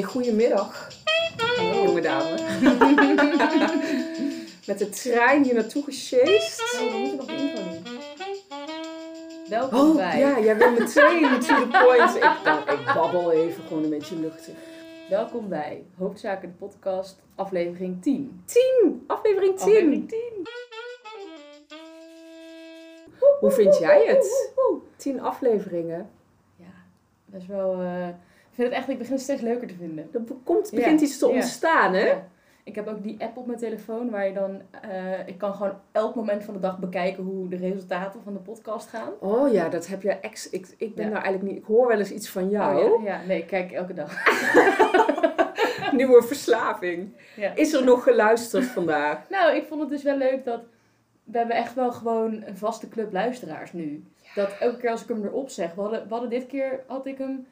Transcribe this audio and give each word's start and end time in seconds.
Een 0.00 0.06
goedemiddag. 0.06 0.88
Hallo, 1.36 1.82
jonge 1.84 2.00
dame. 2.00 2.34
Met 4.66 4.78
de 4.78 4.88
trein 4.88 5.44
hier 5.44 5.54
naartoe 5.54 5.84
gesjeest. 5.84 6.78
Oh, 6.80 6.92
we 6.92 6.98
moeten 6.98 7.16
nog 7.16 7.26
de 7.26 7.36
intro 7.36 7.62
doen. 7.64 7.98
Welkom 9.48 9.90
Oh, 9.90 9.96
bij. 9.96 10.18
ja, 10.18 10.40
jij 10.40 10.56
wil 10.56 10.70
meteen 10.70 11.38
to 11.40 11.54
the 11.54 11.66
point. 11.84 12.14
Ik, 12.16 12.78
ik 12.78 12.94
babbel 12.94 13.32
even 13.32 13.62
gewoon 13.62 13.82
een 13.84 13.90
beetje 13.90 14.16
luchtig. 14.16 14.54
Welkom 15.08 15.48
bij 15.48 15.84
Hoofdzaken 15.96 16.48
de 16.48 16.54
podcast, 16.54 17.20
aflevering 17.34 18.02
10. 18.02 18.42
10, 18.44 19.04
aflevering 19.06 19.56
10. 19.58 19.66
Aflevering 19.66 20.08
10. 20.08 20.18
Hoe 23.40 23.50
vind 23.50 23.78
jij 23.78 24.04
het? 24.06 24.52
10 24.96 25.20
afleveringen. 25.20 26.10
Ja, 26.56 26.72
dat 27.26 27.40
is 27.40 27.46
wel... 27.46 27.82
ik 27.82 28.14
vind 28.60 28.68
het 28.72 28.78
echt, 28.80 28.88
ik 28.88 28.98
begin 28.98 29.12
het 29.14 29.22
steeds 29.22 29.40
leuker 29.40 29.68
te 29.68 29.74
vinden. 29.74 30.08
Er 30.12 30.20
komt, 30.44 30.70
begint 30.74 31.00
Ja, 31.00 31.06
iets 31.06 31.18
te 31.18 31.26
ontstaan, 31.28 31.94
hè? 31.94 32.06
Ja. 32.06 32.26
Ik 32.64 32.74
heb 32.74 32.86
ook 32.88 33.02
die 33.02 33.16
app 33.18 33.36
op 33.36 33.46
mijn 33.46 33.58
telefoon 33.58 34.10
waar 34.10 34.26
je 34.26 34.32
dan... 34.32 34.60
eh, 34.82 35.26
ik 35.26 35.38
kan 35.38 35.54
gewoon 35.54 35.72
elk 35.92 36.14
moment 36.14 36.44
van 36.44 36.54
de 36.54 36.60
dag 36.60 36.78
bekijken 36.78 37.22
hoe 37.24 37.48
de 37.48 37.56
resultaten 37.56 38.20
van 38.24 38.32
de 38.32 38.38
podcast 38.38 38.88
gaan. 38.88 39.12
Oh 39.20 39.52
ja, 39.52 39.68
dat 39.68 39.86
heb 39.86 40.02
je 40.02 40.10
ex. 40.12 40.50
Ik, 40.50 40.74
ik 40.78 40.94
ben 40.94 41.04
Ja. 41.04 41.10
nou 41.10 41.22
eigenlijk 41.24 41.52
niet. 41.52 41.62
Ik 41.62 41.68
hoor 41.68 41.86
wel 41.88 41.98
eens 41.98 42.10
iets 42.10 42.28
van 42.28 42.48
jou. 42.50 42.90
Oh, 42.90 43.04
ja. 43.04 43.20
nee, 43.26 43.38
ik 43.38 43.46
kijk 43.46 43.72
elke 43.72 43.92
dag. 43.92 44.24
Nieuwe 45.92 46.22
verslaving. 46.22 47.12
Is 47.54 47.72
er 47.72 47.84
nog 47.84 48.02
geluisterd 48.02 48.64
vandaag? 48.64 49.18
Nou, 49.28 49.56
ik 49.56 49.64
vond 49.64 49.80
het 49.80 49.90
dus 49.90 50.02
wel 50.02 50.16
leuk 50.16 50.44
dat... 50.44 50.60
We 51.24 51.38
hebben 51.38 51.56
echt 51.56 51.74
wel 51.74 51.92
gewoon 51.92 52.42
een 52.46 52.56
vaste 52.56 52.88
club 52.88 53.12
luisteraars 53.12 53.72
nu. 53.72 54.04
Dat 54.34 54.56
elke 54.60 54.76
keer 54.76 54.90
als 54.90 55.02
ik 55.02 55.08
hem 55.08 55.24
erop 55.24 55.48
zeg... 55.50 55.74
We 55.74 55.80
hadden, 55.80 56.02
we 56.02 56.08
hadden 56.10 56.30
dit 56.30 56.46
keer, 56.46 56.80
had 56.86 57.06
ik 57.06 57.18
hem... 57.18 57.46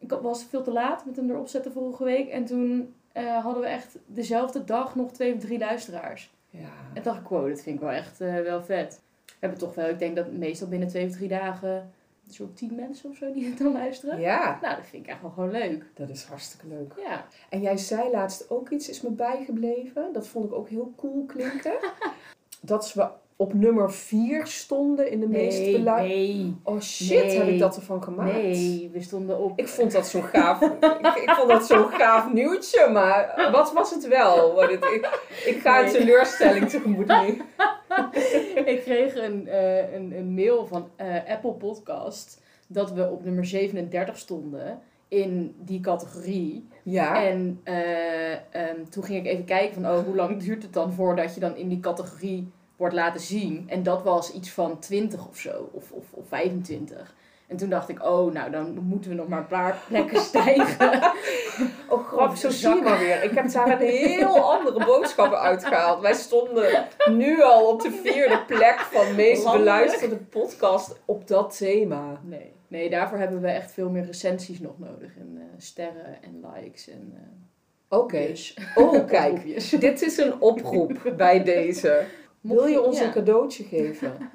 Ik 0.00 0.10
was 0.10 0.44
veel 0.44 0.62
te 0.62 0.72
laat 0.72 1.04
met 1.04 1.16
hem 1.16 1.30
erop 1.30 1.48
zetten 1.48 1.72
vorige 1.72 2.04
week. 2.04 2.28
En 2.28 2.44
toen 2.44 2.94
eh, 3.12 3.42
hadden 3.42 3.62
we 3.62 3.68
echt 3.68 3.98
dezelfde 4.06 4.64
dag 4.64 4.94
nog 4.94 5.12
twee 5.12 5.34
of 5.34 5.40
drie 5.40 5.58
luisteraars. 5.58 6.34
Ja. 6.50 6.68
En 6.94 7.02
dacht 7.02 7.20
ik, 7.20 7.28
wow, 7.28 7.48
dat 7.48 7.60
vind 7.62 7.76
ik 7.76 7.82
wel 7.82 7.90
echt 7.92 8.20
eh, 8.20 8.34
wel 8.40 8.62
vet. 8.62 9.00
We 9.26 9.32
hebben 9.38 9.58
toch 9.58 9.74
wel, 9.74 9.88
ik 9.88 9.98
denk 9.98 10.16
dat 10.16 10.32
meestal 10.32 10.68
binnen 10.68 10.88
twee 10.88 11.06
of 11.06 11.12
drie 11.12 11.28
dagen... 11.28 11.90
Zo'n 12.28 12.52
tien 12.52 12.74
mensen 12.74 13.10
of 13.10 13.16
zo 13.16 13.32
die 13.32 13.46
het 13.46 13.58
dan 13.58 13.72
luisteren. 13.72 14.20
Ja, 14.20 14.58
Nou, 14.62 14.76
dat 14.76 14.86
vind 14.86 15.04
ik 15.04 15.10
echt 15.10 15.20
wel 15.20 15.30
gewoon 15.30 15.50
leuk. 15.50 15.84
dat 15.94 16.08
is 16.08 16.24
hartstikke 16.24 16.66
leuk. 16.66 16.92
Ja. 16.96 17.26
En 17.48 17.60
jij 17.60 17.76
zei 17.76 18.10
laatst 18.10 18.50
ook 18.50 18.70
iets, 18.70 18.88
is 18.88 19.00
me 19.00 19.10
bijgebleven. 19.10 20.12
Dat 20.12 20.26
vond 20.26 20.44
ik 20.44 20.52
ook 20.52 20.68
heel 20.68 20.92
cool 20.96 21.24
klinken. 21.26 21.72
dat 22.60 22.92
we 22.92 23.08
op 23.40 23.54
nummer 23.54 23.92
4 23.92 24.46
stonden 24.46 25.10
in 25.10 25.20
de 25.20 25.28
meest 25.28 25.58
Nee, 25.58 25.72
beluisterde. 25.72 26.14
nee, 26.24 26.54
Oh 26.62 26.80
shit, 26.80 27.24
Nee. 27.24 27.38
heb 27.38 27.46
ik 27.48 27.58
dat 27.58 27.76
ervan 27.76 28.02
gemaakt? 28.02 28.32
nee, 28.32 28.90
we 28.92 29.00
stonden 29.00 29.38
op... 29.38 29.58
Ik 29.58 29.68
vond 29.68 29.92
dat 29.92 30.06
zo'n 30.06 30.22
gaaf, 30.22 30.60
ik, 31.00 31.14
ik 31.22 31.30
vond 31.30 31.48
dat 31.48 31.66
zo'n 31.66 31.88
gaaf 31.88 32.32
nieuwtje, 32.32 32.88
maar 32.92 33.48
wat 33.52 33.72
was 33.72 33.90
het 33.94 34.08
wel? 34.08 34.60
Het, 34.60 34.70
ik, 34.84 35.20
ik 35.46 35.60
ga 35.60 35.84
een 35.84 35.90
teleurstelling 35.90 36.68
tegemoet 36.68 37.06
nu. 37.06 37.42
ik 38.72 38.80
kreeg 38.84 39.14
een, 39.14 39.48
eh, 39.48 39.92
een, 39.94 40.12
een 40.16 40.34
mail 40.34 40.66
van 40.66 40.88
eh, 40.96 41.06
Apple 41.28 41.52
Podcast 41.52 42.42
dat 42.66 42.92
we 42.92 43.08
op 43.10 43.24
nummer 43.24 43.44
37 43.46 44.18
stonden 44.18 44.80
in 45.08 45.54
die 45.58 45.80
categorie. 45.80 46.68
Ja, 46.82 47.24
En 47.24 47.60
eh, 47.64 48.32
ehm, 48.32 48.84
toen 48.90 49.04
ging 49.04 49.18
ik 49.26 49.32
even 49.32 49.44
kijken 49.44 49.82
van, 49.82 49.92
oh, 49.92 50.04
hoe 50.04 50.14
lang 50.16 50.42
duurt 50.42 50.62
het 50.62 50.72
dan 50.72 50.92
voordat 50.92 51.34
je 51.34 51.40
dan 51.40 51.56
in 51.56 51.68
die 51.68 51.80
categorie 51.80 52.50
wordt 52.80 52.94
laten 52.94 53.20
zien? 53.20 53.64
En 53.68 53.82
dat 53.82 54.02
was 54.02 54.32
iets 54.32 54.50
van 54.50 54.78
20 54.78 55.28
of 55.28 55.36
zo, 55.36 55.68
of, 55.72 55.90
of, 55.92 56.04
of 56.10 56.24
25. 56.28 57.14
En 57.46 57.56
toen 57.56 57.68
dacht 57.68 57.88
ik, 57.88 58.04
oh, 58.04 58.32
nou, 58.32 58.50
dan 58.50 58.78
moeten 58.82 59.10
we 59.10 59.16
nog 59.16 59.28
maar 59.28 59.38
een 59.38 59.46
paar 59.46 59.78
plekken 59.88 60.20
stijgen. 60.30 61.02
oh 61.88 62.06
grap, 62.08 62.34
zo 62.36 62.50
zie 62.50 62.74
je 62.74 62.82
maar 62.82 62.98
weer. 62.98 63.22
Ik 63.24 63.30
heb 63.34 63.52
daar 63.52 63.70
een 63.80 63.86
heel 63.88 64.52
andere 64.52 64.84
boodschappen 64.84 65.40
uitgehaald. 65.40 66.00
Wij 66.00 66.14
stonden 66.14 66.86
nu 67.10 67.42
al 67.42 67.68
op 67.68 67.82
de 67.82 68.00
vierde 68.04 68.44
plek 68.46 68.78
van 68.78 69.14
meest 69.14 69.44
Landelijk. 69.44 69.70
beluisterde 69.80 70.16
podcast 70.16 71.00
op 71.04 71.28
dat 71.28 71.56
thema. 71.58 72.20
Nee, 72.24 72.52
nee, 72.68 72.90
daarvoor 72.90 73.18
hebben 73.18 73.40
we 73.40 73.48
echt 73.48 73.72
veel 73.72 73.88
meer 73.90 74.04
recensies 74.04 74.60
nog 74.60 74.78
nodig. 74.78 75.16
En 75.18 75.36
eh, 75.36 75.42
sterren 75.58 76.22
en 76.22 76.44
likes 76.54 76.88
en... 76.88 77.12
eh, 77.14 77.98
Oké. 77.98 78.26
dus. 78.26 78.58
Oh, 78.74 79.06
kijk. 79.16 79.70
Dit 79.80 80.02
is 80.02 80.16
een 80.18 80.40
oproep 80.40 81.12
bij 81.16 81.42
deze. 81.54 82.04
Wil 82.40 82.66
je 82.66 82.82
ons 82.82 82.98
Ja. 82.98 83.04
een 83.04 83.12
cadeautje 83.12 83.64
geven 83.64 84.16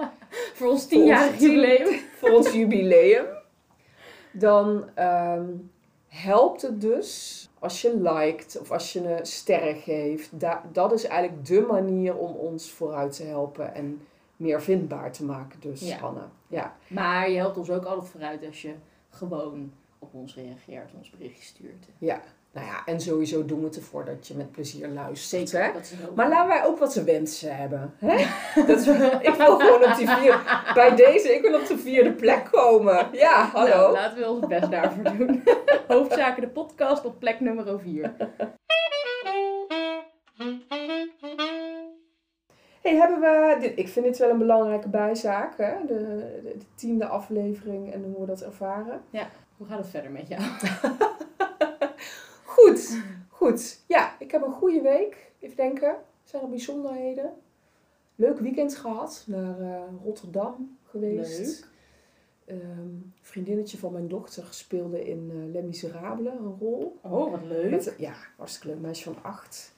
Voor 0.54 0.70
ons 0.70 0.84
Voor 0.88 0.98
ons 0.98 1.06
10-jarig 1.08 1.38
tien- 1.38 1.50
jubileum. 1.52 2.00
voor 2.20 2.30
ons 2.30 2.52
jubileum? 2.52 3.26
Dan 4.32 4.90
ehm, 4.94 5.46
helpt 6.08 6.62
het 6.62 6.82
dus 6.82 7.42
als 7.60 7.82
je 7.82 7.98
liked 8.02 8.58
of 8.62 8.72
als 8.72 8.94
je 8.94 9.00
een 9.18 9.26
sterren 9.26 9.76
geeft. 9.76 10.40
Da- 10.40 10.64
dat 10.72 10.92
is 10.92 11.04
eigenlijk 11.06 11.46
de 11.46 11.62
manier 11.62 12.16
om 12.18 12.36
ons 12.36 12.72
vooruit 12.72 13.16
te 13.16 13.24
helpen 13.24 13.76
en 13.76 14.02
meer 14.38 14.62
vindbaar 14.62 15.12
te 15.12 15.24
maken. 15.26 15.60
Dus, 15.60 15.82
Ja. 15.82 16.30
Ja. 16.48 16.76
Maar 16.88 17.30
je 17.30 17.38
helpt 17.38 17.58
ons 17.58 17.70
ook 17.70 17.86
altijd 17.86 18.10
vooruit 18.12 18.46
als 18.46 18.62
je 18.62 18.74
gewoon 19.10 19.72
op 20.00 20.14
ons 20.14 20.36
reageert, 20.36 20.92
ons 20.98 21.10
berichtje 21.10 21.44
stuurt. 21.44 21.86
ja. 21.98 22.22
Nou 22.56 22.68
ja, 22.68 22.86
en 22.86 23.00
sowieso 23.00 23.46
doen 23.46 23.60
we 23.60 23.66
het 23.66 23.76
ervoor 23.76 24.06
dat 24.06 24.28
je 24.28 24.34
met 24.36 24.52
plezier 24.52 24.88
luistert. 24.88 25.50
Zeker. 25.50 25.72
Maar 26.16 26.30
laten 26.30 26.48
wij 26.48 26.66
ook 26.66 26.80
wat 26.80 26.94
ze 26.94 27.04
wensen 27.04 27.58
hebben. 27.58 27.94
Hè? 27.98 28.26
Dat 28.68 28.80
is, 28.80 28.88
ik 29.20 29.34
wil 29.38 29.60
gewoon 29.60 29.84
op 29.84 29.96
die 29.98 30.10
vierde... 30.10 30.40
Bij 30.74 30.96
deze, 30.96 31.34
ik 31.36 31.42
wil 31.42 31.60
op 31.60 31.68
de 31.68 31.78
vierde 31.78 32.12
plek 32.12 32.48
komen. 32.52 33.08
Ja, 33.12 33.50
hallo. 33.54 33.70
Nou, 33.70 33.92
laten 33.92 34.18
we 34.18 34.30
ons 34.30 34.48
best 34.48 34.72
daarvoor 34.72 35.04
doen. 35.04 35.44
Hoofdzaken 35.88 36.42
de 36.42 36.48
podcast 36.48 37.06
op 37.06 37.20
plek 37.20 37.40
nummer 37.40 37.80
4. 37.80 38.16
hey, 42.82 42.96
hebben 42.96 43.20
we... 43.20 43.58
Dit, 43.60 43.72
ik 43.76 43.88
vind 43.88 44.06
dit 44.06 44.18
wel 44.18 44.30
een 44.30 44.38
belangrijke 44.38 44.90
bijzaak. 44.90 45.58
Hè? 45.58 45.74
De, 45.88 45.94
de, 46.44 46.58
de 46.58 46.66
tiende 46.76 47.06
aflevering 47.06 47.94
en 47.94 48.04
hoe 48.04 48.20
we 48.20 48.26
dat 48.26 48.42
ervaren. 48.42 49.02
Hoe 49.58 49.68
gaat 49.68 49.78
het 49.78 49.90
verder 49.90 50.12
met 50.12 50.28
jou? 50.28 50.42
Goed, 52.66 52.98
goed. 53.30 53.80
Ja, 53.88 54.16
ik 54.20 54.32
heb 54.32 54.42
een 54.46 54.52
goede 54.52 54.82
week. 54.82 55.32
Even 55.40 55.56
denken. 55.56 55.96
Zijn 56.24 56.42
er 56.44 56.50
bijzonderheden? 56.50 57.34
Leuk 58.16 58.40
weekend 58.40 58.76
gehad. 58.76 59.24
Naar 59.28 59.60
eh, 59.60 59.82
Rotterdam 60.04 60.78
geweest. 60.84 61.40
Leuk. 61.40 62.60
Ehm, 62.62 62.88
vriendinnetje 63.22 63.78
van 63.78 63.92
mijn 63.92 64.08
dochter 64.08 64.48
speelde 64.50 65.06
in 65.08 65.32
eh 65.32 65.52
Les 65.54 65.64
Miserables 65.64 66.34
een 66.34 66.56
rol. 66.60 67.00
Oh, 67.02 67.32
wat 67.32 67.44
leuk. 67.44 67.70
Met, 67.72 67.94
ja, 67.98 68.14
hartstikke 68.38 68.68
leuk. 68.68 68.80
Meisje 68.82 69.04
van 69.04 69.24
acht. 69.24 69.74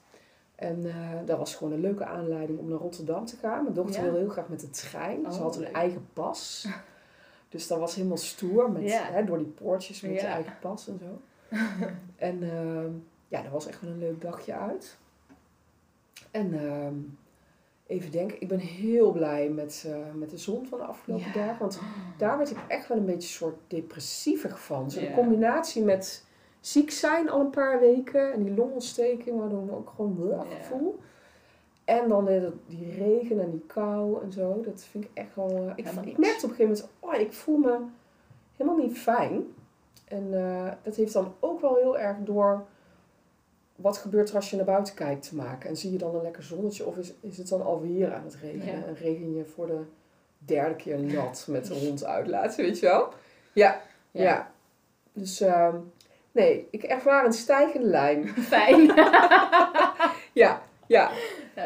En 0.56 0.86
eh, 0.86 1.12
dat 1.26 1.38
was 1.38 1.56
gewoon 1.56 1.74
een 1.74 1.80
leuke 1.80 2.06
aanleiding 2.06 2.60
om 2.60 2.70
naar 2.70 2.80
Rotterdam 2.80 3.26
te 3.26 3.36
gaan. 3.36 3.62
Mijn 3.64 3.76
dochter 3.76 3.96
Ja. 3.96 4.02
wilde 4.04 4.18
heel 4.20 4.30
graag 4.30 4.50
met 4.50 4.60
de 4.60 4.70
trein. 4.70 5.32
Ze 5.32 5.38
Oh, 5.38 5.44
had 5.44 5.56
een 5.56 5.62
leuk. 5.62 5.72
eigen 5.72 6.08
pas. 6.14 6.68
Dus 7.50 7.68
dat 7.68 7.80
was 7.80 7.96
helemaal 7.96 8.18
stoer. 8.18 8.72
Met, 8.72 8.82
Ja. 8.84 9.04
hè, 9.12 9.26
door 9.26 9.38
die 9.38 9.48
poortjes 9.48 10.02
met 10.02 10.12
Ja. 10.22 10.28
eigen 10.28 10.54
pas 10.62 10.88
en 10.88 11.00
zo. 11.00 11.22
en 12.16 12.44
ehm, 12.52 12.92
ja, 13.28 13.42
dat 13.42 13.52
was 13.52 13.68
echt 13.68 13.82
wel 13.82 13.90
een 13.92 13.98
leuk 14.00 14.22
dagje 14.22 14.54
uit. 14.54 14.98
En 16.32 16.54
ehm, 16.70 16.94
even 17.88 18.12
denken, 18.12 18.42
ik 18.42 18.48
ben 18.48 18.60
heel 18.60 19.12
blij 19.12 19.50
met, 19.50 19.84
eh, 19.88 20.14
met 20.14 20.30
de 20.30 20.38
zon 20.38 20.66
van 20.68 20.78
de 20.78 20.84
afgelopen 20.86 21.26
Ja. 21.26 21.34
dagen. 21.34 21.60
Want 21.60 21.80
daar 22.18 22.38
werd 22.38 22.52
ik 22.52 22.58
echt 22.68 22.88
wel 22.88 22.98
een 22.98 23.06
beetje 23.06 23.30
soort 23.30 23.56
depressievig 23.68 24.64
van. 24.64 24.92
Zo 24.92 25.00
de 25.00 25.06
Ja. 25.06 25.14
combinatie 25.14 25.84
met 25.84 26.26
ziek 26.60 26.92
zijn 26.92 27.30
al 27.30 27.40
een 27.40 27.50
paar 27.50 27.80
weken 27.80 28.34
en 28.34 28.44
die 28.44 28.54
longontsteking, 28.54 29.40
waardoor 29.40 29.60
ik 29.64 29.70
me 29.70 29.76
ook 29.76 29.90
gewoon 29.96 30.16
heel 30.18 30.30
Ja. 30.30 30.64
voel. 30.64 31.00
En 31.86 32.10
dan 32.10 32.26
die 32.68 32.92
regen 32.98 33.42
en 33.42 33.52
die 33.52 33.64
kou 33.68 34.24
en 34.24 34.32
zo. 34.32 34.62
Dat 34.62 34.84
vind 34.84 35.04
ik 35.04 35.10
echt 35.14 35.36
wel. 35.36 35.50
eh, 35.50 35.72
ik, 35.76 35.88
ik 36.06 36.18
merkte 36.18 36.46
op 36.46 36.52
een 36.52 36.56
gegeven 36.58 36.64
moment, 36.66 36.90
oh, 37.00 37.14
ik 37.14 37.34
voel 37.34 37.58
me 37.58 37.78
helemaal 38.58 38.84
niet 38.86 38.98
fijn. 38.98 39.44
En 40.08 40.34
eh, 40.34 40.72
dat 40.84 40.96
heeft 40.96 41.14
dan 41.14 41.36
ook 41.40 41.62
wel 41.62 41.76
heel 41.76 42.00
erg 42.00 42.18
door 42.20 42.66
wat 43.76 43.98
gebeurt 43.98 44.30
er 44.30 44.36
als 44.36 44.50
je 44.50 44.56
naar 44.56 44.66
buiten 44.66 44.94
kijkt 44.94 45.30
te 45.30 45.36
maken. 45.36 45.70
En 45.70 45.78
zie 45.78 45.92
je 45.92 45.98
dan 45.98 46.16
een 46.16 46.22
lekker 46.22 46.44
zonnetje 46.44 46.86
of 46.86 46.98
is, 46.98 47.14
is 47.20 47.38
het 47.38 47.50
dan 47.50 47.66
alweer 47.66 48.14
aan 48.14 48.24
het 48.24 48.36
regenen? 48.36 48.80
Ja. 48.80 48.86
En 48.86 48.96
regen 48.96 49.36
je 49.36 49.46
voor 49.46 49.68
de 49.68 49.82
derde 50.38 50.76
keer 50.76 51.00
nat 51.00 51.46
met 51.50 51.68
de 51.68 51.74
hond 51.74 52.06
uitlaten, 52.06 52.64
weet 52.64 52.80
je 52.80 52.86
wel? 52.86 53.14
Ja, 53.54 53.82
ja. 54.12 54.52
Dus 55.14 55.42
ehm, 55.42 55.76
nee, 56.32 56.68
ik 56.72 56.84
ervaar 56.84 57.26
een 57.26 57.34
stijgende 57.34 57.88
lijn. 57.88 58.28
Fijn. 58.54 58.92
Ja, 60.34 60.62
ja, 60.88 61.12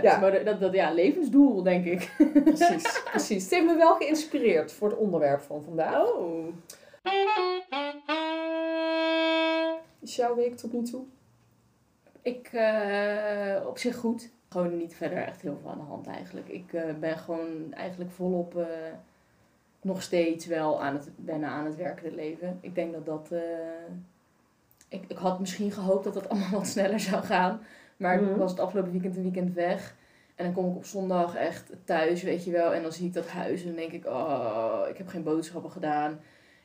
Ja, 0.01 0.19
dat, 0.19 0.45
dat, 0.45 0.59
dat, 0.59 0.73
ja, 0.73 0.91
levensdoel, 0.91 1.63
denk 1.63 1.85
ik. 1.85 2.11
precies, 2.43 3.01
precies. 3.11 3.43
Het 3.43 3.53
heeft 3.53 3.65
me 3.65 3.75
wel 3.75 3.95
geïnspireerd 3.95 4.71
voor 4.71 4.89
het 4.89 4.97
onderwerp 4.97 5.41
van 5.41 5.63
vandaag. 5.63 6.03
Oh. 6.03 6.47
Is 10.01 10.15
jouw 10.15 10.35
week 10.35 10.57
tot 10.57 10.73
nu 10.73 10.83
toe? 10.83 11.03
Ik, 12.21 12.47
eh, 12.53 13.65
op 13.67 13.77
zich 13.77 13.95
goed. 13.95 14.29
Gewoon 14.49 14.77
niet 14.77 14.95
verder 14.95 15.17
echt 15.17 15.41
heel 15.41 15.57
veel 15.61 15.69
aan 15.71 15.77
de 15.77 15.83
hand 15.83 16.07
eigenlijk. 16.07 16.47
Ik 16.47 16.73
eh, 16.73 16.93
ben 16.99 17.17
gewoon 17.17 17.73
eigenlijk 17.73 18.11
volop 18.11 18.57
eh, 18.57 18.65
nog 19.81 20.01
steeds 20.01 20.45
wel 20.45 20.81
aan 20.83 20.93
het, 20.93 21.09
bijna 21.15 21.47
aan 21.47 21.65
het 21.65 21.75
werkende 21.75 22.15
leven. 22.15 22.57
Ik 22.61 22.75
denk 22.75 22.93
dat 22.93 23.05
dat, 23.05 23.31
ik, 24.87 25.03
ik 25.07 25.17
had 25.17 25.39
misschien 25.39 25.71
gehoopt 25.71 26.03
dat 26.03 26.13
dat 26.13 26.29
allemaal 26.29 26.49
wat 26.51 26.67
sneller 26.67 26.99
zou 26.99 27.23
gaan. 27.23 27.61
Maar 27.97 28.21
Mhm. 28.21 28.31
ik 28.31 28.35
was 28.37 28.51
het 28.51 28.59
afgelopen 28.59 28.91
weekend 28.91 29.15
een 29.15 29.23
weekend 29.23 29.53
weg. 29.53 29.95
En 30.35 30.45
dan 30.45 30.53
kom 30.53 30.69
ik 30.69 30.75
op 30.75 30.85
zondag 30.85 31.35
echt 31.35 31.71
thuis, 31.83 32.23
weet 32.23 32.43
je 32.43 32.51
wel. 32.51 32.73
En 32.73 32.81
dan 32.81 32.91
zie 32.91 33.07
ik 33.07 33.13
dat 33.13 33.27
huis 33.27 33.61
en 33.61 33.67
dan 33.67 33.75
denk 33.75 33.91
ik, 33.91 34.05
oh, 34.05 34.81
ik 34.89 34.97
heb 34.97 35.07
geen 35.07 35.23
boodschappen 35.23 35.71
gedaan. 35.71 36.19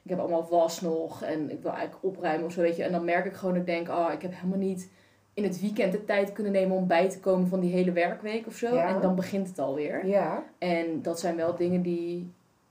Ik 0.06 0.12
heb 0.12 0.20
allemaal 0.20 0.46
was 0.50 0.80
nog 0.80 1.22
en 1.22 1.50
ik 1.50 1.62
wil 1.62 1.70
eigenlijk 1.70 2.04
opruimen 2.04 2.46
of 2.46 2.52
zo, 2.52 2.60
weet 2.60 2.76
je. 2.76 2.82
En 2.84 2.92
dan 2.92 3.04
merk 3.04 3.24
ik 3.24 3.34
gewoon 3.34 3.54
dat 3.54 3.62
ik 3.62 3.68
denk, 3.74 3.88
oh, 3.88 4.08
ik 4.12 4.22
heb 4.22 4.32
helemaal 4.34 4.58
niet 4.58 4.90
in 5.34 5.42
het 5.44 5.60
weekend 5.60 5.92
de 5.92 6.04
tijd 6.04 6.32
kunnen 6.32 6.52
nemen 6.52 6.76
om 6.76 6.86
bij 6.86 7.08
te 7.08 7.20
komen 7.20 7.48
van 7.48 7.60
die 7.60 7.72
hele 7.72 7.92
werkweek 7.92 8.46
of 8.46 8.54
zo. 8.56 8.74
Ja. 8.74 8.88
En 8.94 9.00
dan 9.00 9.14
begint 9.14 9.48
het 9.48 9.58
alweer. 9.58 10.06
Ja. 10.06 10.44
En 10.58 11.02
dat 11.02 11.20
zijn 11.20 11.36
wel 11.36 11.54
dingen 11.56 11.82
die, 11.82 12.30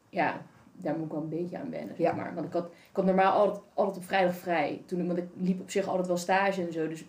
ja, 0.09 0.41
daar 0.73 0.95
moet 0.95 1.05
ik 1.05 1.11
wel 1.11 1.21
een 1.21 1.29
beetje 1.29 1.57
aan 1.57 1.69
wennen, 1.69 1.95
zeg 1.95 2.07
Ja. 2.07 2.13
maar. 2.13 2.33
Want 2.33 2.45
ik 2.47 2.53
had, 2.53 2.65
ik 2.65 2.95
had 2.95 3.05
normaal 3.05 3.31
altijd, 3.33 3.63
altijd 3.73 3.97
op 3.97 4.03
vrijdag 4.03 4.35
vrij. 4.35 4.81
Toen, 4.85 4.99
ik- 4.99 5.05
want 5.07 5.17
ik 5.17 5.27
liep 5.37 5.61
op 5.61 5.69
zich 5.69 5.87
altijd 5.87 6.07
wel 6.07 6.17
stage 6.17 6.61
en 6.61 6.73
zo, 6.73 6.87
dus 6.87 7.05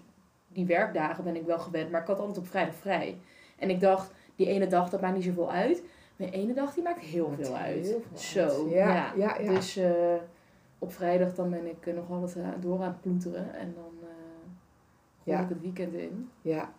die 0.49 0.67
werkdagen 0.67 1.25
ben 1.25 1.37
ik 1.37 1.45
wel 1.47 1.59
gewend. 1.59 1.91
Maar 1.91 2.01
ik 2.01 2.07
had 2.07 2.19
altijd 2.19 2.39
op 2.39 2.47
vrijdag 2.47 2.75
vrij. 2.75 3.17
En 3.59 3.71
ik 3.71 3.81
dacht, 3.81 4.13
die 4.37 4.47
ene 4.47 4.67
dag, 4.67 4.91
dat 4.91 5.01
maakt 5.01 5.15
niet 5.15 5.25
zoveel 5.25 5.51
uit. 5.53 5.83
Die 6.17 6.31
ene 6.31 6.55
dag, 6.55 6.75
die 6.75 6.83
maakt 6.83 7.01
heel 7.01 7.29
Maakt 7.29 7.47
veel 7.47 7.57
uit. 7.57 7.87
heel 7.87 8.03
veel 8.13 8.19
zo, 8.19 8.69
ja. 8.69 9.13
Ja. 9.17 9.39
Dus 9.39 9.77
eh, 9.77 9.91
op 10.79 10.93
vrijdag 10.93 11.35
dan 11.35 11.51
ben 11.51 11.67
ik 11.67 11.87
eh, 11.87 11.95
nog 11.95 12.11
altijd 12.11 12.37
eh, 12.37 12.49
door 12.61 12.81
aan 12.83 12.87
het 12.89 13.01
ploeteren. 13.01 13.55
En 13.55 13.75
dan 13.75 13.93
gooi 15.25 15.37
Ja. 15.37 15.43
ik 15.43 15.49
het 15.49 15.61
weekend 15.61 15.95
in. 15.95 16.31
ja. 16.43 16.73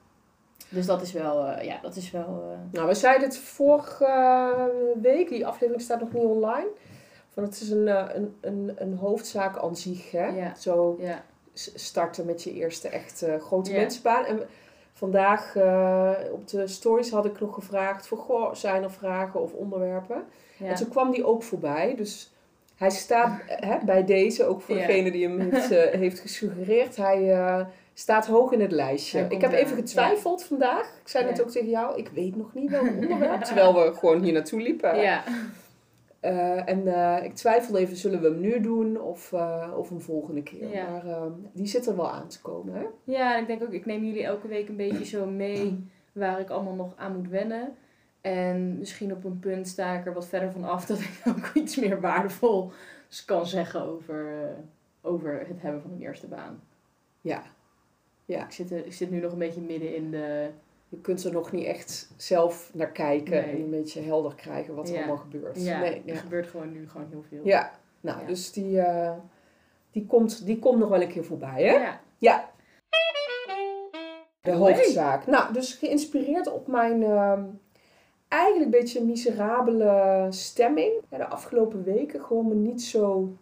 Dus 0.69 0.85
dat 0.85 1.01
is 1.01 1.11
wel, 1.11 1.61
ja, 1.61 1.79
dat 1.81 1.95
is 1.95 2.11
wel... 2.11 2.57
Nou, 2.71 2.87
we 2.87 2.93
zeiden 2.93 3.27
het 3.27 3.37
vorige 3.37 4.95
week, 5.01 5.29
die 5.29 5.47
aflevering 5.47 5.81
staat 5.83 5.99
nog 5.99 6.13
niet 6.13 6.23
online. 6.23 6.67
Van 7.29 7.43
het 7.43 7.61
is 7.61 7.69
een, 7.69 7.87
een, 8.15 8.35
een, 8.41 8.71
een 8.75 8.93
hoofdzaak 8.93 9.57
aan 9.57 9.75
zich, 9.75 10.11
hè? 10.11 10.27
Ja. 10.27 10.55
Zo 10.55 10.95
ja, 10.99 11.23
starten 11.53 12.25
met 12.25 12.43
je 12.43 12.53
eerste 12.53 12.87
echt 12.89 13.25
grote 13.39 13.71
Ja. 13.71 13.77
mensenbaan. 13.79 14.25
En 14.25 14.41
vandaag 14.97 15.55
eh, 15.55 16.11
op 16.31 16.47
de 16.47 16.67
stories 16.67 17.11
had 17.11 17.25
ik 17.25 17.39
nog 17.39 17.53
gevraagd 17.53 18.07
voor, 18.07 18.17
goh, 18.17 18.53
zijn 18.53 18.83
er 18.83 18.91
vragen 18.91 19.41
of 19.41 19.53
onderwerpen? 19.53 20.23
ja. 20.57 20.65
En 20.67 20.75
toen 20.75 20.89
kwam 20.89 21.11
die 21.11 21.25
ook 21.25 21.43
voorbij. 21.43 21.93
Dus 21.97 22.31
hij 22.75 22.89
staat 22.89 23.39
hè, 23.45 23.77
bij 23.85 24.03
deze, 24.05 24.45
ook 24.45 24.61
voor 24.61 24.75
Ja. 24.75 24.85
degene 24.87 25.11
die 25.11 25.27
hem 25.27 25.39
heeft, 25.51 25.71
eh, 25.71 25.99
heeft 25.99 26.19
gesuggereerd. 26.19 26.95
Hij 26.95 27.31
eh, 27.33 27.65
staat 27.93 28.25
hoog 28.27 28.51
in 28.51 28.61
het 28.61 28.71
lijstje. 28.71 29.25
Ik 29.29 29.41
heb 29.41 29.51
even 29.51 29.75
getwijfeld 29.75 30.43
vandaag. 30.43 30.81
Ik 31.01 31.07
zei 31.07 31.25
net 31.25 31.41
ook 31.41 31.49
tegen 31.49 31.69
jou, 31.69 31.97
ik 31.97 32.09
weet 32.13 32.35
nog 32.35 32.53
niet 32.53 32.69
welk 32.69 32.87
onderwerp. 33.01 33.41
Terwijl 33.43 33.73
we 33.73 33.93
gewoon 33.93 34.21
hier 34.23 34.33
naartoe 34.33 34.61
liepen. 34.61 34.99
ja. 35.01 35.23
Eh, 36.19 36.69
en 36.69 36.87
eh, 36.87 37.23
ik 37.23 37.33
twijfel 37.33 37.77
even, 37.77 37.95
zullen 37.95 38.21
we 38.21 38.27
hem 38.27 38.39
nu 38.39 38.59
doen 38.61 39.01
of, 39.01 39.33
eh, 39.33 39.73
of 39.77 39.89
een 39.89 40.01
volgende 40.01 40.43
keer? 40.43 40.69
Ja. 40.69 40.89
Maar 40.89 41.05
eh, 41.05 41.25
die 41.53 41.67
zit 41.67 41.87
er 41.87 41.95
wel 41.95 42.11
aan 42.11 42.27
te 42.27 42.41
komen, 42.41 42.73
hè? 42.73 42.85
Ja, 43.03 43.35
en 43.35 43.41
ik 43.41 43.47
denk 43.47 43.63
ook, 43.63 43.71
ik 43.71 43.85
neem 43.85 44.05
jullie 44.05 44.23
elke 44.23 44.47
week 44.47 44.69
een 44.69 44.75
beetje 44.75 45.05
zo 45.05 45.25
mee 45.25 45.89
waar 46.11 46.39
ik 46.39 46.49
allemaal 46.49 46.75
nog 46.75 46.93
aan 46.95 47.15
moet 47.15 47.29
wennen. 47.29 47.75
En 48.21 48.77
misschien 48.77 49.11
op 49.11 49.23
een 49.23 49.39
punt 49.39 49.67
sta 49.67 49.93
ik 49.93 50.05
er 50.05 50.13
wat 50.13 50.27
verder 50.27 50.51
van 50.51 50.63
af 50.63 50.85
dat 50.85 50.99
ik 51.09 51.21
ook 51.27 51.51
iets 51.53 51.75
meer 51.75 52.01
waardevol 52.01 52.71
kan 53.25 53.45
zeggen 53.45 53.81
over, 53.81 54.55
over 55.01 55.39
het 55.47 55.61
hebben 55.61 55.81
van 55.81 55.91
een 55.91 56.01
eerste 56.01 56.27
baan. 56.27 56.61
Ja. 57.21 57.43
Ja. 58.25 58.45
Ik 58.45 58.51
zit, 58.51 58.71
er, 58.71 58.85
ik 58.85 58.93
zit 58.93 59.11
nu 59.11 59.19
nog 59.19 59.31
een 59.31 59.37
beetje 59.37 59.61
midden 59.61 59.95
in 59.95 60.11
de... 60.11 60.49
Je 60.89 60.97
kunt 60.97 61.23
er 61.23 61.31
nog 61.31 61.51
niet 61.51 61.65
echt 61.65 62.09
zelf 62.17 62.71
naar 62.73 62.91
kijken 62.91 63.31
Nee. 63.31 63.43
en 63.43 63.61
een 63.61 63.69
beetje 63.69 64.01
helder 64.01 64.35
krijgen 64.35 64.75
wat 64.75 64.87
er 64.87 64.93
Ja. 64.93 64.99
allemaal 64.99 65.17
gebeurt. 65.17 65.63
Ja, 65.63 65.79
Nee, 65.79 66.03
er 66.05 66.15
gebeurt 66.15 66.47
gewoon 66.47 66.71
nu 66.71 66.89
gewoon 66.89 67.07
heel 67.09 67.23
veel. 67.29 67.41
Ja, 67.43 67.71
nou, 68.01 68.25
dus 68.25 68.51
die, 68.51 68.81
eh, 68.81 69.13
die, 69.91 70.05
komt, 70.05 70.45
die 70.45 70.59
komt 70.59 70.79
nog 70.79 70.89
wel 70.89 71.01
een 71.01 71.07
keer 71.07 71.25
voorbij, 71.25 71.63
hè? 71.63 71.71
Ja. 71.73 71.99
Ja. 72.17 72.49
De 74.41 74.51
hoofdzaak. 74.51 75.25
Nou, 75.27 75.53
dus 75.53 75.73
geïnspireerd 75.73 76.51
op 76.51 76.67
mijn 76.67 77.03
ehm, 77.03 77.43
eigenlijk 78.27 78.65
een 78.65 78.79
beetje 78.79 79.03
miserabele 79.03 80.27
stemming. 80.29 80.91
De 81.09 81.27
afgelopen 81.27 81.83
weken 81.83 82.21
gewoon 82.21 82.47
me 82.47 82.53
niet 82.55 82.83
zo 82.83 83.37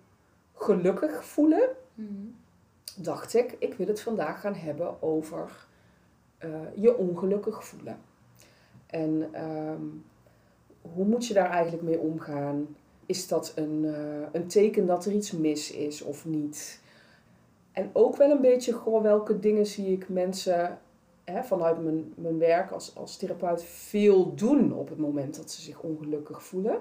gelukkig 0.54 1.26
voelen. 1.26 1.70
Mhm. 1.94 2.10
Dacht 2.98 3.34
ik, 3.34 3.56
ik 3.60 3.74
wil 3.74 3.88
het 3.88 4.02
vandaag 4.02 4.40
gaan 4.42 4.56
hebben 4.56 5.02
over 5.02 5.66
eh, 6.38 6.50
je 6.76 6.98
ongelukkig 6.98 7.66
voelen. 7.66 7.98
En 8.86 9.30
ehm, 9.32 9.82
hoe 10.82 11.06
moet 11.06 11.28
je 11.28 11.34
daar 11.34 11.50
eigenlijk 11.50 11.84
mee 11.84 12.00
omgaan? 12.00 12.76
Is 13.06 13.28
dat 13.28 13.52
een, 13.56 13.86
eh, 13.86 14.28
een 14.32 14.48
teken 14.48 14.86
dat 14.86 15.06
er 15.06 15.12
iets 15.12 15.32
mis 15.32 15.72
is 15.72 16.02
of 16.02 16.26
niet? 16.26 16.80
En 17.72 17.90
ook 17.94 18.16
wel 18.16 18.30
een 18.32 18.42
beetje, 18.42 18.74
goh, 18.74 19.02
welke 19.02 19.40
dingen 19.40 19.66
zie 19.66 19.92
ik 19.92 20.10
mensen 20.10 20.80
hè, 21.24 21.44
vanuit 21.44 21.84
mijn, 21.84 22.14
mijn 22.16 22.38
werk 22.38 22.72
als, 22.72 22.96
als 22.96 23.18
therapeut 23.18 23.64
veel 23.64 24.36
doen 24.36 24.74
op 24.74 24.90
het 24.90 24.98
moment 24.98 25.36
dat 25.36 25.52
ze 25.52 25.62
zich 25.62 25.80
ongelukkig 25.82 26.44
voelen. 26.44 26.78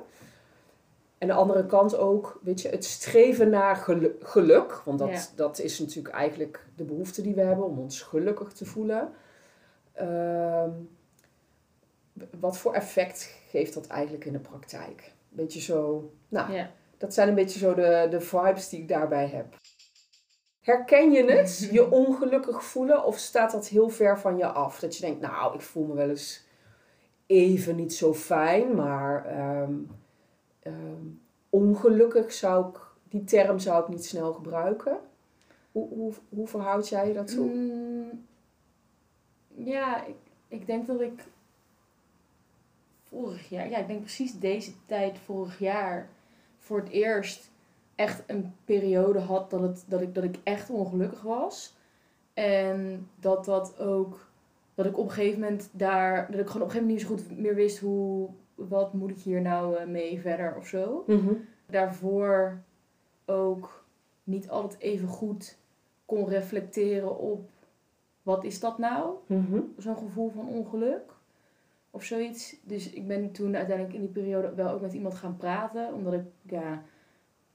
En 1.18 1.26
de 1.26 1.36
andere 1.36 1.66
kant 1.66 1.96
ook, 1.96 2.40
weet 2.42 2.60
je, 2.60 2.68
het 2.68 2.84
streven 2.84 3.50
naar 3.50 3.76
gelu- 3.76 4.16
geluk. 4.20 4.82
Want 4.84 4.98
dat, 4.98 5.08
Ja. 5.10 5.22
dat 5.34 5.58
is 5.58 5.78
natuurlijk 5.78 6.14
eigenlijk 6.14 6.66
de 6.76 6.84
behoefte 6.84 7.22
die 7.22 7.34
we 7.34 7.40
hebben 7.40 7.64
om 7.64 7.78
ons 7.78 8.02
gelukkig 8.02 8.52
te 8.52 8.64
voelen. 8.64 9.08
Ehm, 9.94 10.70
wat 12.40 12.58
voor 12.58 12.74
effect 12.74 13.34
geeft 13.48 13.74
dat 13.74 13.86
eigenlijk 13.86 14.24
in 14.24 14.32
de 14.32 14.38
praktijk? 14.38 15.12
Beetje 15.28 15.60
zo, 15.60 16.10
nou, 16.28 16.52
Ja. 16.52 16.70
dat 16.98 17.14
zijn 17.14 17.28
een 17.28 17.34
beetje 17.34 17.58
zo 17.58 17.74
de, 17.74 18.06
de 18.10 18.20
vibes 18.20 18.68
die 18.68 18.80
ik 18.80 18.88
daarbij 18.88 19.26
heb. 19.26 19.46
Herken 20.60 21.12
je 21.12 21.24
het, 21.32 21.58
je 21.72 21.90
ongelukkig 21.90 22.64
voelen, 22.64 23.04
of 23.04 23.18
staat 23.18 23.52
dat 23.52 23.68
heel 23.68 23.88
ver 23.88 24.18
van 24.18 24.36
je 24.36 24.46
af? 24.46 24.78
Dat 24.80 24.96
je 24.96 25.00
denkt, 25.06 25.20
nou, 25.20 25.54
ik 25.54 25.60
voel 25.60 25.86
me 25.86 25.94
wel 25.94 26.08
eens 26.08 26.42
even 27.26 27.76
niet 27.76 27.94
zo 27.94 28.14
fijn, 28.14 28.74
maar 28.74 29.26
ehm, 29.26 29.74
ehm, 30.60 31.06
ongelukkig 31.50 32.32
zou 32.32 32.68
ik, 32.68 32.80
die 33.08 33.24
term 33.24 33.58
zou 33.58 33.82
ik 33.82 33.88
niet 33.88 34.04
snel 34.04 34.32
gebruiken. 34.32 34.98
Hoe, 35.72 35.88
hoe, 35.88 36.12
hoe 36.28 36.46
verhoud 36.48 36.88
jij 36.88 37.08
je 37.08 37.14
daartoe? 37.14 37.46
Mm, 37.46 38.26
ja, 39.56 40.04
ik, 40.04 40.16
ik 40.48 40.66
denk 40.66 40.86
dat 40.86 41.00
ik 41.00 41.24
vorig 43.02 43.48
jaar, 43.48 43.68
ja, 43.70 43.78
ik 43.78 43.86
denk 43.86 44.00
precies 44.00 44.38
deze 44.38 44.72
tijd 44.86 45.18
vorig 45.18 45.58
jaar 45.58 46.08
voor 46.58 46.78
het 46.78 46.88
eerst 46.88 47.50
echt 47.94 48.22
een 48.26 48.54
periode 48.64 49.18
had 49.18 49.50
dat, 49.50 49.60
het, 49.60 49.84
dat, 49.88 50.00
ik, 50.00 50.14
dat 50.14 50.24
ik 50.24 50.36
echt 50.44 50.70
ongelukkig 50.70 51.22
was. 51.22 51.74
En 52.34 53.08
dat 53.20 53.44
dat 53.44 53.78
ook, 53.78 54.28
dat 54.74 54.86
ik 54.86 54.98
op 54.98 55.04
een 55.04 55.10
gegeven 55.12 55.40
moment 55.40 55.68
daar, 55.72 56.30
dat 56.30 56.40
ik 56.40 56.46
gewoon 56.46 56.62
op 56.62 56.68
een 56.68 56.74
gegeven 56.74 56.86
moment 56.86 57.10
niet 57.10 57.18
zo 57.28 57.32
goed 57.32 57.38
meer 57.38 57.54
wist 57.54 57.78
hoe, 57.78 58.28
wat 58.54 58.92
moet 58.92 59.10
ik 59.10 59.18
hier 59.18 59.40
nou 59.40 59.76
eh, 59.76 59.86
mee 59.86 60.20
verder 60.20 60.56
of 60.56 60.66
zo 60.66 61.04
Mhm. 61.06 61.32
daarvoor 61.66 62.62
ook 63.24 63.84
niet 64.24 64.48
altijd 64.48 64.80
even 64.80 65.08
goed 65.08 65.58
kon 66.06 66.28
reflecteren 66.28 67.18
op 67.18 67.50
wat 68.24 68.44
is 68.44 68.60
dat 68.60 68.78
nou? 68.78 69.14
Mhm. 69.26 69.60
Zo'n 69.76 69.96
gevoel 69.96 70.30
van 70.30 70.48
ongeluk 70.48 71.12
of 71.90 72.04
zoiets. 72.04 72.56
Dus 72.62 72.90
ik 72.90 73.06
ben 73.06 73.32
toen 73.32 73.56
uiteindelijk 73.56 73.96
in 73.96 74.00
die 74.00 74.10
periode 74.10 74.54
wel 74.54 74.70
ook 74.70 74.80
met 74.80 74.92
iemand 74.92 75.14
gaan 75.14 75.36
praten, 75.36 75.94
omdat 75.94 76.12
ik 76.12 76.24
ja, 76.42 76.82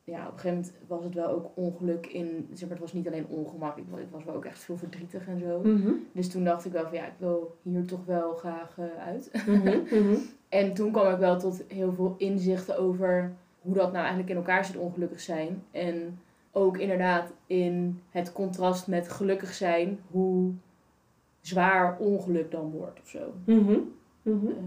ja 0.04 0.28
op 0.28 0.34
een 0.34 0.40
gegeven 0.40 0.58
moment 0.58 0.74
was 0.88 1.04
het 1.04 1.14
wel 1.14 1.30
ook 1.30 1.52
ongeluk 1.54 2.08
in, 2.08 2.48
zeg 2.54 2.62
maar, 2.62 2.78
het 2.78 2.80
was 2.80 2.94
niet 2.94 3.08
alleen 3.08 3.28
ongemak, 3.28 3.78
ik 3.78 3.84
was, 3.90 4.00
ik 4.00 4.12
was 4.12 4.24
wel 4.24 4.36
ook 4.36 4.46
echt 4.46 4.60
veel 4.60 4.78
verdrietig 4.78 5.28
en 5.28 5.40
zo. 5.40 5.60
Mhm. 5.64 5.92
Dus 6.12 6.30
toen 6.30 6.44
dacht 6.44 6.66
ik 6.66 6.72
wel 6.72 6.84
van 6.84 6.94
ja, 6.94 7.06
ik 7.06 7.18
wil 7.18 7.56
hier 7.62 7.86
toch 7.86 8.06
wel 8.06 8.34
graag 8.34 8.78
eh, 8.78 9.06
uit. 9.06 9.32
Mhm. 9.48 10.16
En 10.50 10.74
toen 10.74 10.92
kwam 10.92 11.14
ik 11.14 11.20
wel 11.20 11.40
tot 11.40 11.64
heel 11.68 11.94
veel 11.94 12.16
inzichten 12.18 12.80
over 12.80 13.34
hoe 13.62 13.74
dat 13.74 13.92
nou 13.92 13.98
eigenlijk 13.98 14.30
in 14.30 14.36
elkaar 14.36 14.66
zit, 14.66 14.78
ongelukkig 14.78 15.20
zijn. 15.20 15.64
En 15.72 16.20
ook 16.52 16.78
inderdaad 16.78 17.32
in 17.46 18.02
het 18.10 18.32
contrast 18.32 18.88
met 18.88 19.10
gelukkig 19.10 19.54
zijn, 19.54 20.00
hoe 20.12 20.52
zwaar 21.42 21.98
ongeluk 22.00 22.52
dan 22.52 22.72
wordt 22.72 23.00
of 23.02 23.08
zo. 23.08 23.34
Mhm. 23.46 23.78
Mhm. 24.22 24.48
Ehm, 24.48 24.64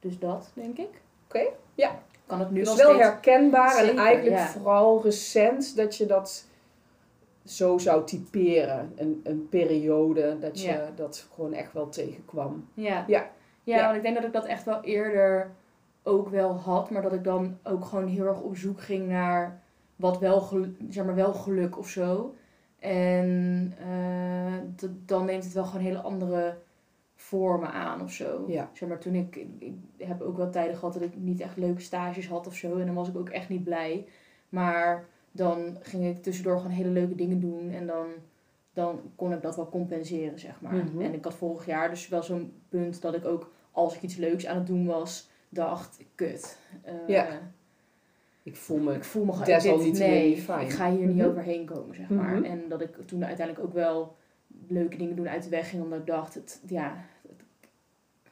dus 0.00 0.18
dat, 0.18 0.50
denk 0.54 0.78
ik. 0.78 1.00
Oké, 1.24 1.46
ja. 1.74 2.02
Kan 2.26 2.38
het 2.40 2.50
nu 2.50 2.62
Dus 2.62 2.74
wel 2.76 2.96
herkenbaar 2.98 3.76
en 3.76 3.98
eigenlijk 3.98 4.36
ja. 4.36 4.46
vooral 4.46 5.02
recent 5.02 5.76
dat 5.76 5.96
je 5.96 6.06
dat 6.06 6.46
zo 7.44 7.78
zou 7.78 8.04
typeren. 8.06 8.92
Een, 8.96 9.20
een 9.24 9.48
periode 9.48 10.38
dat 10.40 10.60
je 10.60 10.68
Ja. 10.68 10.90
dat 10.96 11.26
gewoon 11.34 11.52
echt 11.52 11.72
wel 11.72 11.88
tegenkwam. 11.88 12.68
Ja. 12.74 13.04
Ja. 13.06 13.30
Ja, 13.62 13.76
Ja. 13.76 13.84
want 13.84 13.96
ik 13.96 14.02
denk 14.02 14.14
dat 14.14 14.24
ik 14.24 14.32
dat 14.32 14.44
echt 14.44 14.64
wel 14.64 14.80
eerder 14.82 15.50
ook 16.02 16.28
wel 16.28 16.54
had, 16.56 16.90
maar 16.90 17.02
dat 17.02 17.12
ik 17.12 17.24
dan 17.24 17.58
ook 17.62 17.84
gewoon 17.84 18.06
heel 18.06 18.26
erg 18.26 18.40
op 18.40 18.56
zoek 18.56 18.80
ging 18.80 19.08
naar 19.08 19.62
wat 19.96 20.18
wel, 20.18 20.48
zeg 20.88 21.04
maar 21.04 21.14
wel 21.14 21.34
geluk 21.34 21.78
of 21.78 21.88
zo. 21.88 22.34
En 22.78 23.72
eh, 23.78 24.88
dan 25.04 25.24
neemt 25.24 25.44
het 25.44 25.52
wel 25.52 25.64
gewoon 25.64 25.84
hele 25.84 26.00
andere 26.00 26.56
vormen 27.16 27.72
aan 27.72 28.02
of 28.02 28.12
zo. 28.12 28.44
Ja. 28.48 28.70
Zeg 28.72 28.88
maar, 28.88 28.98
toen 28.98 29.14
ik, 29.14 29.36
ik 29.58 29.74
heb 29.98 30.20
ook 30.20 30.36
wel 30.36 30.50
tijden 30.50 30.76
gehad 30.76 30.92
dat 30.94 31.02
ik 31.02 31.16
niet 31.16 31.40
echt 31.40 31.56
leuke 31.56 31.80
stages 31.80 32.28
had 32.28 32.46
of 32.46 32.54
zo. 32.54 32.76
En 32.78 32.86
dan 32.86 32.94
was 32.94 33.08
ik 33.08 33.16
ook 33.16 33.28
echt 33.28 33.48
niet 33.48 33.64
blij. 33.64 34.06
Maar 34.48 35.06
dan 35.32 35.76
ging 35.80 36.04
ik 36.06 36.22
tussendoor 36.22 36.56
gewoon 36.56 36.72
hele 36.72 36.88
leuke 36.88 37.14
dingen 37.14 37.40
doen. 37.40 37.70
En 37.70 37.86
dan, 37.86 38.06
dan 38.72 39.00
kon 39.16 39.32
ik 39.32 39.42
dat 39.42 39.56
wel 39.56 39.68
compenseren, 39.68 40.38
zeg 40.38 40.60
maar. 40.60 40.74
Mhm. 40.74 41.00
En 41.00 41.14
ik 41.14 41.24
had 41.24 41.34
vorig 41.34 41.66
jaar 41.66 41.90
dus 41.90 42.08
wel 42.08 42.22
zo'n 42.22 42.52
punt 42.68 43.00
dat 43.02 43.14
ik 43.14 43.24
ook, 43.24 43.50
als 43.70 43.94
ik 43.94 44.02
iets 44.02 44.16
leuks 44.16 44.46
aan 44.46 44.56
het 44.56 44.66
doen 44.66 44.86
was, 44.86 45.30
dacht, 45.48 46.04
kut. 46.14 46.58
eh, 46.82 46.94
Ja. 47.06 47.26
Ik 48.44 48.56
voel 48.56 48.78
me... 48.78 48.94
Ik 48.94 49.04
voel 49.04 49.24
me 49.24 49.32
nee, 49.92 50.36
fijn. 50.36 50.66
ik 50.66 50.72
ga 50.72 50.90
hier 50.90 51.06
niet 51.06 51.16
Mhm. 51.16 51.26
overheen 51.28 51.64
komen, 51.64 51.94
zeg 51.96 52.08
maar. 52.08 52.34
Mhm. 52.34 52.44
En 52.44 52.68
dat 52.68 52.80
ik 52.80 52.96
toen 53.06 53.24
uiteindelijk 53.24 53.66
ook 53.66 53.72
wel 53.74 54.16
leuke 54.68 54.96
dingen 54.96 55.16
doen 55.16 55.28
uit 55.28 55.42
de 55.42 55.48
weg 55.48 55.68
ging, 55.70 55.82
omdat 55.82 55.98
ik 55.98 56.06
dacht, 56.06 56.34
het, 56.34 56.60
ja, 56.66 56.96
het, 57.28 57.40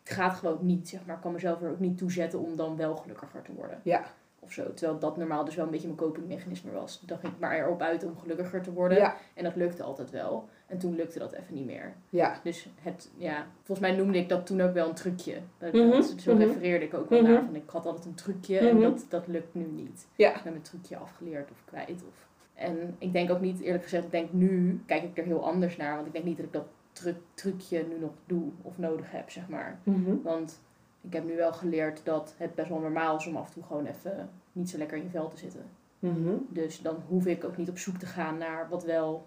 het 0.03 0.11
gaat 0.13 0.35
gewoon 0.35 0.59
niet, 0.61 0.89
zeg 0.89 1.07
maar. 1.07 1.17
Ik 1.17 1.23
kan 1.23 1.33
mezelf 1.33 1.63
er 1.63 1.71
ook 1.71 1.81
niet 1.81 1.99
toe 1.99 2.11
zetten 2.13 2.39
om 2.41 2.57
dan 2.57 2.77
wel 2.77 2.97
gelukkiger 2.97 3.43
te 3.43 3.53
worden. 3.55 3.81
Ja. 3.83 4.05
Of 4.39 4.53
zo. 4.53 4.75
Terwijl 4.75 4.99
dat 4.99 5.17
normaal 5.17 5.45
dus 5.45 5.55
wel 5.55 5.65
een 5.65 5.71
beetje 5.71 5.87
mijn 5.87 5.99
copingmechanisme 5.99 6.71
was. 6.73 7.03
Dan 7.07 7.19
ging 7.19 7.33
ik 7.33 7.39
maar 7.39 7.59
erop 7.59 7.83
uit 7.83 8.05
om 8.05 8.19
gelukkiger 8.19 8.63
te 8.63 8.73
worden. 8.73 8.99
Ja, 8.99 9.17
En 9.35 9.45
dat 9.45 9.57
lukte 9.57 9.83
altijd 9.83 10.11
wel. 10.11 10.49
En 10.73 10.79
toen 10.79 10.95
lukte 10.97 11.19
dat 11.19 11.33
even 11.33 11.55
niet 11.55 11.67
meer. 11.67 11.95
ja. 12.11 12.41
Dus 12.43 12.69
het, 12.81 13.11
ja, 13.17 13.47
volgens 13.63 13.89
mij 13.89 13.97
noemde 13.97 14.19
ik 14.19 14.29
dat 14.29 14.47
toen 14.47 14.61
ook 14.61 14.73
wel 14.73 14.89
een 14.89 14.95
trucje. 14.95 15.39
Dat, 15.59 15.73
Mhm, 15.73 15.91
dat- 15.91 16.15
zo 16.19 16.35
mhm. 16.35 16.43
refereerde 16.43 16.85
ik 16.85 16.95
ook 16.95 17.09
wel 17.11 17.23
Mhm. 17.23 17.31
naar. 17.33 17.45
Van 17.45 17.55
ik 17.55 17.71
had 17.71 17.87
altijd 17.87 18.05
een 18.05 18.15
trucje 18.15 18.59
en 18.59 18.75
Mhm. 18.77 18.83
dat, 18.83 19.07
dat 19.09 19.27
lukt 19.27 19.55
nu 19.55 19.65
niet. 19.65 20.07
Ja. 20.17 20.37
Ik 20.37 20.43
ben 20.43 20.53
mijn 20.53 20.65
trucje 20.65 20.97
afgeleerd 20.97 21.51
of 21.51 21.63
kwijt. 21.65 22.05
Of... 22.09 22.29
En 22.55 22.95
ik 22.99 23.13
denk 23.13 23.31
ook 23.31 23.41
niet, 23.41 23.61
eerlijk 23.61 23.83
gezegd, 23.83 24.05
ik 24.05 24.11
denk 24.11 24.33
nu, 24.33 24.81
kijk 24.87 25.03
ik 25.03 25.19
er 25.19 25.25
heel 25.25 25.45
anders 25.47 25.77
naar. 25.77 25.95
Want 25.95 26.07
ik 26.07 26.13
denk 26.13 26.25
niet 26.25 26.37
dat 26.37 26.47
ik 26.47 26.53
dat 26.53 26.67
tru 26.93 27.15
trucje 27.35 27.87
nu 27.89 27.99
nog 27.99 28.13
doe 28.27 28.51
of 28.63 28.79
nodig 28.79 29.11
heb, 29.11 29.31
zeg 29.31 29.49
maar. 29.49 29.79
Want 30.23 30.61
ik 31.01 31.13
heb 31.13 31.25
nu 31.25 31.37
wel 31.37 31.53
geleerd 31.53 32.05
dat 32.05 32.35
het 32.39 32.55
best 32.55 32.69
wel 32.69 32.79
normaal 32.79 33.17
is 33.17 33.27
om 33.27 33.37
af 33.37 33.47
en 33.47 33.53
toe 33.55 33.63
gewoon 33.63 33.87
even 33.87 34.29
niet 34.53 34.71
zo 34.71 34.79
lekker 34.79 34.97
in 34.97 35.03
je 35.03 35.11
vel 35.11 35.29
te 35.29 35.37
zitten. 35.39 35.65
Mhm. 35.99 36.35
Dus 36.49 36.81
dan 36.81 36.97
hoef 37.09 37.27
ik 37.27 37.45
ook 37.45 37.57
niet 37.57 37.69
op 37.69 37.79
zoek 37.79 37.97
te 37.97 38.07
gaan 38.07 38.39
naar 38.39 38.69
wat 38.69 38.85
wel 38.85 39.27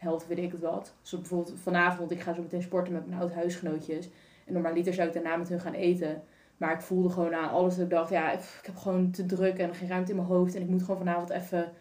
helpt, 0.00 0.26
weet 0.26 0.38
ik 0.38 0.52
het 0.52 0.60
wat. 0.60 0.92
Zoals 1.02 1.28
bijvoorbeeld 1.28 1.58
vanavond, 1.60 2.10
ik 2.10 2.20
ga 2.20 2.32
zo 2.34 2.42
meteen 2.42 2.62
sporten 2.62 2.92
met 2.92 3.06
mijn 3.06 3.20
oud 3.20 3.32
huisgenootjes. 3.32 4.08
En 4.46 4.52
normaliter 4.52 4.94
zou 4.94 5.08
ik 5.08 5.14
daarna 5.14 5.36
met 5.36 5.48
hun 5.48 5.60
gaan 5.60 5.74
eten. 5.74 6.22
Maar 6.56 6.72
ik 6.74 6.80
voelde 6.80 7.08
gewoon 7.10 7.34
aan 7.34 7.50
alles 7.50 7.74
dat 7.74 7.84
ik 7.84 7.90
dacht, 7.90 8.10
ja, 8.10 8.32
ik 8.32 8.40
heb 8.62 8.76
gewoon 8.76 9.10
te 9.10 9.26
druk 9.26 9.58
en 9.58 9.74
geen 9.74 9.88
ruimte 9.88 10.10
in 10.10 10.16
mijn 10.16 10.28
hoofd. 10.28 10.54
En 10.54 10.62
ik 10.62 10.68
moet 10.68 10.82
gewoon 10.82 10.98
vanavond 10.98 11.30
even 11.30 11.72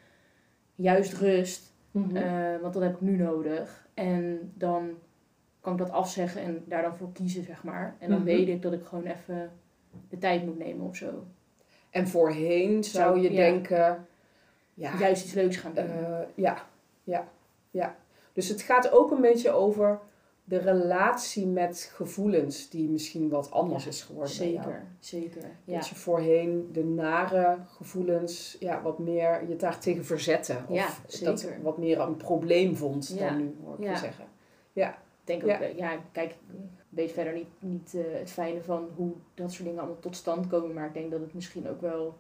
juist 0.76 1.14
rust. 1.14 1.74
Mhm. 1.92 2.16
eh, 2.16 2.62
want 2.62 2.74
dat 2.74 2.84
heb 2.84 2.94
ik 2.94 3.02
nu 3.02 3.16
nodig. 3.18 3.88
En 3.94 4.52
dan 4.56 4.90
kan 5.62 5.72
ik 5.74 5.80
dat 5.80 5.92
afzeggen 5.92 6.42
en 6.42 6.64
daar 6.66 6.82
dan 6.82 6.96
voor 6.98 7.12
kiezen, 7.12 7.44
zeg 7.44 7.64
maar. 7.64 7.96
En 8.00 8.10
dan 8.10 8.18
Mhm. 8.18 8.28
weet 8.28 8.48
ik 8.48 8.62
dat 8.62 8.74
ik 8.74 8.86
gewoon 8.86 9.06
even 9.06 9.52
de 10.10 10.18
tijd 10.18 10.46
moet 10.46 10.58
nemen 10.58 10.86
of 10.88 10.96
zo. 10.96 11.26
En 11.90 12.08
voorheen 12.08 12.84
zou 12.84 13.04
Zou- 13.14 13.20
je 13.22 13.32
ja. 13.32 13.36
denken... 13.38 14.06
Ja, 14.74 14.98
Juist 15.00 15.24
iets 15.26 15.34
leuks 15.34 15.58
gaan 15.58 15.74
doen. 15.74 15.86
Eh, 15.90 16.20
ja, 16.36 16.58
ja, 17.04 17.28
ja. 17.72 17.96
Dus 18.40 18.48
het 18.50 18.62
gaat 18.62 18.92
ook 18.92 19.12
een 19.12 19.22
beetje 19.22 19.52
over 19.52 20.00
de 20.44 20.58
relatie 20.58 21.48
met 21.48 21.92
gevoelens 21.94 22.70
die 22.70 22.90
misschien 22.90 23.30
wat 23.30 23.52
anders 23.52 23.84
Ja, 23.84 23.90
is 23.90 24.04
geworden 24.04 24.34
zeker, 24.34 24.86
zeker. 25.00 25.42
Ja. 25.64 25.76
Dat 25.76 25.88
je 25.88 25.96
voorheen 25.96 26.70
de 26.72 26.84
nare 26.84 27.58
gevoelens 27.68 28.58
ja, 28.60 28.82
wat 28.82 29.00
meer 29.00 29.48
je 29.48 29.56
daartegen 29.56 30.06
verzetten. 30.06 30.66
Of 30.68 30.76
Ja, 30.76 30.88
dat 31.24 31.40
zeker. 31.40 31.62
wat 31.62 31.78
meer 31.78 32.00
een 32.00 32.18
probleem 32.18 32.76
vond 32.76 33.14
Ja, 33.18 33.30
dan 33.30 33.38
nu, 33.38 33.56
hoor 33.64 33.74
ik 33.78 33.84
ja. 33.84 33.92
je 33.92 33.98
zeggen. 33.98 34.26
Ik 34.74 34.94
denk 35.24 35.44
ook, 35.44 35.50
Ja. 35.50 35.60
ja, 35.60 35.92
ja 35.92 36.00
kijk, 36.12 36.32
ik 36.32 36.38
weet 36.90 37.12
verder 37.12 37.34
niet, 37.34 37.50
niet 37.60 37.94
eh, 37.94 38.20
het 38.20 38.32
fijne 38.32 38.62
van 38.62 38.88
hoe 38.96 39.12
dat 39.34 39.52
soort 39.52 39.64
dingen 39.64 39.80
allemaal 39.80 40.00
tot 40.00 40.16
stand 40.16 40.48
komen. 40.48 40.74
Maar 40.74 40.88
ik 40.88 40.94
denk 40.94 41.12
dat 41.12 41.22
het 41.22 41.34
misschien 41.34 41.70
ook 41.70 41.82
wel, 41.82 42.18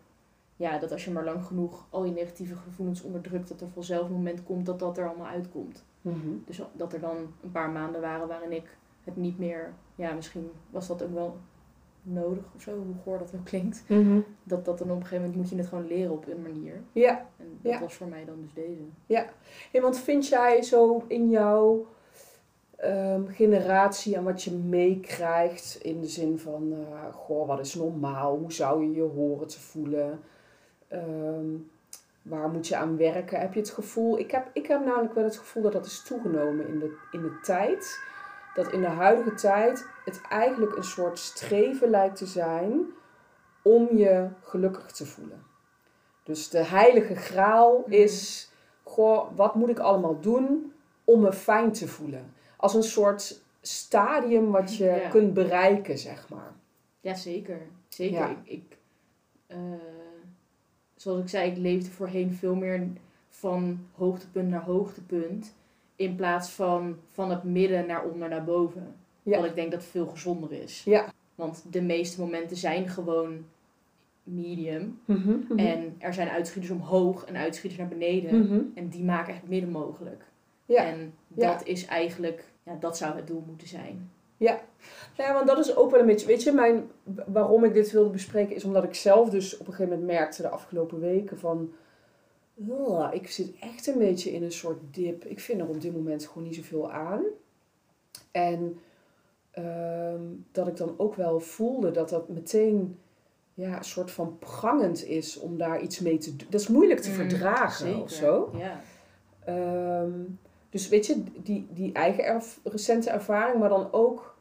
ja, 0.56 0.78
dat 0.78 0.92
als 0.92 1.06
je 1.06 1.12
maar 1.12 1.26
lang 1.26 1.46
genoeg 1.46 1.86
al 1.90 2.06
je 2.06 2.12
negatieve 2.12 2.56
gevoelens 2.56 3.02
onderdrukt, 3.02 3.48
dat 3.48 3.62
er 3.62 3.68
vanzelf 3.70 4.06
een 4.06 4.14
moment 4.14 4.44
komt 4.44 4.66
dat 4.66 4.80
dat 4.80 4.98
er 4.98 5.08
allemaal 5.08 5.28
uitkomt. 5.28 5.88
Mhm. 6.02 6.30
Dus 6.46 6.62
dat 6.74 6.94
er 6.94 7.00
dan 7.00 7.18
een 7.44 7.52
paar 7.52 7.70
maanden 7.70 8.02
waren 8.02 8.28
waarin 8.28 8.52
ik 8.52 8.78
het 9.04 9.16
niet 9.16 9.40
meer, 9.40 9.74
ja, 9.96 10.14
misschien 10.14 10.52
was 10.70 10.88
dat 10.88 11.04
ook 11.04 11.14
wel 11.14 11.38
nodig 12.02 12.44
of 12.56 12.62
zo, 12.62 12.72
hoe 12.76 12.96
goor 13.04 13.18
dat 13.18 13.34
ook 13.36 13.46
klinkt. 13.46 13.84
Mhm. 13.88 14.20
Dat 14.44 14.66
dat 14.66 14.78
dan 14.78 14.90
op 14.90 14.96
een 14.96 15.02
gegeven 15.02 15.22
moment 15.26 15.36
moet 15.36 15.50
je 15.50 15.56
het 15.56 15.68
gewoon 15.68 15.88
leren 15.88 16.12
op 16.12 16.28
een 16.28 16.42
manier. 16.42 16.82
Ja, 16.92 17.26
En 17.38 17.60
dat 17.62 17.72
Ja. 17.72 17.80
was 17.80 17.94
voor 17.94 18.08
mij 18.08 18.26
dan 18.26 18.42
dus 18.42 18.54
deze. 18.54 18.82
Hey, 19.72 19.82
want 19.82 19.98
vind 19.98 20.28
jij 20.28 20.62
zo 20.62 21.04
in 21.08 21.30
jouw 21.30 21.86
ehm, 22.76 23.26
generatie 23.28 24.16
en 24.16 24.24
wat 24.24 24.44
je 24.44 24.52
meekrijgt 24.52 25.78
in 25.82 26.02
de 26.02 26.08
zin 26.08 26.40
van, 26.40 26.74
eh, 26.74 27.14
goh, 27.14 27.48
wat 27.48 27.60
is 27.60 27.76
normaal? 27.76 28.38
Hoe 28.38 28.54
zou 28.54 28.84
je 28.84 28.92
je 28.92 29.02
horen 29.02 29.48
te 29.48 29.60
voelen? 29.60 30.20
Ehm, 30.88 31.46
waar 32.30 32.50
moet 32.50 32.68
je 32.68 32.76
aan 32.76 32.98
werken? 32.98 33.40
Heb 33.40 33.54
je 33.54 33.60
het 33.60 33.70
gevoel, 33.70 34.20
ik 34.20 34.32
heb, 34.32 34.48
ik 34.54 34.68
heb 34.68 34.86
namelijk 34.86 35.14
wel 35.14 35.24
het 35.24 35.38
gevoel 35.38 35.64
dat 35.64 35.72
dat 35.74 35.86
is 35.86 36.02
toegenomen 36.02 36.68
in 36.68 36.80
de, 36.80 36.98
in 37.12 37.22
de 37.22 37.40
tijd. 37.42 38.02
Dat 38.54 38.72
in 38.72 38.82
de 38.82 38.88
huidige 38.88 39.34
tijd 39.34 39.86
het 40.06 40.22
eigenlijk 40.30 40.76
een 40.76 40.84
soort 40.84 41.20
streven 41.20 41.90
lijkt 41.90 42.16
te 42.16 42.26
zijn 42.26 42.82
om 43.62 43.98
je 43.98 44.28
gelukkig 44.42 44.92
te 44.92 45.06
voelen. 45.06 45.44
Dus 46.24 46.50
de 46.50 46.64
heilige 46.64 47.16
graal 47.16 47.78
Mhm. 47.86 47.92
is, 47.92 48.50
goh, 48.84 49.28
wat 49.36 49.56
moet 49.56 49.70
ik 49.70 49.80
allemaal 49.80 50.20
doen 50.20 50.74
om 51.04 51.22
me 51.22 51.34
fijn 51.34 51.72
te 51.72 51.88
voelen? 51.88 52.34
Als 52.58 52.74
een 52.74 52.84
soort 52.84 53.42
stadium 53.62 54.52
wat 54.52 54.76
je 54.78 54.86
Ja. 54.86 55.10
kunt 55.10 55.34
bereiken, 55.34 55.98
zeg 55.98 56.30
maar. 56.30 56.54
Ja, 57.02 57.14
zeker. 57.14 57.62
Zeker. 57.88 58.18
Ja. 58.20 58.30
Ik, 58.30 58.38
ik 58.44 58.78
eh, 59.48 59.58
zoals 61.00 61.20
ik 61.22 61.30
zei, 61.30 61.52
ik 61.52 61.58
leefde 61.58 61.90
voorheen 61.92 62.32
veel 62.32 62.56
meer 62.56 62.88
van 63.30 63.80
hoogtepunt 63.96 64.50
naar 64.50 64.64
hoogtepunt. 64.64 65.56
In 65.96 66.16
plaats 66.16 66.50
van 66.50 66.98
van 67.12 67.30
het 67.30 67.44
midden 67.44 67.86
naar 67.86 68.04
onder 68.04 68.30
naar 68.30 68.44
boven. 68.44 68.96
Ja. 69.24 69.38
Wat 69.40 69.50
ik 69.50 69.56
denk 69.56 69.72
dat 69.72 69.84
veel 69.84 70.08
gezonder 70.08 70.52
is. 70.52 70.84
Ja. 70.84 71.14
Want 71.36 71.64
de 71.70 71.82
meeste 71.82 72.22
momenten 72.22 72.58
zijn 72.58 72.88
gewoon 72.88 73.46
medium. 74.24 75.00
Mhm, 75.06 75.30
mhm. 75.30 75.58
En 75.58 75.96
er 75.98 76.14
zijn 76.14 76.30
uitschieters 76.30 76.72
omhoog 76.72 77.26
en 77.26 77.36
uitschieters 77.36 77.80
naar 77.80 77.90
beneden. 77.90 78.40
Mhm. 78.40 78.60
En 78.74 78.88
die 78.90 79.04
maken 79.04 79.34
het 79.34 79.50
midden 79.50 79.70
mogelijk. 79.70 80.24
Ja. 80.66 80.86
En 80.86 81.14
Ja. 81.28 81.52
dat 81.52 81.68
is 81.68 81.86
eigenlijk, 81.86 82.44
ja, 82.64 82.76
dat 82.80 82.98
zou 82.98 83.16
het 83.16 83.28
doel 83.28 83.44
moeten 83.48 83.68
zijn. 83.68 84.10
Ja, 85.18 85.34
want 85.34 85.48
dat 85.48 85.58
is 85.58 85.76
ook 85.76 85.92
wel 85.92 86.00
een 86.00 86.06
beetje, 86.06 86.28
weet 86.28 86.44
je, 86.44 86.52
mijn, 86.52 86.92
waarom 87.26 87.64
ik 87.64 87.74
dit 87.74 87.92
wilde 87.92 88.10
bespreken 88.10 88.56
is 88.56 88.64
omdat 88.64 88.84
ik 88.84 88.94
zelf 88.96 89.30
dus 89.30 89.54
op 89.58 89.68
een 89.68 89.74
gegeven 89.74 90.00
moment 90.00 90.18
merkte 90.18 90.42
de 90.42 90.50
afgelopen 90.50 91.00
weken 91.00 91.40
van, 91.40 91.74
"Ugh, 92.70 93.08
ik 93.12 93.32
zit 93.32 93.54
echt 93.60 93.88
een 93.88 93.98
beetje 93.98 94.32
in 94.32 94.44
een 94.44 94.52
soort 94.52 94.80
dip. 94.92 95.26
Ik 95.26 95.40
vind 95.40 95.62
er 95.62 95.68
op 95.68 95.82
dit 95.82 95.94
moment 95.96 96.26
gewoon 96.28 96.44
niet 96.44 96.56
zoveel 96.56 96.92
aan. 96.92 97.24
En 98.32 98.80
ehm, 99.52 100.22
dat 100.52 100.68
ik 100.68 100.78
dan 100.78 100.94
ook 100.98 101.16
wel 101.16 101.40
voelde 101.40 101.92
dat 101.92 102.10
dat 102.10 102.30
meteen 102.30 103.00
ja, 103.54 103.78
een 103.78 103.84
soort 103.84 104.12
van 104.12 104.38
prangend 104.40 105.06
is 105.06 105.40
om 105.40 105.58
daar 105.58 105.82
iets 105.82 106.00
mee 106.00 106.18
te 106.18 106.36
doen. 106.36 106.48
Dat 106.50 106.62
is 106.62 106.68
moeilijk 106.68 107.00
te 107.00 107.10
Mm, 107.10 107.16
verdragen 107.16 108.02
of 108.02 108.12
zo. 108.12 108.52
Ja. 108.58 108.82
Ehm, 109.46 110.12
dus 110.70 110.90
weet 110.90 111.06
je, 111.06 111.24
die, 111.44 111.68
die 111.74 111.94
eigen 111.94 112.24
erf- 112.24 112.60
recente 112.64 113.10
ervaring, 113.10 113.60
maar 113.60 113.70
dan 113.70 113.88
ook 113.92 114.38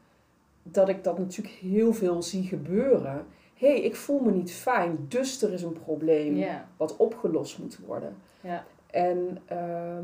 dat 0.63 0.89
ik 0.89 1.03
dat 1.03 1.19
natuurlijk 1.19 1.55
heel 1.55 1.93
veel 1.93 2.21
zie 2.23 2.43
gebeuren. 2.43 3.25
Hé, 3.55 3.67
hey, 3.67 3.81
ik 3.81 3.95
voel 3.95 4.19
me 4.19 4.31
niet 4.31 4.51
fijn, 4.51 5.05
dus 5.07 5.41
er 5.41 5.53
is 5.53 5.61
een 5.63 5.79
probleem 5.83 6.35
wat 6.77 6.97
opgelost 6.97 7.57
moet 7.59 7.79
worden. 7.85 8.15
En 8.91 9.37
ehm, 9.45 10.03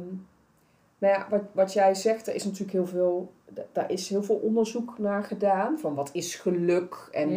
nou 0.97 1.13
ja, 1.13 1.27
wat, 1.29 1.41
wat 1.51 1.73
jij 1.73 1.95
zegt, 1.95 2.27
er 2.27 2.35
is 2.35 2.43
natuurlijk 2.43 2.71
heel 2.71 2.87
veel, 2.87 3.31
da- 3.49 3.65
daar 3.71 3.91
is 3.91 4.09
heel 4.09 4.23
veel 4.23 4.35
onderzoek 4.35 4.97
naar 4.97 5.23
gedaan. 5.23 5.79
Van 5.79 5.95
wat 5.95 6.09
is 6.13 6.35
geluk 6.35 7.07
en 7.11 7.29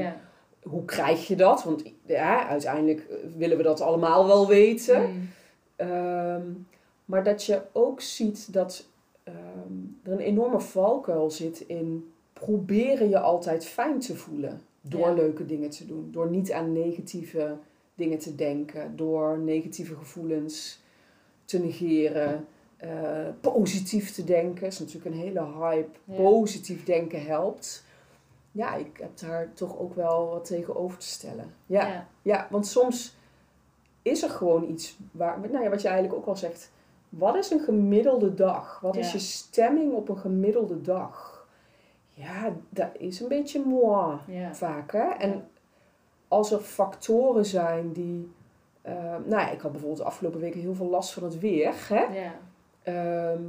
hoe 0.63 0.85
krijg 0.85 1.27
je 1.27 1.37
dat? 1.37 1.65
Want 1.65 1.83
ja, 2.07 2.49
uiteindelijk 2.49 3.01
eh, 3.01 3.17
willen 3.37 3.57
we 3.57 3.63
dat 3.63 3.81
allemaal 3.81 4.27
wel 4.27 4.47
weten. 4.47 5.03
Mm. 5.11 5.29
Ehm, 5.77 6.43
maar 7.09 7.25
dat 7.25 7.45
je 7.45 7.63
ook 7.73 8.01
ziet 8.01 8.53
dat 8.53 8.87
ehm, 9.23 9.37
er 10.03 10.13
een 10.13 10.19
enorme 10.19 10.61
valkuil 10.61 11.31
zit 11.31 11.61
in 11.61 12.13
proberen 12.33 13.09
je 13.09 13.19
altijd 13.19 13.67
fijn 13.67 13.99
te 13.99 14.17
voelen. 14.17 14.61
Door 14.81 15.01
Ja. 15.09 15.13
leuke 15.13 15.47
dingen 15.47 15.71
te 15.71 15.87
doen. 15.87 16.09
Door 16.13 16.31
niet 16.31 16.53
aan 16.53 16.73
negatieve 16.73 17.57
dingen 17.95 18.19
te 18.19 18.35
denken. 18.35 18.97
Door 18.97 19.39
negatieve 19.39 19.95
gevoelens 19.95 20.81
te 21.45 21.59
negeren. 21.59 22.47
eh, 22.77 23.27
positief 23.41 24.11
te 24.15 24.25
denken. 24.25 24.67
is 24.67 24.79
natuurlijk 24.79 25.15
een 25.15 25.21
hele 25.21 25.45
hype. 25.45 25.99
Ja. 26.05 26.15
Positief 26.17 26.85
denken 26.85 27.25
helpt. 27.25 27.85
Ja, 28.53 28.75
ik 28.75 28.97
heb 29.01 29.19
daar 29.19 29.53
toch 29.55 29.79
ook 29.79 29.95
wel 29.95 30.29
wat 30.29 30.45
tegenover 30.45 30.99
te 30.99 31.07
stellen. 31.07 31.55
Ja. 31.67 31.87
ja. 31.87 32.09
Ja, 32.23 32.47
want 32.51 32.67
soms 32.67 33.17
is 34.03 34.23
er 34.23 34.31
gewoon 34.31 34.71
iets 34.71 34.97
waar, 35.11 35.41
nou 35.51 35.63
ja, 35.65 35.71
wat 35.71 35.83
je 35.83 35.89
eigenlijk 35.89 36.19
ook 36.19 36.27
al 36.27 36.37
zegt. 36.37 36.71
Wat 37.09 37.35
is 37.37 37.51
een 37.51 37.61
gemiddelde 37.61 38.35
dag? 38.35 38.79
Wat 38.81 38.97
is 38.97 39.07
Ja. 39.07 39.13
je 39.13 39.19
stemming 39.19 39.93
op 39.93 40.09
een 40.09 40.19
gemiddelde 40.19 40.81
dag? 40.81 41.47
Ja, 42.15 42.53
dat 42.69 42.89
is 42.99 43.21
een 43.21 43.29
beetje 43.29 43.63
moi 43.67 44.17
Ja. 44.27 44.55
vaak. 44.55 44.93
Hè? 44.93 45.09
En 45.09 45.49
als 46.29 46.53
er 46.53 46.61
factoren 46.61 47.45
zijn 47.45 47.93
die 47.93 48.31
Ehm, 48.83 49.21
nou 49.25 49.41
ja, 49.41 49.51
ik 49.51 49.61
had 49.61 49.71
bijvoorbeeld 49.71 50.01
de 50.01 50.07
afgelopen 50.07 50.41
weken 50.41 50.61
heel 50.61 50.75
veel 50.75 50.89
last 50.89 51.13
van 51.13 51.23
het 51.23 51.39
weer. 51.39 51.75
Hè? 51.89 52.03
Ja. 52.03 52.33
Ehm, 52.83 53.43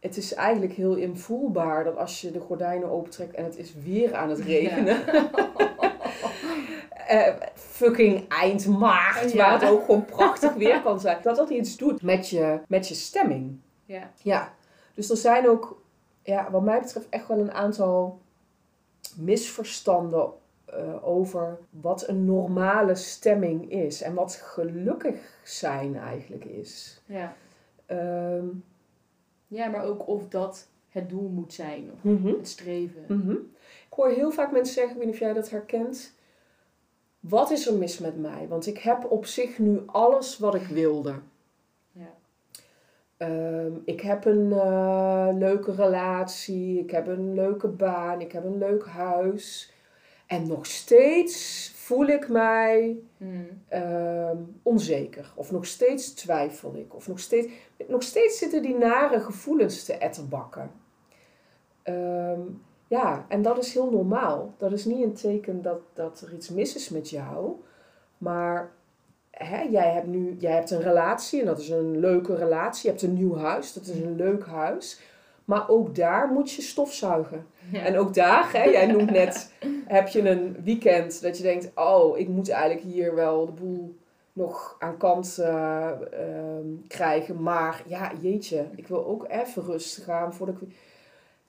het 0.00 0.16
is 0.16 0.34
eigenlijk 0.34 0.72
heel 0.72 0.94
invoelbaar 0.94 1.84
dat 1.84 1.96
als 1.96 2.20
je 2.20 2.30
de 2.30 2.40
gordijnen 2.40 2.90
opentrekt 2.90 3.34
en 3.34 3.44
het 3.44 3.56
is 3.58 3.74
weer 3.84 4.14
aan 4.14 4.30
het 4.30 4.38
regenen. 4.38 4.96
Eh, 7.08 7.34
fucking 7.78 8.28
eind 8.28 8.66
maart, 8.66 9.32
Ja. 9.32 9.36
waar 9.50 9.60
het 9.60 9.70
ook 9.70 9.84
gewoon 9.84 10.04
prachtig 10.04 10.54
weer 10.54 10.82
kan 10.82 11.00
zijn. 11.00 11.18
Dat 11.22 11.36
dat 11.36 11.50
iets 11.50 11.76
doet 11.76 12.02
met 12.02 12.28
je, 12.28 12.60
met 12.68 12.88
je 12.88 12.94
stemming. 12.94 13.58
Ja. 13.84 14.10
Ja, 14.22 14.54
dus 14.94 15.10
er 15.10 15.16
zijn 15.16 15.48
ook, 15.48 15.82
ja, 16.22 16.50
wat 16.50 16.62
mij 16.62 16.80
betreft, 16.80 17.08
echt 17.08 17.28
wel 17.28 17.38
een 17.38 17.52
aantal 17.52 18.20
misverstanden 19.16 20.30
eh, 20.64 21.08
over 21.08 21.58
wat 21.70 22.08
een 22.08 22.24
normale 22.24 22.94
stemming 22.94 23.70
is 23.70 24.02
en 24.02 24.14
wat 24.14 24.34
gelukkig 24.34 25.40
zijn 25.44 25.96
eigenlijk 25.96 26.44
is. 26.44 27.00
Ja. 27.06 27.34
Ehm, 27.86 28.44
ja, 29.46 29.66
maar 29.68 29.84
ook 29.84 30.08
of 30.08 30.28
dat 30.28 30.66
het 30.88 31.08
doel 31.08 31.28
moet 31.28 31.52
zijn. 31.52 31.90
Of 31.92 31.98
mhm, 32.02 32.26
het 32.26 32.48
streven. 32.48 33.04
mhm. 33.08 33.30
Ik 33.90 33.94
hoor 33.94 34.08
heel 34.08 34.30
vaak 34.30 34.52
mensen 34.52 34.74
zeggen, 34.74 34.92
ik 34.92 34.98
weet 34.98 35.06
niet 35.06 35.14
of 35.14 35.20
jij 35.26 35.32
dat 35.32 35.50
herkent. 35.50 36.16
Wat 37.20 37.50
is 37.50 37.66
er 37.66 37.74
mis 37.74 37.98
met 37.98 38.16
mij? 38.20 38.46
Want 38.48 38.66
ik 38.66 38.78
heb 38.78 39.04
op 39.10 39.26
zich 39.26 39.58
nu 39.58 39.82
alles 39.86 40.38
wat 40.38 40.54
ik 40.54 40.66
wilde. 40.66 41.14
Ja. 41.92 42.14
Ehm, 43.16 43.72
ik 43.84 44.00
heb 44.00 44.24
een 44.24 44.52
eh, 44.52 45.28
leuke 45.32 45.72
relatie, 45.74 46.78
ik 46.78 46.90
heb 46.90 47.06
een 47.06 47.34
leuke 47.34 47.68
baan, 47.68 48.20
ik 48.20 48.32
heb 48.32 48.44
een 48.44 48.58
leuk 48.58 48.86
huis. 48.86 49.72
En 50.26 50.46
nog 50.46 50.66
steeds 50.66 51.70
voel 51.74 52.06
ik 52.06 52.28
mij 52.28 52.96
Mm. 53.16 53.62
ehm, 53.68 54.36
onzeker. 54.62 55.32
Of 55.34 55.50
nog 55.50 55.66
steeds 55.66 56.12
twijfel 56.14 56.76
ik. 56.76 56.94
Of 56.94 57.08
nog 57.08 57.18
steeds, 57.20 57.52
nog 57.88 58.02
steeds 58.02 58.38
zitten 58.38 58.62
die 58.62 58.74
nare 58.76 59.20
gevoelens 59.20 59.84
te 59.84 59.92
etterbakken. 59.92 60.70
Ehm, 61.82 62.40
ja, 62.88 63.24
en 63.28 63.42
dat 63.42 63.58
is 63.58 63.72
heel 63.72 63.90
normaal. 63.90 64.54
Dat 64.56 64.72
is 64.72 64.84
niet 64.84 65.02
een 65.02 65.14
teken 65.14 65.62
dat, 65.62 65.80
dat 65.92 66.20
er 66.20 66.34
iets 66.34 66.48
mis 66.48 66.74
is 66.74 66.88
met 66.88 67.10
jou. 67.10 67.52
Maar 68.18 68.70
hè, 69.30 69.60
jij 69.60 69.90
hebt 69.92 70.06
nu 70.06 70.36
jij 70.38 70.52
hebt 70.52 70.70
een 70.70 70.82
relatie 70.82 71.40
en 71.40 71.46
dat 71.46 71.58
is 71.58 71.68
een 71.68 71.98
leuke 71.98 72.34
relatie. 72.34 72.82
Je 72.82 72.88
hebt 72.88 73.02
een 73.02 73.14
nieuw 73.14 73.36
huis, 73.36 73.72
dat 73.72 73.82
is 73.82 74.00
een 74.00 74.16
leuk 74.16 74.46
huis. 74.46 75.00
Maar 75.44 75.68
ook 75.68 75.94
daar 75.94 76.28
moet 76.28 76.50
je 76.50 76.62
stofzuigen. 76.62 77.46
Ja. 77.72 77.84
En 77.84 77.98
ook 77.98 78.14
daar, 78.14 78.52
hè, 78.52 78.62
jij 78.64 78.86
noemt 78.86 79.10
net, 79.10 79.52
heb 79.86 80.08
je 80.08 80.30
een 80.30 80.56
weekend 80.64 81.22
dat 81.22 81.36
je 81.36 81.42
denkt, 81.42 81.70
oh, 81.74 82.18
ik 82.18 82.28
moet 82.28 82.48
eigenlijk 82.48 82.82
hier 82.82 83.14
wel 83.14 83.46
de 83.46 83.52
boel 83.52 83.96
nog 84.32 84.76
aan 84.78 84.96
kant 84.96 85.38
eh, 85.38 85.90
ehm, 85.90 86.66
krijgen. 86.88 87.42
Maar 87.42 87.82
ja, 87.86 88.12
jeetje, 88.20 88.66
ik 88.74 88.88
wil 88.88 89.06
ook 89.06 89.26
even 89.28 89.62
rustig 89.64 90.04
gaan 90.04 90.34
voordat 90.34 90.60
ik... 90.60 90.68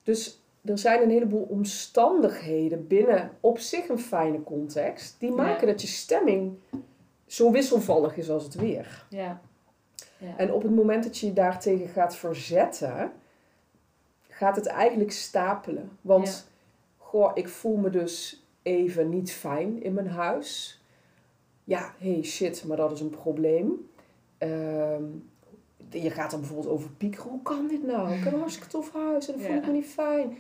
Dus 0.04 0.39
er 0.66 0.78
zijn 0.78 1.02
een 1.02 1.10
heleboel 1.10 1.48
omstandigheden 1.50 2.88
binnen 2.88 3.32
op 3.40 3.60
zich 3.60 3.90
een 3.90 4.00
fijne 4.00 4.44
context, 4.44 5.16
die 5.20 5.32
maken 5.32 5.68
dat 5.68 5.82
je 5.82 5.88
stemming 5.88 6.58
zo 7.26 7.52
wisselvallig 7.52 8.18
is 8.18 8.30
als 8.30 8.44
het 8.44 8.56
weer. 8.56 9.06
ja. 9.10 9.42
Ja. 10.20 10.38
En 10.38 10.54
op 10.54 10.62
het 10.62 10.76
moment 10.76 11.04
dat 11.04 11.18
je 11.18 11.26
je 11.26 11.34
daartegen 11.34 11.88
gaat 11.88 12.16
verzetten, 12.16 13.12
gaat 14.28 14.56
het 14.56 14.66
eigenlijk 14.66 15.12
stapelen. 15.12 15.98
Want, 16.02 16.48
goh, 16.98 17.32
ik 17.34 17.50
voel 17.50 17.76
me 17.76 17.90
dus 17.90 18.44
even 18.62 19.10
niet 19.10 19.32
fijn 19.32 19.84
in 19.84 19.94
mijn 19.94 20.08
huis. 20.08 20.82
Ja, 21.64 21.94
hey 21.98 22.24
shit, 22.24 22.64
maar 22.64 22.78
dat 22.78 22.92
is 22.92 23.00
een 23.00 23.10
probleem. 23.10 23.90
Ehm, 24.38 25.04
je 25.90 26.10
gaat 26.10 26.34
er 26.34 26.40
bijvoorbeeld 26.40 26.74
over 26.74 26.90
piekeren. 26.90 27.30
Hoe 27.30 27.42
kan 27.42 27.68
dit 27.68 27.84
nou? 27.84 28.14
Ik 28.14 28.24
heb 28.24 28.34
een 28.34 28.40
hartstikke 28.40 28.70
tof 28.70 28.94
huis 28.94 29.28
en 29.28 29.34
dan 29.38 29.42
voel 29.48 29.56
ik 29.56 29.66
me 29.66 29.72
niet 29.72 29.86
fijn. 29.88 30.38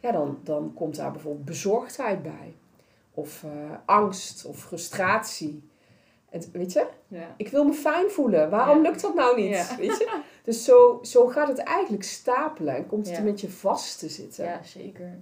Ja, 0.00 0.12
dan, 0.12 0.38
dan 0.42 0.72
komt 0.74 0.96
daar 0.96 1.10
bijvoorbeeld 1.12 1.44
bezorgdheid 1.44 2.22
bij. 2.22 2.54
Of 3.14 3.44
eh, 3.44 3.50
angst 3.84 4.44
of 4.44 4.56
frustratie. 4.58 5.62
En, 6.30 6.42
weet 6.52 6.72
je, 6.72 6.86
ja. 7.08 7.34
ik 7.36 7.48
wil 7.48 7.64
me 7.64 7.72
fijn 7.72 8.10
voelen. 8.10 8.50
Waarom 8.50 8.76
Ja. 8.76 8.82
lukt 8.82 9.00
dat 9.02 9.14
nou 9.14 9.40
niet? 9.40 9.50
Ja. 9.54 9.76
Weet 9.78 9.98
je? 9.98 10.18
Dus 10.44 10.64
zo, 10.64 10.98
zo 11.02 11.26
gaat 11.26 11.48
het 11.48 11.58
eigenlijk 11.58 12.02
stapelen 12.04 12.76
en 12.76 12.86
komt 12.86 13.08
het 13.08 13.18
een 13.18 13.24
beetje 13.24 13.50
vast 13.50 13.98
te 13.98 14.08
zitten. 14.08 14.44
ja, 14.44 14.60
zeker. 14.62 15.18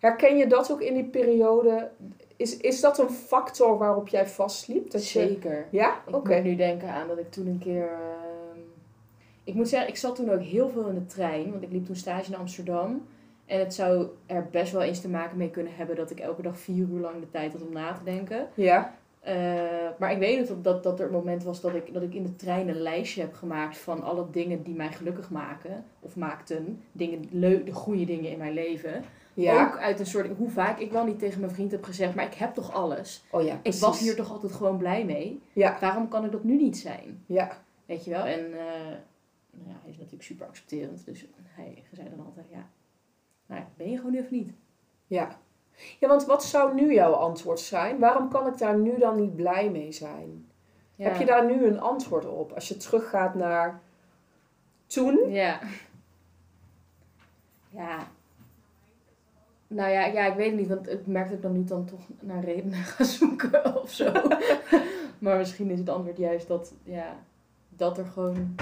Herken 0.00 0.36
je 0.36 0.46
dat 0.46 0.72
ook 0.72 0.80
in 0.80 0.94
die 0.94 1.04
periode? 1.04 1.90
Is, 2.36 2.56
is 2.56 2.80
dat 2.80 2.98
een 2.98 3.10
factor 3.10 3.78
waarop 3.78 4.08
jij 4.08 4.26
vastliep? 4.26 4.90
Dat 4.90 5.08
je, 5.08 5.20
Zeker. 5.20 5.66
ja? 5.70 6.02
Ik 6.06 6.14
Oké. 6.14 6.34
moet 6.34 6.42
nu 6.44 6.56
denken 6.56 6.88
aan 6.88 7.08
dat 7.08 7.18
ik 7.18 7.30
toen 7.30 7.46
een 7.46 7.58
keer... 7.58 7.88
ehm, 7.90 8.21
ik 9.44 9.54
moet 9.54 9.68
zeggen, 9.68 9.88
ik 9.88 9.96
zat 9.96 10.16
toen 10.16 10.30
ook 10.30 10.42
heel 10.42 10.68
veel 10.68 10.86
in 10.86 10.94
de 10.94 11.06
trein. 11.06 11.50
Want 11.50 11.62
ik 11.62 11.72
liep 11.72 11.86
toen 11.86 11.96
stage 11.96 12.32
in 12.32 12.38
Amsterdam. 12.38 13.06
En 13.46 13.58
het 13.58 13.74
zou 13.74 14.06
er 14.26 14.48
best 14.50 14.72
wel 14.72 14.82
eens 14.82 15.00
te 15.00 15.08
maken 15.08 15.36
mee 15.36 15.50
kunnen 15.50 15.74
hebben... 15.74 15.96
dat 15.96 16.10
ik 16.10 16.20
elke 16.20 16.42
dag 16.42 16.58
vier 16.58 16.86
uur 16.88 17.00
lang 17.00 17.20
de 17.20 17.30
tijd 17.30 17.52
had 17.52 17.62
om 17.62 17.72
na 17.72 17.92
te 17.92 18.04
denken. 18.04 18.48
Ja. 18.54 18.94
Eh, 19.20 19.34
maar 19.98 20.12
ik 20.12 20.18
weet 20.18 20.48
het 20.48 20.64
dat, 20.64 20.82
dat 20.82 21.00
er 21.00 21.06
een 21.06 21.12
moment 21.12 21.44
was 21.44 21.60
dat 21.60 21.74
ik, 21.74 21.94
dat 21.94 22.02
ik 22.02 22.14
in 22.14 22.22
de 22.22 22.36
trein 22.36 22.68
een 22.68 22.80
lijstje 22.80 23.20
heb 23.20 23.34
gemaakt... 23.34 23.78
van 23.78 24.02
alle 24.02 24.26
dingen 24.30 24.62
die 24.62 24.74
mij 24.74 24.92
gelukkig 24.92 25.30
maken. 25.30 25.84
Of 26.00 26.16
maakten. 26.16 26.82
Dingen, 26.92 27.28
de 27.64 27.72
goede 27.72 28.04
dingen 28.04 28.30
in 28.30 28.38
mijn 28.38 28.52
leven. 28.52 29.04
Ja. 29.34 29.66
Ook 29.66 29.78
uit 29.78 30.00
een 30.00 30.06
soort... 30.06 30.36
Hoe 30.36 30.50
vaak 30.50 30.78
ik 30.78 30.92
wel 30.92 31.04
niet 31.04 31.18
tegen 31.18 31.40
mijn 31.40 31.52
vriend 31.52 31.70
heb 31.70 31.84
gezegd... 31.84 32.14
maar 32.14 32.26
ik 32.26 32.34
heb 32.34 32.54
toch 32.54 32.72
alles. 32.72 33.24
Oh 33.30 33.42
ja, 33.42 33.58
Ik 33.62 33.74
was 33.74 34.00
hier 34.00 34.16
toch 34.16 34.30
altijd 34.32 34.52
gewoon 34.52 34.78
blij 34.78 35.04
mee. 35.04 35.40
Ja. 35.52 35.76
Waarom 35.80 36.08
kan 36.08 36.24
ik 36.24 36.32
dat 36.32 36.44
nu 36.44 36.56
niet 36.56 36.78
zijn? 36.78 37.22
Ja. 37.26 37.58
Weet 37.86 38.04
je 38.04 38.10
wel? 38.10 38.24
En 38.24 38.52
eh, 38.52 38.96
nou 39.56 39.68
ja, 39.68 39.76
hij 39.80 39.90
is 39.90 39.96
natuurlijk 39.96 40.22
super 40.22 40.46
accepterend. 40.46 41.04
Dus 41.04 41.26
hij 41.42 41.84
zei 41.92 42.08
dan 42.08 42.26
altijd, 42.26 42.46
ja, 42.50 42.70
nou 43.46 43.60
ja, 43.60 43.68
ben 43.76 43.90
je 43.90 43.96
gewoon 43.96 44.12
nu 44.12 44.20
of 44.20 44.30
niet? 44.30 44.52
Ja. 45.06 45.40
Ja, 46.00 46.08
want 46.08 46.24
wat 46.24 46.44
zou 46.44 46.74
nu 46.74 46.94
jouw 46.94 47.12
antwoord 47.12 47.60
zijn? 47.60 47.98
Waarom 47.98 48.28
kan 48.28 48.46
ik 48.46 48.58
daar 48.58 48.78
nu 48.78 48.98
dan 48.98 49.20
niet 49.20 49.36
blij 49.36 49.70
mee 49.70 49.92
zijn? 49.92 50.46
Ja. 50.94 51.08
Heb 51.08 51.16
je 51.16 51.26
daar 51.26 51.46
nu 51.46 51.66
een 51.66 51.80
antwoord 51.80 52.26
op? 52.26 52.52
Als 52.52 52.68
je 52.68 52.76
teruggaat 52.76 53.34
naar 53.34 53.80
toen? 54.86 55.30
Ja. 55.30 55.60
Ja. 57.68 58.08
Nou 59.66 59.90
ja, 59.90 60.04
ja, 60.04 60.26
ik 60.26 60.34
weet 60.34 60.50
het 60.50 60.60
niet, 60.60 60.68
want 60.68 60.88
ik 60.88 61.06
merk 61.06 61.26
dat 61.26 61.36
ik 61.36 61.42
dan 61.42 61.52
nu 61.52 61.64
dan 61.64 61.84
toch 61.84 62.00
naar 62.20 62.44
redenen 62.44 62.78
ga 62.92 63.04
zoeken 63.04 63.82
of 63.82 63.90
zo. 63.90 64.12
maar 65.18 65.38
misschien 65.38 65.70
is 65.70 65.78
het 65.78 65.88
antwoord 65.88 66.16
juist 66.16 66.48
dat, 66.48 66.74
ja, 66.82 67.16
dat 67.68 67.98
er 67.98 68.06
gewoon 68.06 68.54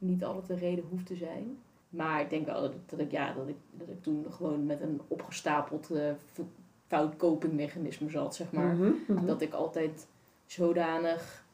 niet 0.00 0.24
altijd 0.24 0.48
een 0.50 0.58
reden 0.68 0.84
hoeft 0.90 1.06
te 1.06 1.16
zijn. 1.16 1.58
Maar 1.88 2.20
ik 2.20 2.30
denk 2.30 2.46
wel 2.46 2.60
dat, 2.60 2.70
ik- 2.74 2.88
dat, 2.88 2.98
ik, 2.98 3.10
ja, 3.10 3.32
dat, 3.32 3.48
ik, 3.48 3.56
dat 3.70 3.88
ik 3.88 4.02
toen 4.02 4.26
gewoon 4.30 4.66
met 4.66 4.80
een 4.80 5.00
opgestapeld 5.08 5.90
eh, 5.90 6.10
f- 6.32 6.40
fout 6.86 7.16
copingmechanisme 7.16 8.10
zat, 8.10 8.34
zeg 8.34 8.52
maar. 8.52 8.74
Mhm, 8.74 8.90
mhm. 9.08 9.26
Dat 9.26 9.40
ik 9.40 9.52
altijd 9.52 10.06
zodanig 10.46 11.44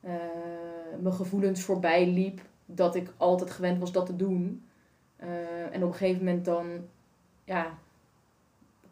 eh, 0.00 0.12
mijn 1.00 1.14
gevoelens 1.14 1.62
voorbij 1.62 2.06
liep 2.06 2.40
dat 2.66 2.94
ik 2.94 3.12
altijd 3.16 3.50
gewend 3.50 3.78
was 3.78 3.92
dat 3.92 4.06
te 4.06 4.16
doen. 4.16 4.62
Eh, 5.16 5.74
en 5.74 5.82
op 5.84 5.88
een 5.88 5.94
gegeven 5.94 6.24
moment 6.24 6.44
dan, 6.44 6.66
ja, 7.44 7.78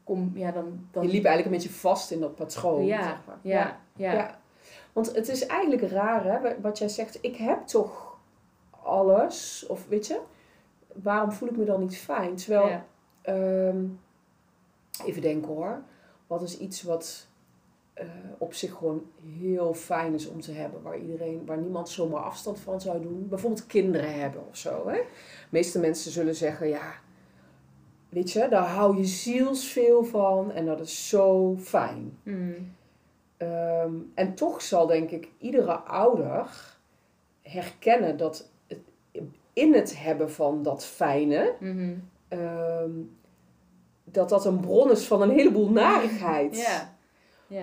kom, 0.04 0.32
ja, 0.34 0.50
dan. 0.50 0.86
dan 0.90 1.02
Je 1.02 1.08
liep 1.12 1.24
eigenlijk 1.24 1.46
een 1.46 1.62
beetje 1.62 1.78
vast 1.78 2.10
in 2.10 2.20
dat 2.20 2.34
patroon. 2.34 2.84
Ja, 2.84 3.02
zeg 3.02 3.18
maar. 3.26 3.38
ja, 3.42 3.80
ja, 3.96 4.12
Ja. 4.12 4.38
Want 4.92 5.14
het 5.14 5.28
is 5.28 5.46
eigenlijk 5.46 5.82
raar, 5.82 6.24
hè, 6.24 6.40
wa- 6.40 6.60
wat 6.60 6.78
jij 6.78 6.88
zegt. 6.88 7.18
Ik 7.20 7.36
heb 7.36 7.66
toch 7.66 8.05
alles, 8.86 9.66
of 9.68 9.88
weet 9.88 10.06
je, 10.06 10.20
waarom 11.02 11.32
voel 11.32 11.48
ik 11.48 11.56
me 11.56 11.64
dan 11.64 11.80
niet 11.80 11.96
fijn? 11.96 12.36
Terwijl, 12.36 12.68
ja. 12.68 12.86
ehm, 13.22 13.84
even 15.04 15.22
denken 15.22 15.48
hoor, 15.52 15.82
wat 16.26 16.42
is 16.42 16.58
iets 16.58 16.82
wat 16.82 17.26
eh, 17.92 18.06
op 18.38 18.54
zich 18.54 18.72
gewoon 18.72 19.02
heel 19.38 19.74
fijn 19.74 20.14
is 20.14 20.28
om 20.28 20.40
te 20.40 20.52
hebben, 20.52 20.82
waar 20.82 20.98
iedereen, 20.98 21.46
waar 21.46 21.58
niemand 21.58 21.88
zomaar 21.88 22.22
afstand 22.22 22.60
van 22.60 22.80
zou 22.80 23.02
doen? 23.02 23.28
Bijvoorbeeld 23.28 23.66
kinderen 23.66 24.20
hebben 24.20 24.48
of 24.48 24.56
zo. 24.56 24.88
Hè? 24.88 24.94
De 24.94 25.06
meeste 25.48 25.78
mensen 25.78 26.10
zullen 26.10 26.34
zeggen, 26.34 26.68
ja, 26.68 26.92
weet 28.08 28.32
je, 28.32 28.48
daar 28.48 28.66
hou 28.66 28.96
je 28.96 29.04
zielsveel 29.04 30.04
van 30.04 30.52
en 30.52 30.66
dat 30.66 30.80
is 30.80 31.08
zo 31.08 31.56
fijn. 31.58 32.18
Mm. 32.22 32.74
Ehm, 33.36 33.94
en 34.14 34.34
toch 34.34 34.62
zal 34.62 34.86
denk 34.86 35.10
ik 35.10 35.28
iedere 35.38 35.74
ouder 35.74 36.76
herkennen 37.42 38.16
dat 38.16 38.50
in 39.56 39.74
het 39.74 39.98
hebben 40.02 40.30
van 40.30 40.62
dat 40.62 40.84
fijne, 40.84 41.54
Mhm. 41.60 41.94
ehm, 42.28 42.90
dat 44.04 44.28
dat 44.28 44.44
een 44.44 44.60
bron 44.60 44.90
is 44.90 45.06
van 45.06 45.22
een 45.22 45.30
heleboel 45.30 45.70
narigheid. 45.70 46.56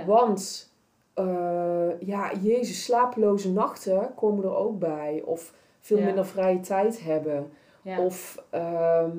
Want, 0.05 0.71
eh, 1.13 1.99
ja, 1.99 2.31
jezus, 2.41 2.83
slapeloze 2.83 3.51
nachten 3.51 4.11
komen 4.15 4.43
er 4.43 4.55
ook 4.55 4.79
bij. 4.79 5.21
Of 5.25 5.53
veel 5.79 5.97
minder 6.05 6.25
vrije 6.25 6.59
tijd 6.59 7.03
hebben. 7.03 7.51
Of, 7.99 8.43
ehm, 8.49 9.17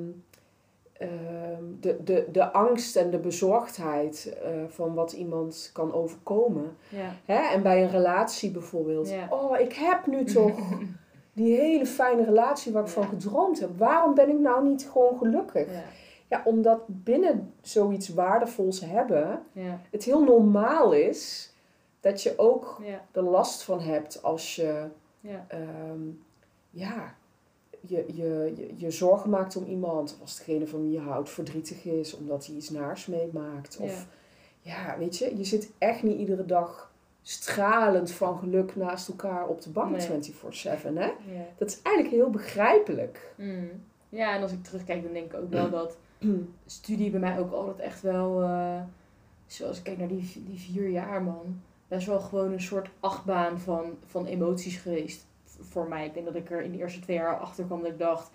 ehm, 0.92 1.62
de, 1.80 2.02
de, 2.04 2.26
de 2.32 2.52
angst 2.52 2.96
en 2.96 3.10
de 3.10 3.18
bezorgdheid 3.18 4.36
eh, 4.42 4.50
van 4.68 4.94
wat 4.94 5.12
iemand 5.12 5.70
kan 5.72 5.92
overkomen. 5.94 6.76
Hè? 7.24 7.36
En 7.54 7.62
bij 7.62 7.82
een 7.82 7.90
relatie 7.90 8.50
bijvoorbeeld. 8.50 9.08
Oh, 9.30 9.58
ik 9.58 9.72
heb 9.72 10.06
nu 10.06 10.24
toch 10.24 10.58
die 11.34 11.56
hele 11.56 11.86
fijne 11.86 12.24
relatie 12.24 12.72
waar 12.72 12.82
ik 12.82 12.88
Ja. 12.88 12.94
van 12.94 13.08
gedroomd 13.08 13.60
heb. 13.60 13.78
Waarom 13.78 14.14
ben 14.14 14.28
ik 14.28 14.38
nou 14.38 14.68
niet 14.68 14.88
gewoon 14.92 15.18
gelukkig? 15.18 15.70
Ja. 15.72 15.82
Ja, 16.28 16.42
omdat 16.44 16.80
binnen 16.86 17.52
zoiets 17.62 18.08
waardevols 18.08 18.80
hebben, 18.80 19.42
Ja. 19.52 19.80
het 19.90 20.04
heel 20.04 20.24
normaal 20.24 20.92
is 20.92 21.52
dat 22.00 22.22
je 22.22 22.34
ook 22.38 22.80
er 23.12 23.22
last 23.22 23.62
van 23.62 23.80
hebt 23.80 24.22
als 24.22 24.56
je, 24.56 24.84
Ja. 25.20 25.44
ehm, 25.48 26.00
ja, 26.70 27.14
je, 27.80 28.04
je, 28.12 28.52
je, 28.56 28.74
je 28.76 28.90
zorgen 28.90 29.30
maakt 29.30 29.56
om 29.56 29.64
iemand. 29.64 30.12
Of 30.14 30.20
als 30.20 30.36
degene 30.36 30.66
van 30.66 30.82
wie 30.82 30.90
je 30.92 31.00
houdt 31.00 31.30
verdrietig 31.30 31.84
is 31.84 32.16
omdat 32.16 32.46
hij 32.46 32.54
iets 32.54 32.70
naars 32.70 33.06
meemaakt. 33.06 33.76
Of 33.80 34.06
ja, 34.60 34.94
weet 34.98 35.16
je, 35.18 35.36
je 35.36 35.44
zit 35.44 35.70
echt 35.78 36.02
niet 36.02 36.18
iedere 36.18 36.44
dag 36.46 36.92
stralend 37.26 38.10
van 38.12 38.38
geluk 38.38 38.76
naast 38.76 39.08
elkaar 39.08 39.46
op 39.46 39.60
de 39.62 39.70
bank 39.70 39.90
Nee. 39.96 40.06
24-7. 40.06 40.94
Hè? 40.94 41.04
Ja. 41.04 41.14
Dat 41.58 41.68
is 41.68 41.82
eigenlijk 41.82 42.14
heel 42.16 42.30
begrijpelijk. 42.30 43.32
Mm. 43.36 43.68
Ja, 44.08 44.34
en 44.36 44.42
als 44.42 44.52
ik 44.52 44.62
terugkijk, 44.64 45.02
dan 45.02 45.12
denk 45.12 45.32
ik 45.32 45.38
ook 45.40 45.50
wel 45.50 45.70
dat 45.70 45.96
studie 46.66 47.10
bij 47.10 47.20
mij 47.20 47.38
ook 47.38 47.52
altijd 47.52 47.78
echt 47.78 48.00
wel, 48.02 48.42
eh, 48.42 48.80
zoals 49.46 49.78
ik 49.78 49.84
kijk 49.84 49.98
naar 49.98 50.08
die, 50.08 50.42
die 50.46 50.58
vier 50.58 50.88
jaar 50.88 51.22
man, 51.22 51.60
best 51.88 52.06
wel 52.06 52.20
gewoon 52.20 52.52
een 52.52 52.60
soort 52.60 52.88
achtbaan 53.00 53.60
van, 53.60 53.84
van 54.06 54.26
emoties 54.26 54.76
geweest 54.76 55.26
voor 55.60 55.88
mij. 55.88 56.06
Ik 56.06 56.14
denk 56.14 56.26
dat 56.26 56.34
ik 56.34 56.50
er 56.50 56.62
in 56.62 56.72
de 56.72 56.78
eerste 56.78 57.00
twee 57.00 57.16
jaar 57.16 57.38
achter 57.38 57.64
kwam 57.64 57.82
dat 57.82 57.90
ik 57.90 57.98
dacht, 57.98 58.30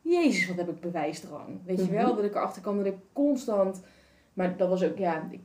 jezus, 0.00 0.48
wat 0.48 0.56
heb 0.56 0.68
ik 0.68 0.80
bewijsdrang. 0.80 1.58
Weet 1.64 1.84
je 1.84 1.90
wel, 1.90 2.06
Mhm. 2.06 2.16
dat 2.16 2.24
ik 2.24 2.34
erachter 2.34 2.62
kwam 2.62 2.76
dat 2.76 2.86
ik 2.86 2.96
constant, 3.12 3.82
maar 4.32 4.56
dat 4.56 4.68
was 4.68 4.84
ook, 4.84 4.98
ja, 4.98 5.28
ik, 5.30 5.40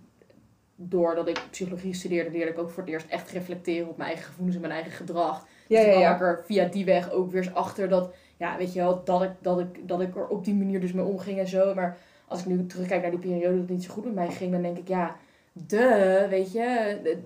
doordat 0.81 1.27
ik 1.27 1.41
psychologie 1.51 1.93
studeerde, 1.93 2.31
leerde 2.31 2.51
ik 2.51 2.57
ook 2.57 2.69
voor 2.69 2.83
het 2.83 2.91
eerst 2.91 3.07
echt 3.09 3.31
reflecteren 3.31 3.89
op 3.89 3.97
mijn 3.97 4.09
eigen 4.09 4.27
gevoelens 4.27 4.55
en 4.55 4.61
mijn 4.61 4.73
eigen 4.73 4.91
gedrag. 4.91 5.47
Dus 5.67 5.77
ja, 5.77 5.89
kwam 5.89 5.99
ja. 5.99 6.15
ik 6.15 6.21
er 6.21 6.41
via 6.45 6.65
die 6.65 6.85
weg 6.85 7.11
ook 7.11 7.31
weer 7.31 7.43
eens 7.43 7.53
achter 7.53 7.89
dat, 7.89 8.13
ja, 8.37 8.57
weet 8.57 8.73
je 8.73 8.79
wel, 8.79 9.03
dat 9.03 9.23
ik, 9.23 9.31
dat 9.41 9.59
ik, 9.59 9.87
dat 9.87 10.01
ik 10.01 10.15
er 10.15 10.27
op 10.27 10.45
die 10.45 10.53
manier 10.53 10.79
dus 10.79 10.93
mee 10.93 11.05
omging 11.05 11.39
en 11.39 11.47
zo. 11.47 11.73
Maar 11.73 11.97
als 12.27 12.39
ik 12.39 12.45
nu 12.45 12.65
terugkijk 12.65 13.01
naar 13.01 13.11
die 13.11 13.19
periode 13.19 13.51
dat 13.51 13.59
het 13.59 13.69
niet 13.69 13.83
zo 13.83 13.93
goed 13.93 14.05
met 14.05 14.13
mij 14.13 14.29
ging, 14.31 14.51
dan 14.51 14.61
denk 14.61 14.77
ik, 14.77 14.87
ja, 14.87 15.15
de, 15.51 16.25
weet 16.29 16.51
je, 16.51 16.99
het 17.03 17.17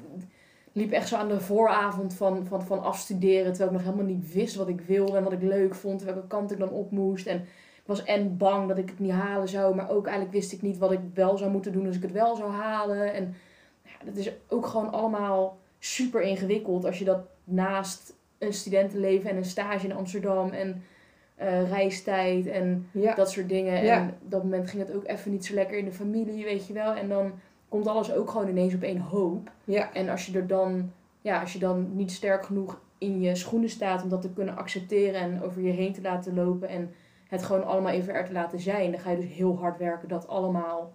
liep 0.71 0.91
echt 0.91 1.07
zo 1.07 1.15
aan 1.15 1.27
de 1.27 1.39
vooravond 1.39 2.13
van, 2.13 2.45
van, 2.45 2.63
van 2.63 2.83
afstuderen, 2.83 3.53
terwijl 3.53 3.69
ik 3.69 3.75
nog 3.75 3.93
helemaal 3.93 4.15
niet 4.15 4.33
wist 4.33 4.55
wat 4.55 4.67
ik 4.67 4.81
wilde 4.81 5.17
en 5.17 5.23
wat 5.23 5.33
ik 5.33 5.41
leuk 5.41 5.75
vond, 5.75 6.03
welke 6.03 6.27
kant 6.27 6.51
ik 6.51 6.59
dan 6.59 6.69
op 6.69 6.91
moest. 6.91 7.27
En 7.27 7.37
ik 7.37 7.47
was 7.85 8.03
en 8.03 8.37
bang 8.37 8.67
dat 8.67 8.77
ik 8.77 8.89
het 8.89 8.99
niet 8.99 9.11
halen 9.11 9.47
zou, 9.47 9.75
maar 9.75 9.89
ook 9.89 10.05
eigenlijk 10.05 10.35
wist 10.35 10.51
ik 10.51 10.61
niet 10.61 10.77
wat 10.77 10.91
ik 10.91 10.99
wel 11.13 11.37
zou 11.37 11.51
moeten 11.51 11.71
doen 11.71 11.85
als 11.87 11.95
ik 11.95 12.01
het 12.01 12.11
wel 12.11 12.35
zou 12.35 12.51
halen. 12.51 13.13
En 13.13 13.35
ja, 13.83 14.05
dat 14.05 14.15
is 14.15 14.31
ook 14.49 14.65
gewoon 14.65 14.91
allemaal 14.91 15.57
super 15.79 16.21
ingewikkeld 16.21 16.85
als 16.85 16.99
je 16.99 17.05
dat 17.05 17.19
naast 17.43 18.13
een 18.37 18.53
studentenleven 18.53 19.29
en 19.29 19.37
een 19.37 19.45
stage 19.45 19.85
in 19.87 19.95
Amsterdam 19.95 20.49
en 20.49 20.83
eh, 21.35 21.69
reistijd 21.69 22.47
en 22.47 22.87
Ja. 22.91 23.13
dat 23.15 23.31
soort 23.31 23.49
dingen. 23.49 23.83
Ja. 23.83 23.95
En 23.97 24.07
op 24.23 24.31
dat 24.31 24.43
moment 24.43 24.69
ging 24.69 24.87
het 24.87 24.95
ook 24.95 25.07
even 25.07 25.31
niet 25.31 25.45
zo 25.45 25.53
lekker 25.53 25.77
in 25.77 25.85
de 25.85 25.91
familie, 25.91 26.43
weet 26.43 26.67
je 26.67 26.73
wel. 26.73 26.93
En 26.93 27.09
dan 27.09 27.31
komt 27.69 27.87
alles 27.87 28.13
ook 28.13 28.29
gewoon 28.29 28.47
ineens 28.49 28.73
op 28.73 28.81
één 28.81 28.99
hoop. 28.99 29.51
ja. 29.63 29.93
En 29.93 30.09
als 30.09 30.25
je 30.25 30.37
er 30.37 30.47
dan, 30.47 30.91
ja, 31.21 31.41
als 31.41 31.53
je 31.53 31.59
dan 31.59 31.95
niet 31.95 32.11
sterk 32.11 32.45
genoeg 32.45 32.79
in 32.97 33.21
je 33.21 33.35
schoenen 33.35 33.69
staat 33.69 34.03
om 34.03 34.09
dat 34.09 34.21
te 34.21 34.33
kunnen 34.33 34.55
accepteren 34.57 35.21
en 35.21 35.41
over 35.43 35.61
je 35.61 35.71
heen 35.71 35.93
te 35.93 36.01
laten 36.01 36.33
lopen 36.33 36.69
en 36.69 36.93
het 37.33 37.43
gewoon 37.43 37.65
allemaal 37.65 37.91
even 37.91 38.13
er 38.13 38.25
te 38.25 38.31
laten 38.31 38.59
zijn, 38.59 38.91
dan 38.91 38.99
ga 38.99 39.09
je 39.09 39.15
dus 39.17 39.29
heel 39.35 39.57
hard 39.59 39.77
werken 39.77 40.07
dat 40.07 40.27
allemaal, 40.27 40.93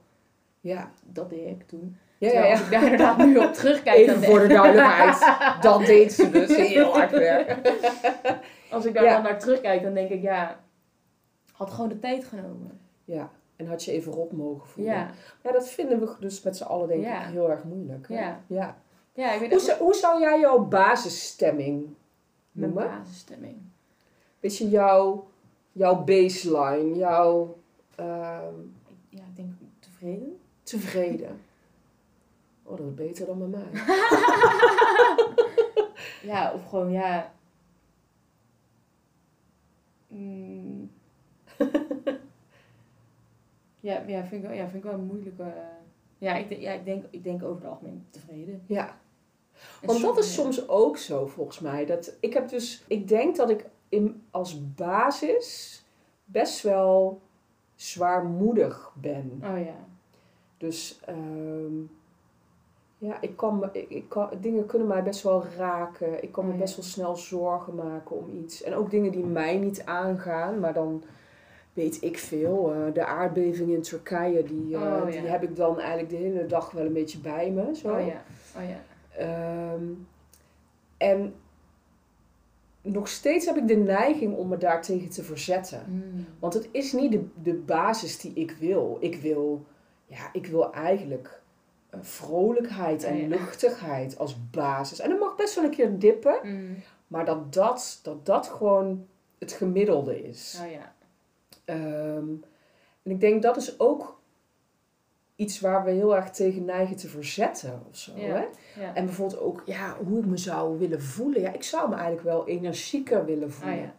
Ja, 0.60 0.90
dat 1.04 1.30
deed 1.30 1.46
ik 1.46 1.66
toen. 1.68 1.96
ja, 2.18 2.28
ja. 2.28 2.32
Terwijl 2.32 2.44
ja. 2.46 2.52
als 2.58 2.60
ik 2.66 2.70
daar 2.70 2.82
inderdaad 2.82 3.18
nu 3.18 3.36
op 3.38 3.52
terugkijk, 3.52 4.06
dan 4.06 4.14
Even 4.16 4.20
denk- 4.20 4.32
voor 4.32 4.48
de 4.48 4.54
duidelijkheid. 4.54 5.36
Dat 5.62 5.86
deed 5.86 6.12
ze 6.12 6.30
dus 6.30 6.56
heel 6.56 6.92
hard 6.92 7.10
werken. 7.10 7.58
als 8.70 8.84
ik 8.84 8.94
daar 8.94 9.04
Ja. 9.04 9.12
dan 9.14 9.22
naar 9.22 9.38
terugkijk, 9.38 9.82
dan 9.82 9.94
denk 9.94 10.10
ik, 10.10 10.22
ja, 10.22 10.60
had 11.52 11.70
gewoon 11.70 11.88
de 11.88 11.98
tijd 11.98 12.24
genomen. 12.24 12.80
Ja, 13.04 13.30
en 13.56 13.66
had 13.66 13.84
je 13.84 13.92
even 13.92 14.12
op 14.12 14.32
mogen 14.32 14.68
voelen. 14.68 14.94
Ja, 14.94 15.10
Ja, 15.42 15.52
dat 15.52 15.68
vinden 15.68 16.00
we 16.00 16.14
dus 16.20 16.42
met 16.42 16.56
z'n 16.56 16.64
allen 16.64 16.88
denk 16.88 17.02
Ja. 17.04 17.20
ik 17.26 17.32
heel 17.32 17.50
erg 17.50 17.64
moeilijk. 17.64 18.08
hè? 18.08 18.14
Ja. 18.14 18.40
ja. 18.46 18.76
ja 19.12 19.32
ik 19.32 19.40
weet 19.40 19.50
Hoe, 19.66 19.76
hoe 19.78 19.94
zou 19.94 20.20
jij 20.20 20.40
jouw 20.40 20.58
basisstemming 20.58 21.86
mijn 22.52 22.72
noemen? 22.72 22.88
basisstemming. 22.98 23.56
Weet 24.40 24.56
je, 24.56 24.68
jouw, 24.68 25.28
jouw 25.72 26.04
baseline, 26.04 26.96
jouw 26.96 27.58
ehm, 27.94 28.54
Ja, 29.08 29.22
ik 29.24 29.36
denk 29.36 29.52
tevreden. 29.78 30.38
tevreden. 30.62 31.40
Oh, 32.62 32.76
dat 32.76 32.86
is 32.86 32.94
beter 32.94 33.26
dan 33.26 33.38
bij 33.38 33.48
mij. 33.48 33.66
Ja, 36.22 36.52
of 36.52 36.68
gewoon, 36.68 36.92
ja... 36.92 37.32
Mm. 40.08 40.90
ja, 43.80 44.02
ja, 44.06 44.24
vind 44.24 44.42
ik 44.42 44.48
wel, 44.48 44.56
ja, 44.56 44.62
vind 44.68 44.84
ik 44.84 44.90
wel 44.90 44.92
een 44.98 45.04
moeilijke... 45.06 45.52
Ja, 46.18 46.34
ik, 46.36 46.48
denk- 46.48 46.60
ja 46.60 46.72
ik, 46.72 46.84
denk, 46.84 47.04
ik 47.10 47.24
denk 47.24 47.42
over 47.42 47.62
het 47.62 47.70
algemeen 47.70 48.06
tevreden. 48.10 48.62
Ja, 48.66 48.98
want 49.82 50.00
dat 50.00 50.18
is 50.18 50.34
soms 50.34 50.68
ook 50.68 50.96
zo 50.96 51.26
volgens 51.26 51.60
mij. 51.60 51.86
Dat, 51.86 52.16
ik 52.20 52.32
heb 52.32 52.48
dus, 52.48 52.84
ik 52.86 53.08
denk 53.08 53.36
dat 53.36 53.50
ik 53.50 53.64
in, 53.88 54.22
als 54.30 54.74
basis 54.74 55.82
best 56.24 56.62
wel 56.62 57.20
zwaarmoedig 57.74 58.92
ben. 59.00 59.42
Oh 59.44 59.58
ja. 59.64 59.74
Dus 60.56 61.00
ehm, 61.04 61.74
ja, 62.98 63.20
ik 63.20 63.36
kan, 63.36 63.68
ik, 63.72 63.90
ik 63.90 64.08
kan, 64.08 64.28
dingen 64.40 64.66
kunnen 64.66 64.88
mij 64.88 65.02
best 65.02 65.22
wel 65.22 65.44
raken. 65.56 66.22
Ik 66.22 66.32
kan 66.32 66.44
me 66.44 66.50
Oh 66.50 66.56
ja. 66.56 66.62
best 66.62 66.76
wel 66.76 66.84
snel 66.84 67.16
zorgen 67.16 67.74
maken 67.74 68.16
om 68.16 68.28
iets. 68.44 68.62
En 68.62 68.74
ook 68.74 68.90
dingen 68.90 69.12
die 69.12 69.24
mij 69.24 69.56
niet 69.56 69.84
aangaan, 69.84 70.58
maar 70.60 70.72
dan 70.72 71.02
weet 71.72 72.02
ik 72.02 72.18
veel. 72.18 72.72
eh, 72.74 72.94
de 72.94 73.04
aardbeving 73.06 73.70
in 73.70 73.82
Turkije, 73.82 74.42
die, 74.42 74.74
eh, 74.76 74.82
Oh, 74.82 75.06
die 75.06 75.22
ja. 75.22 75.28
heb 75.28 75.42
ik 75.42 75.56
dan 75.56 75.78
eigenlijk 75.78 76.10
de 76.10 76.16
hele 76.16 76.46
dag 76.46 76.70
wel 76.70 76.84
een 76.86 76.92
beetje 76.92 77.18
bij 77.18 77.50
me. 77.50 77.74
Zo. 77.74 77.92
Oh 77.94 78.06
ja. 78.06 78.22
Oh 78.56 78.62
ja. 78.68 78.80
Ehm, 79.18 79.84
en 80.96 81.34
nog 82.92 83.08
steeds 83.08 83.46
heb 83.46 83.56
ik 83.56 83.68
de 83.68 83.76
neiging 83.76 84.36
om 84.36 84.48
me 84.48 84.56
daartegen 84.56 85.08
te 85.10 85.22
verzetten. 85.22 85.82
Mm. 85.88 86.26
Want 86.38 86.54
het 86.54 86.68
is 86.72 86.92
niet 86.92 87.12
de, 87.12 87.24
de 87.42 87.54
basis 87.54 88.18
die 88.18 88.32
ik 88.34 88.50
wil. 88.50 88.96
Ik 89.00 89.16
wil, 89.20 89.64
ja, 90.06 90.28
ik 90.32 90.46
wil 90.46 90.72
eigenlijk 90.72 91.42
eh, 91.90 92.00
vrolijkheid 92.02 93.04
en 93.04 93.14
Oh 93.14 93.20
ja. 93.20 93.26
luchtigheid 93.28 94.18
als 94.18 94.50
basis. 94.50 95.00
En 95.00 95.10
dat 95.10 95.18
mag 95.18 95.36
best 95.36 95.54
wel 95.54 95.64
een 95.64 95.70
keer 95.70 95.98
dippen, 95.98 96.38
Mm. 96.42 96.76
maar 97.06 97.24
dat 97.24 97.52
dat, 97.52 98.00
dat, 98.02 98.26
dat 98.26 98.46
gewoon 98.46 99.06
het 99.38 99.52
gemiddelde 99.52 100.22
is. 100.22 100.60
Oh 100.64 100.70
ja. 100.70 100.94
Ehm, 101.64 102.28
en 103.02 103.10
ik 103.10 103.20
denk 103.20 103.42
dat 103.42 103.56
is 103.56 103.80
ook 103.80 104.17
iets 105.38 105.60
waar 105.60 105.84
we 105.84 105.90
heel 105.90 106.16
erg 106.16 106.30
tegen 106.30 106.64
neigen 106.64 106.96
te 106.96 107.08
verzetten 107.08 107.82
of 107.90 107.96
zo. 107.96 108.12
Ja. 108.16 108.26
Hè? 108.26 108.44
Ja. 108.82 108.94
En 108.94 109.04
bijvoorbeeld 109.04 109.40
ook 109.40 109.62
ja, 109.64 109.96
hoe 110.06 110.18
ik 110.18 110.26
me 110.26 110.36
zou 110.36 110.78
willen 110.78 111.02
voelen. 111.02 111.40
Ja, 111.40 111.52
ik 111.52 111.62
zou 111.62 111.88
me 111.88 111.94
eigenlijk 111.94 112.24
wel 112.24 112.46
energieker 112.46 113.24
willen 113.24 113.48
Oh 113.48 113.54
voelen 113.54 113.78
ja. 113.78 113.94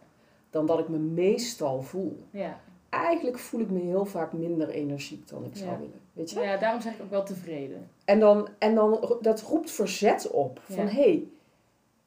dan 0.50 0.66
dat 0.66 0.78
ik 0.78 0.88
me 0.88 0.98
meestal 0.98 1.82
voel. 1.82 2.24
Ja. 2.30 2.60
Eigenlijk 2.88 3.38
voel 3.38 3.60
ik 3.60 3.70
me 3.70 3.80
heel 3.80 4.04
vaak 4.04 4.32
minder 4.32 4.68
energiek 4.68 5.28
dan 5.28 5.44
ik 5.44 5.56
zou 5.56 5.78
willen. 5.78 6.00
Weet 6.12 6.30
je? 6.30 6.40
ja, 6.40 6.56
daarom 6.56 6.80
zeg 6.80 6.94
ik 6.94 7.02
ook 7.02 7.10
wel 7.10 7.24
tevreden. 7.24 7.90
En, 8.04 8.20
dan, 8.20 8.48
en 8.58 8.74
dan, 8.74 9.18
dat 9.20 9.42
roept 9.42 9.70
verzet 9.70 10.30
op. 10.30 10.60
Van 10.64 10.86
hé, 10.86 11.02
hey, 11.02 11.28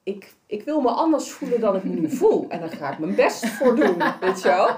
ik, 0.03 0.33
ik 0.45 0.63
wil 0.63 0.81
me 0.81 0.89
anders 0.89 1.31
voelen 1.31 1.59
dan 1.59 1.75
ik 1.75 1.83
me 1.83 1.93
nu 1.93 2.09
voel. 2.09 2.45
En 2.49 2.59
daar 2.59 2.69
ga 2.69 2.91
ik 2.91 2.99
mijn 2.99 3.15
best 3.15 3.47
voor 3.47 3.75
doen. 3.75 4.03
Weet 4.19 4.41
je 4.41 4.47
wel? 4.47 4.69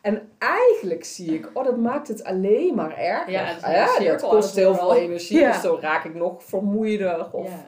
En 0.00 0.30
eigenlijk 0.38 1.04
zie 1.04 1.34
ik, 1.34 1.50
oh, 1.52 1.64
dat 1.64 1.76
maakt 1.76 2.08
het 2.08 2.24
alleen 2.24 2.74
maar 2.74 2.96
erger. 2.96 3.32
Ja, 3.32 3.44
het 3.44 3.62
Ah 3.62 3.72
ja, 3.72 4.10
dat 4.10 4.22
kost 4.22 4.54
heel 4.54 4.74
veel 4.74 4.94
energie. 4.94 5.38
Ja. 5.38 5.52
Dus 5.52 5.62
dan 5.62 5.80
raak 5.80 6.04
ik 6.04 6.14
nog 6.14 6.44
vermoeider. 6.44 7.32
Of 7.32 7.48
ja. 7.48 7.66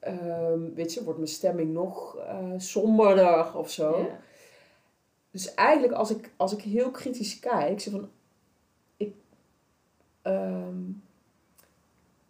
ehm, 0.00 0.74
weet 0.74 0.94
je, 0.94 1.04
wordt 1.04 1.18
mijn 1.18 1.30
stemming 1.30 1.72
nog 1.72 2.16
eh, 2.16 2.36
somberder 2.56 3.54
of 3.54 3.70
zo. 3.70 3.98
Ja. 3.98 4.18
Dus 5.30 5.54
eigenlijk 5.54 5.92
als 5.92 6.10
ik, 6.10 6.30
als 6.36 6.52
ik 6.52 6.62
heel 6.62 6.90
kritisch 6.90 7.38
kijk, 7.38 7.80
zeg 7.80 7.92
van, 7.92 8.08
ik, 8.96 9.14
ehm, 10.22 10.74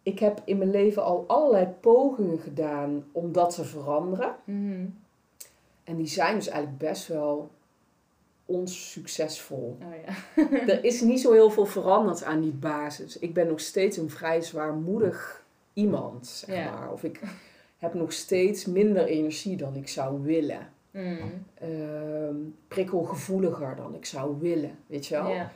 ik 0.07 0.19
heb 0.19 0.41
in 0.45 0.57
mijn 0.57 0.71
leven 0.71 1.03
al 1.03 1.23
allerlei 1.27 1.67
pogingen 1.79 2.39
gedaan 2.39 3.05
om 3.11 3.31
dat 3.31 3.55
te 3.55 3.63
veranderen. 3.63 4.35
Mhm. 4.43 4.85
En 5.83 5.95
die 5.95 6.07
zijn 6.07 6.35
dus 6.35 6.47
eigenlijk 6.47 6.79
best 6.79 7.07
wel 7.07 7.51
onsuccesvol. 8.45 9.77
Oh 9.81 9.93
ja. 10.05 10.43
er 10.73 10.83
is 10.83 11.01
niet 11.01 11.19
zo 11.19 11.31
heel 11.31 11.49
veel 11.49 11.65
veranderd 11.65 12.23
aan 12.23 12.41
die 12.41 12.53
basis. 12.53 13.19
Ik 13.19 13.33
ben 13.33 13.47
nog 13.47 13.59
steeds 13.59 13.97
een 13.97 14.09
vrij 14.09 14.41
zwaarmoedig 14.41 15.45
iemand, 15.73 16.27
zeg 16.27 16.71
maar. 16.71 16.91
Of 16.91 17.03
ik 17.03 17.19
heb 17.77 17.93
nog 17.93 18.11
steeds 18.13 18.65
minder 18.65 19.05
energie 19.05 19.57
dan 19.57 19.75
ik 19.75 19.87
zou 19.87 20.21
willen. 20.21 20.73
Mm. 20.91 21.45
Ehm, 21.53 22.35
prikkelgevoeliger 22.67 23.75
dan 23.75 23.95
ik 23.95 24.05
zou 24.05 24.39
willen, 24.39 24.77
weet 24.85 25.05
je 25.05 25.15
wel? 25.15 25.47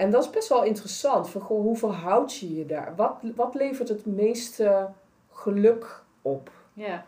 En 0.00 0.10
dat 0.10 0.24
is 0.24 0.30
best 0.30 0.48
wel 0.48 0.64
interessant. 0.64 1.30
Van, 1.30 1.40
goh, 1.40 1.62
hoe 1.62 1.76
verhoud 1.76 2.34
je 2.36 2.54
je 2.56 2.66
daar? 2.66 2.92
Wat, 2.96 3.14
wat 3.36 3.54
levert 3.54 3.88
het 3.88 4.06
meeste 4.06 4.88
geluk 5.30 6.02
op? 6.22 6.50
Ja. 6.72 7.04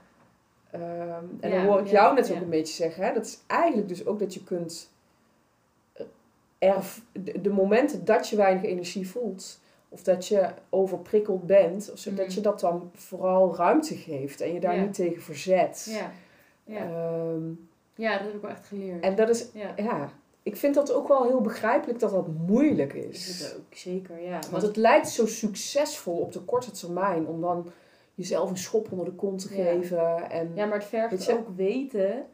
Ehm, 0.70 1.24
en 1.40 1.50
Ja, 1.50 1.57
dan 1.57 1.64
hoor 1.64 1.78
ik 1.81 1.87
ja, 1.87 1.92
jou 1.92 2.14
net 2.14 2.31
ook 2.31 2.37
een 2.40 2.48
beetje 2.50 2.74
zeggen. 2.74 3.05
Hè? 3.05 3.12
Dat 3.12 3.24
is 3.24 3.38
eigenlijk 3.46 3.88
dus 3.88 4.07
ook 4.07 4.18
dat 4.18 4.35
je 4.35 4.44
kunt... 4.44 4.90
eh, 5.92 6.07
erv- 6.59 6.98
de, 7.12 7.40
de 7.40 7.50
momenten 7.50 8.05
dat 8.05 8.28
je 8.28 8.37
weinig 8.37 8.64
energie 8.64 9.09
voelt... 9.09 9.61
Of 9.88 10.02
dat 10.02 10.26
je 10.28 10.48
overprikkeld 10.70 11.46
bent. 11.46 11.90
Of 11.92 11.98
zo, 11.98 12.11
Mhm. 12.11 12.18
Dat 12.20 12.35
je 12.35 12.40
dat 12.40 12.61
dan 12.61 12.90
vooral 12.94 13.57
ruimte 13.57 13.94
geeft. 13.96 14.40
En 14.40 14.52
je 14.52 14.61
daar 14.61 14.78
niet 14.78 14.94
tegen 14.94 15.22
verzet. 15.22 15.87
Ja. 15.90 16.11
Ja. 16.64 16.78
Ehm, 16.85 17.42
ja, 17.94 18.12
dat 18.16 18.26
heb 18.26 18.35
ik 18.35 18.40
wel 18.40 18.50
echt 18.50 18.66
geleerd. 18.66 19.02
en 19.05 19.14
dat 19.14 19.28
is... 19.28 19.48
ja. 19.52 19.74
Ik 20.42 20.57
vind 20.57 20.74
dat 20.74 20.92
ook 20.92 21.09
wel 21.09 21.24
heel 21.24 21.40
begrijpelijk 21.40 21.98
dat 21.98 22.11
dat 22.11 22.26
moeilijk 22.46 22.92
Is 22.92 23.28
is. 23.28 23.40
het 23.40 23.57
ook, 23.59 23.74
zeker, 23.74 24.20
ja. 24.22 24.38
Want 24.50 24.62
het 24.62 24.76
lijkt 24.76 25.09
zo 25.09 25.26
succesvol 25.26 26.16
op 26.18 26.33
de 26.33 26.40
korte 26.40 26.70
termijn. 26.70 27.26
Om 27.26 27.40
dan 27.40 27.66
jezelf 28.14 28.50
een 28.50 28.57
schop 28.59 28.90
onder 28.92 29.07
de 29.07 29.12
kont 29.12 29.48
te 29.48 29.57
Ja. 29.57 29.64
geven. 29.64 30.31
En, 30.31 30.50
Ja, 30.55 30.66
maar 30.66 30.78
het 30.78 30.87
vergt 30.88 31.11
Weet 31.11 31.24
je- 31.24 31.33
ook 31.33 31.48
weten 31.57 32.26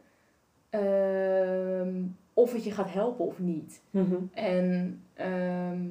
ehm, 0.69 2.01
of 2.33 2.53
het 2.53 2.63
je 2.63 2.71
gaat 2.71 2.91
helpen 2.93 3.25
of 3.25 3.39
niet. 3.39 3.81
Mhm. 3.91 4.15
En 4.33 5.01
ehm, 5.13 5.81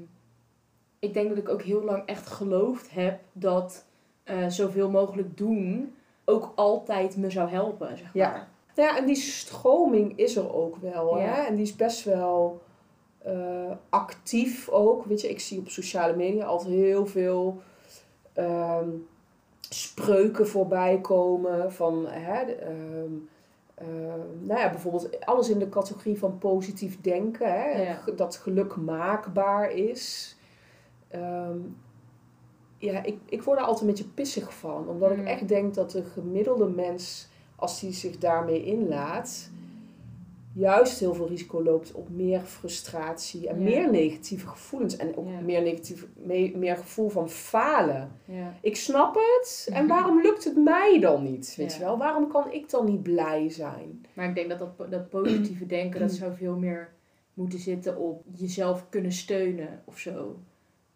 ik 0.98 1.14
denk 1.14 1.28
dat 1.28 1.38
ik 1.38 1.48
ook 1.48 1.62
heel 1.62 1.82
lang 1.84 2.06
echt 2.06 2.26
geloofd 2.26 2.90
heb 2.94 3.20
dat 3.32 3.84
eh, 4.24 4.48
zoveel 4.48 4.90
mogelijk 4.90 5.36
doen 5.36 5.94
ook 6.24 6.52
altijd 6.54 7.16
me 7.16 7.30
zou 7.30 7.48
helpen, 7.50 7.98
zeg 7.98 8.10
Ja. 8.12 8.48
Ja, 8.78 8.96
en 8.96 9.06
die 9.06 9.16
stroming 9.16 10.18
is 10.18 10.36
er 10.36 10.54
ook 10.54 10.76
wel. 10.76 11.18
Ja. 11.18 11.24
Hè? 11.24 11.42
En 11.42 11.54
die 11.54 11.64
is 11.64 11.76
best 11.76 12.04
wel 12.04 12.62
eh, 13.18 13.70
actief 13.88 14.68
ook. 14.68 15.04
Weet 15.04 15.20
je, 15.20 15.28
ik 15.28 15.40
zie 15.40 15.58
op 15.58 15.68
sociale 15.68 16.16
media 16.16 16.44
altijd 16.44 16.74
heel 16.74 17.06
veel 17.06 17.60
ehm, 18.32 18.88
spreuken 19.60 20.48
voorbij 20.48 21.00
komen. 21.00 21.72
Van, 21.72 22.06
hè, 22.08 22.44
de, 22.46 22.54
ehm, 22.54 23.12
ehm, 23.74 24.46
nou 24.46 24.60
ja, 24.60 24.70
bijvoorbeeld 24.70 25.24
alles 25.26 25.48
in 25.48 25.58
de 25.58 25.68
categorie 25.68 26.18
van 26.18 26.38
positief 26.38 27.00
denken. 27.00 27.52
Hè? 27.52 27.82
Ja. 27.82 28.02
Dat 28.16 28.36
geluk 28.36 28.76
maakbaar 28.76 29.70
is. 29.70 30.36
Ja, 32.78 33.02
ik, 33.02 33.18
ik 33.28 33.42
word 33.42 33.58
er 33.58 33.64
altijd 33.64 33.80
een 33.80 33.88
beetje 33.90 34.12
pissig 34.14 34.54
van. 34.54 34.88
Omdat 34.88 35.10
Mm. 35.10 35.20
ik 35.20 35.26
echt 35.26 35.48
denk 35.48 35.74
dat 35.74 35.90
de 35.90 36.04
gemiddelde 36.04 36.68
mens 36.68 37.28
als 37.60 37.80
hij 37.80 37.92
zich 37.92 38.18
daarmee 38.18 38.64
inlaat, 38.64 39.50
juist 40.52 40.98
heel 40.98 41.14
veel 41.14 41.28
risico 41.28 41.62
loopt 41.62 41.92
op 41.92 42.08
meer 42.10 42.40
frustratie 42.40 43.48
en 43.48 43.58
Ja. 43.58 43.64
meer 43.64 43.90
negatieve 43.90 44.46
gevoelens. 44.46 44.96
En 44.96 45.16
ook 45.16 45.28
Ja. 45.28 45.40
meer, 45.40 45.62
negatief, 45.62 46.06
me- 46.16 46.52
meer 46.56 46.76
gevoel 46.76 47.08
van 47.08 47.30
falen. 47.30 48.10
Ja. 48.24 48.54
Ik 48.60 48.76
snap 48.76 49.14
het, 49.14 49.68
en 49.72 49.86
waarom 49.94 50.20
lukt 50.22 50.44
het 50.44 50.56
mij 50.56 50.98
dan 51.00 51.22
niet? 51.22 51.54
Weet 51.56 51.72
je 51.74 51.80
wel? 51.80 51.98
Waarom 51.98 52.28
kan 52.28 52.52
ik 52.52 52.70
dan 52.70 52.84
niet 52.86 53.02
blij 53.02 53.48
zijn? 53.50 54.06
Maar 54.14 54.28
ik 54.28 54.34
denk 54.34 54.48
dat 54.48 54.58
dat, 54.58 54.90
dat 54.90 55.08
positieve 55.08 55.66
denken, 55.66 56.00
dat 56.00 56.12
zou 56.20 56.36
veel 56.36 56.56
meer 56.56 56.92
moeten 57.34 57.58
zitten 57.58 57.96
op 57.96 58.22
jezelf 58.34 58.86
kunnen 58.88 59.12
steunen 59.12 59.82
of 59.84 59.98
zo. 59.98 60.36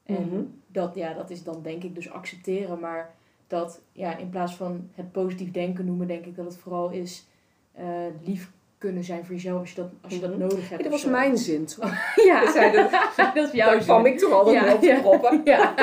En 0.02 0.28
Mhm. 0.28 0.42
dat, 0.66 0.94
ja, 0.94 1.14
dat 1.14 1.30
is 1.30 1.42
dan 1.42 1.62
denk 1.62 1.82
ik 1.84 1.94
dus 1.94 2.10
accepteren. 2.10 2.80
Maar 2.80 3.14
dat 3.52 3.80
ja, 3.92 4.16
in 4.16 4.28
plaats 4.28 4.54
van 4.54 4.90
het 4.94 5.12
positief 5.12 5.50
denken 5.50 5.84
noemen, 5.84 6.06
denk 6.06 6.24
ik 6.26 6.36
dat 6.36 6.44
het 6.44 6.56
vooral 6.56 6.90
is 6.90 7.26
eh, 7.74 7.84
lief 8.24 8.50
kunnen 8.78 9.04
zijn 9.04 9.24
voor 9.24 9.34
jezelf 9.34 9.60
als 9.60 9.70
je 9.70 9.76
dat, 9.76 9.90
als 10.02 10.12
je 10.14 10.20
dat 10.20 10.30
Mhm. 10.30 10.38
nodig 10.38 10.58
hebt. 10.58 10.68
Hey, 10.68 10.78
dat 10.82 10.90
was 10.90 11.00
zo. 11.00 11.10
mijn 11.10 11.36
zin, 11.38 11.64
toch? 11.66 11.92
Ja, 12.28 12.50
zei 12.52 12.72
dat- 12.72 12.90
dat 13.34 13.46
is 13.46 13.52
jouw 13.52 13.70
Daar 13.70 13.78
kwam 13.78 14.06
ik 14.06 14.18
toch 14.18 14.32
altijd 14.32 14.74
op 14.74 14.80
te 14.80 14.98
proppen. 15.00 15.40
Ja. 15.44 15.74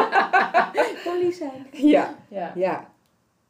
Kon 1.03 1.17
lief 1.19 1.35
zijn. 1.37 1.67
Ja, 1.71 2.15
Ja. 2.29 2.51
ja. 2.55 2.87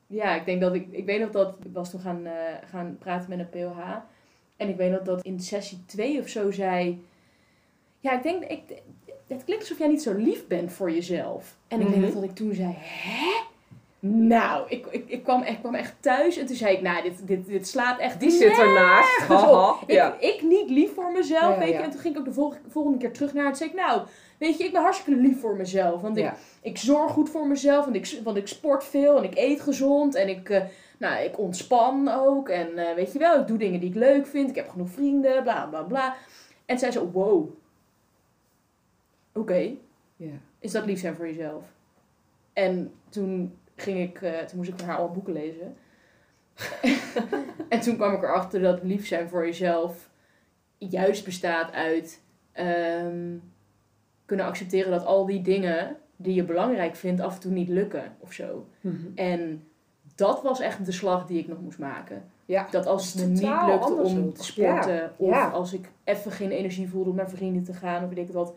Ja, 0.08 0.36
ik 0.36 0.46
denk 0.46 0.62
dat 0.62 0.74
ik, 0.74 0.88
ik 0.92 1.06
weet 1.06 1.20
nog 1.20 1.30
dat, 1.30 1.56
ik 1.64 1.70
was 1.74 1.90
toen 1.92 2.00
gaan, 2.00 2.26
eh, 2.26 2.34
gaan 2.70 2.98
praten 3.00 3.30
met 3.30 3.40
een 3.40 3.50
POH. 3.50 3.80
En 4.58 4.70
ik 4.70 4.76
weet 4.78 4.92
nog 4.92 5.02
dat 5.02 5.22
in 5.24 5.40
sessie 5.40 5.86
2 5.86 6.20
of 6.20 6.28
zo 6.28 6.52
zei, 6.52 7.06
ja, 8.00 8.14
ik 8.14 8.24
denk, 8.24 8.44
ik, 8.44 8.62
het 9.28 9.44
klinkt 9.44 9.64
alsof 9.64 9.78
jij 9.78 9.88
niet 9.88 10.02
zo 10.02 10.14
lief 10.14 10.48
bent 10.48 10.72
voor 10.74 10.92
jezelf. 10.92 11.58
En 11.68 11.82
ik 11.82 11.88
Mhm. 11.90 12.00
denk 12.00 12.14
dat 12.14 12.24
ik 12.24 12.36
toen 12.36 12.54
zei, 12.54 12.74
hè? 12.78 13.39
Nou, 14.02 14.66
ik, 14.70 14.86
ik, 14.86 15.10
ik, 15.10 15.24
kwam, 15.24 15.42
echt, 15.42 15.54
ik 15.56 15.60
kwam 15.60 15.76
echt 15.76 15.96
thuis 16.00 16.38
en 16.38 16.46
toen 16.46 16.56
zei 16.56 16.76
ik, 16.76 16.82
nou, 16.82 17.04
dit, 17.04 17.28
dit, 17.28 17.46
dit 17.46 17.68
slaat 17.68 18.00
echt 18.00 18.20
Die 18.20 18.30
zit 18.32 18.58
ernaast. 18.58 19.18
Haha. 19.18 19.70
op. 19.70 19.82
Ik, 19.82 19.92
Ja. 19.96 20.16
ik 20.20 20.42
niet 20.42 20.70
lief 20.70 20.94
voor 20.94 21.12
mezelf, 21.12 21.54
Ja, 21.54 21.58
weet 21.60 21.68
je. 21.68 21.74
ja. 21.74 21.82
En 21.84 21.90
toen 21.92 22.00
ging 22.00 22.14
ik 22.14 22.20
ook 22.20 22.26
de 22.26 22.34
volgende, 22.34 22.70
volgende 22.70 22.98
keer 22.98 23.12
terug 23.14 23.34
naar 23.34 23.46
het. 23.46 23.58
Zei 23.58 23.70
ik, 23.70 23.76
nou, 23.76 24.02
weet 24.38 24.58
je, 24.58 24.64
ik 24.64 24.72
ben 24.72 24.82
hartstikke 24.82 25.20
lief 25.22 25.40
voor 25.40 25.56
mezelf. 25.56 26.02
Want 26.02 26.18
ik, 26.18 26.24
Ja. 26.24 26.36
ik 26.62 26.78
zorg 26.78 27.12
goed 27.12 27.30
voor 27.30 27.48
mezelf, 27.48 27.84
want 27.86 27.96
ik, 27.96 28.20
want 28.24 28.38
ik 28.38 28.48
sport 28.48 28.84
veel 28.84 29.18
en 29.18 29.24
ik 29.24 29.38
eet 29.38 29.62
gezond 29.62 30.16
en 30.16 30.30
ik, 30.30 30.50
eh, 30.50 30.64
nou, 31.00 31.24
ik 31.24 31.40
ontspan 31.40 32.10
ook. 32.10 32.50
En 32.50 32.78
eh, 32.78 32.96
weet 32.96 33.14
je 33.14 33.20
wel, 33.20 33.40
ik 33.40 33.48
doe 33.48 33.58
dingen 33.58 33.80
die 33.80 33.90
ik 33.90 33.96
leuk 33.96 34.28
vind, 34.28 34.50
ik 34.50 34.56
heb 34.56 34.70
genoeg 34.70 34.90
vrienden, 34.90 35.44
bla 35.44 35.66
bla 35.66 35.82
bla. 35.84 36.16
En 36.66 36.80
zij 36.80 36.92
zo, 36.92 37.10
wow, 37.12 37.50
oké, 39.34 39.72
Ja. 40.16 40.32
is 40.60 40.72
dat 40.72 40.86
lief 40.86 41.00
zijn 41.00 41.16
voor 41.16 41.28
jezelf? 41.28 41.64
En 42.54 42.92
toen 43.10 43.58
ging 43.82 44.00
ik, 44.00 44.22
eh, 44.22 44.38
toen 44.38 44.58
moest 44.58 44.70
ik 44.70 44.76
met 44.76 44.86
haar 44.86 44.96
allemaal 44.96 45.14
boeken 45.14 45.34
lezen. 45.34 45.76
en 47.70 47.80
toen 47.80 47.96
kwam 47.96 48.14
ik 48.14 48.24
erachter 48.24 48.62
dat 48.62 48.84
lief 48.84 49.08
zijn 49.08 49.30
voor 49.30 49.46
jezelf 49.46 50.10
juist 50.78 51.26
bestaat 51.26 51.72
uit 51.72 52.22
ehm, 52.52 53.38
kunnen 54.26 54.46
accepteren 54.46 54.92
dat 54.92 55.06
al 55.06 55.26
die 55.26 55.42
dingen 55.42 55.98
die 56.16 56.34
je 56.34 56.44
belangrijk 56.44 56.96
vindt 56.96 57.22
af 57.22 57.34
en 57.36 57.40
toe 57.40 57.52
niet 57.52 57.70
lukken 57.70 58.16
of 58.20 58.34
zo. 58.34 58.68
Mhm. 58.82 59.08
En 59.16 59.64
dat 60.16 60.42
was 60.42 60.60
echt 60.60 60.86
de 60.86 60.92
slag 60.92 61.26
die 61.26 61.40
ik 61.40 61.48
nog 61.48 61.62
moest 61.62 61.80
maken. 61.80 62.24
Ja. 62.46 62.68
Dat 62.72 62.86
als 62.86 63.14
het 63.14 63.22
me 63.22 63.28
niet 63.28 63.42
lukte 63.42 63.94
om 63.94 64.34
te 64.34 64.44
sporten, 64.44 64.96
Ja, 64.96 65.14
of 65.18 65.30
ja. 65.30 65.50
als 65.50 65.74
ik 65.74 65.90
even 66.04 66.32
geen 66.32 66.52
energie 66.52 66.90
voelde 66.90 67.10
om 67.10 67.16
naar 67.16 67.30
vrienden 67.30 67.64
te 67.64 67.74
gaan, 67.74 68.04
of 68.04 68.10
weet 68.10 68.28
ik 68.28 68.34
wat. 68.34 68.54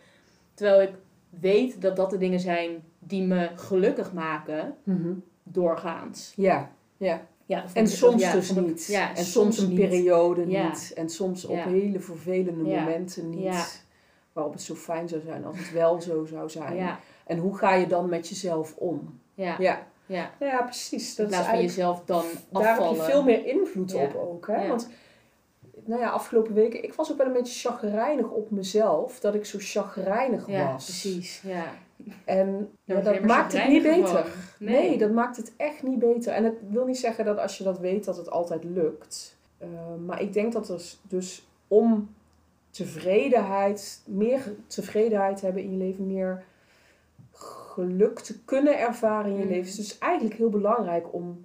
Terwijl 0.54 0.82
ik 0.82 0.94
weet 1.40 1.80
dat 1.82 1.96
dat 1.96 2.10
de 2.10 2.18
dingen 2.18 2.40
zijn 2.40 2.82
die 2.98 3.22
me 3.22 3.50
gelukkig 3.56 4.12
maken, 4.12 4.74
Mhm. 4.84 5.12
doorgaans. 5.42 6.32
Ja, 6.36 6.70
ja. 6.96 7.26
Ja, 7.46 7.64
En 7.74 7.88
soms 7.88 8.22
ja, 8.22 8.32
dus 8.32 8.52
niet. 8.54 8.86
Ja, 8.86 9.14
en 9.16 9.24
soms 9.24 9.58
een 9.58 9.68
niet. 9.68 9.78
periode 9.78 10.46
niet. 10.46 10.92
En 10.96 11.08
soms 11.10 11.44
op 11.44 11.64
hele 11.64 12.00
vervelende 12.00 12.62
momenten 12.62 13.30
niet. 13.30 13.84
Waarop 14.32 14.52
het 14.52 14.62
zo 14.62 14.74
fijn 14.74 15.08
zou 15.08 15.20
zijn 15.22 15.44
als 15.44 15.58
het 15.58 15.72
wel 15.72 16.00
zo 16.00 16.24
zou 16.24 16.50
zijn. 16.50 16.96
En 17.26 17.38
hoe 17.38 17.56
ga 17.58 17.74
je 17.74 17.86
dan 17.86 18.08
met 18.08 18.28
jezelf 18.28 18.74
om? 18.76 19.20
ja, 19.34 19.56
Ja, 20.06 20.30
ja. 20.38 20.62
precies. 20.62 21.14
Dat 21.16 21.26
is 21.30 21.34
van 21.36 21.44
eigenlijk, 21.44 21.74
jezelf 21.74 22.02
dan 22.04 22.24
daar 22.50 22.62
heb 22.62 22.70
afvallen. 22.78 22.96
je 22.96 23.02
veel 23.02 23.22
meer 23.22 23.46
invloed 23.46 23.90
Ja. 23.90 24.02
op 24.02 24.14
ook. 24.14 24.46
Hè? 24.46 24.62
Ja. 24.62 24.68
Want 24.68 24.88
nou 25.84 26.00
ja, 26.00 26.08
afgelopen 26.08 26.54
weken, 26.54 26.84
ik 26.84 26.94
was 26.94 27.10
ook 27.12 27.16
wel 27.16 27.26
een 27.26 27.32
beetje 27.32 27.68
chagrijnig 27.68 28.28
op 28.30 28.50
mezelf. 28.50 29.20
Dat 29.20 29.34
ik 29.34 29.44
zo 29.44 29.58
chagrijnig 29.60 30.46
Ja, 30.48 30.72
was. 30.72 30.84
precies. 30.84 31.42
Ja. 31.46 31.64
En 32.24 32.70
ja, 32.84 33.00
dat 33.00 33.20
maakt 33.20 33.52
het 33.52 33.68
niet 33.68 33.82
beter. 33.82 34.26
Nee. 34.58 34.98
dat 34.98 35.10
maakt 35.12 35.36
het 35.36 35.52
echt 35.56 35.82
niet 35.82 35.98
beter. 35.98 36.32
En 36.32 36.44
het 36.44 36.54
wil 36.70 36.86
niet 36.86 36.98
zeggen 36.98 37.24
dat 37.24 37.38
als 37.38 37.58
je 37.58 37.64
dat 37.64 37.78
weet, 37.78 38.04
dat 38.04 38.16
het 38.16 38.30
altijd 38.30 38.64
lukt. 38.64 39.36
Uh, 39.62 39.68
maar 40.06 40.20
ik 40.22 40.32
denk 40.32 40.52
dat 40.52 40.68
er 40.68 40.82
dus 41.08 41.46
om 41.68 42.14
tevredenheid, 42.70 44.02
meer 44.06 44.54
tevredenheid 44.66 45.40
hebben 45.40 45.62
in 45.62 45.70
je 45.70 45.76
leven, 45.76 46.06
meer 46.06 46.44
geluk 47.32 48.18
te 48.20 48.38
kunnen 48.44 48.78
ervaren 48.78 49.30
in 49.30 49.36
je 49.38 49.42
Mm. 49.44 49.48
leven. 49.50 49.64
Dus 49.64 49.76
het 49.76 49.86
is 49.86 49.98
eigenlijk 49.98 50.34
heel 50.36 50.50
belangrijk 50.50 51.14
om 51.14 51.44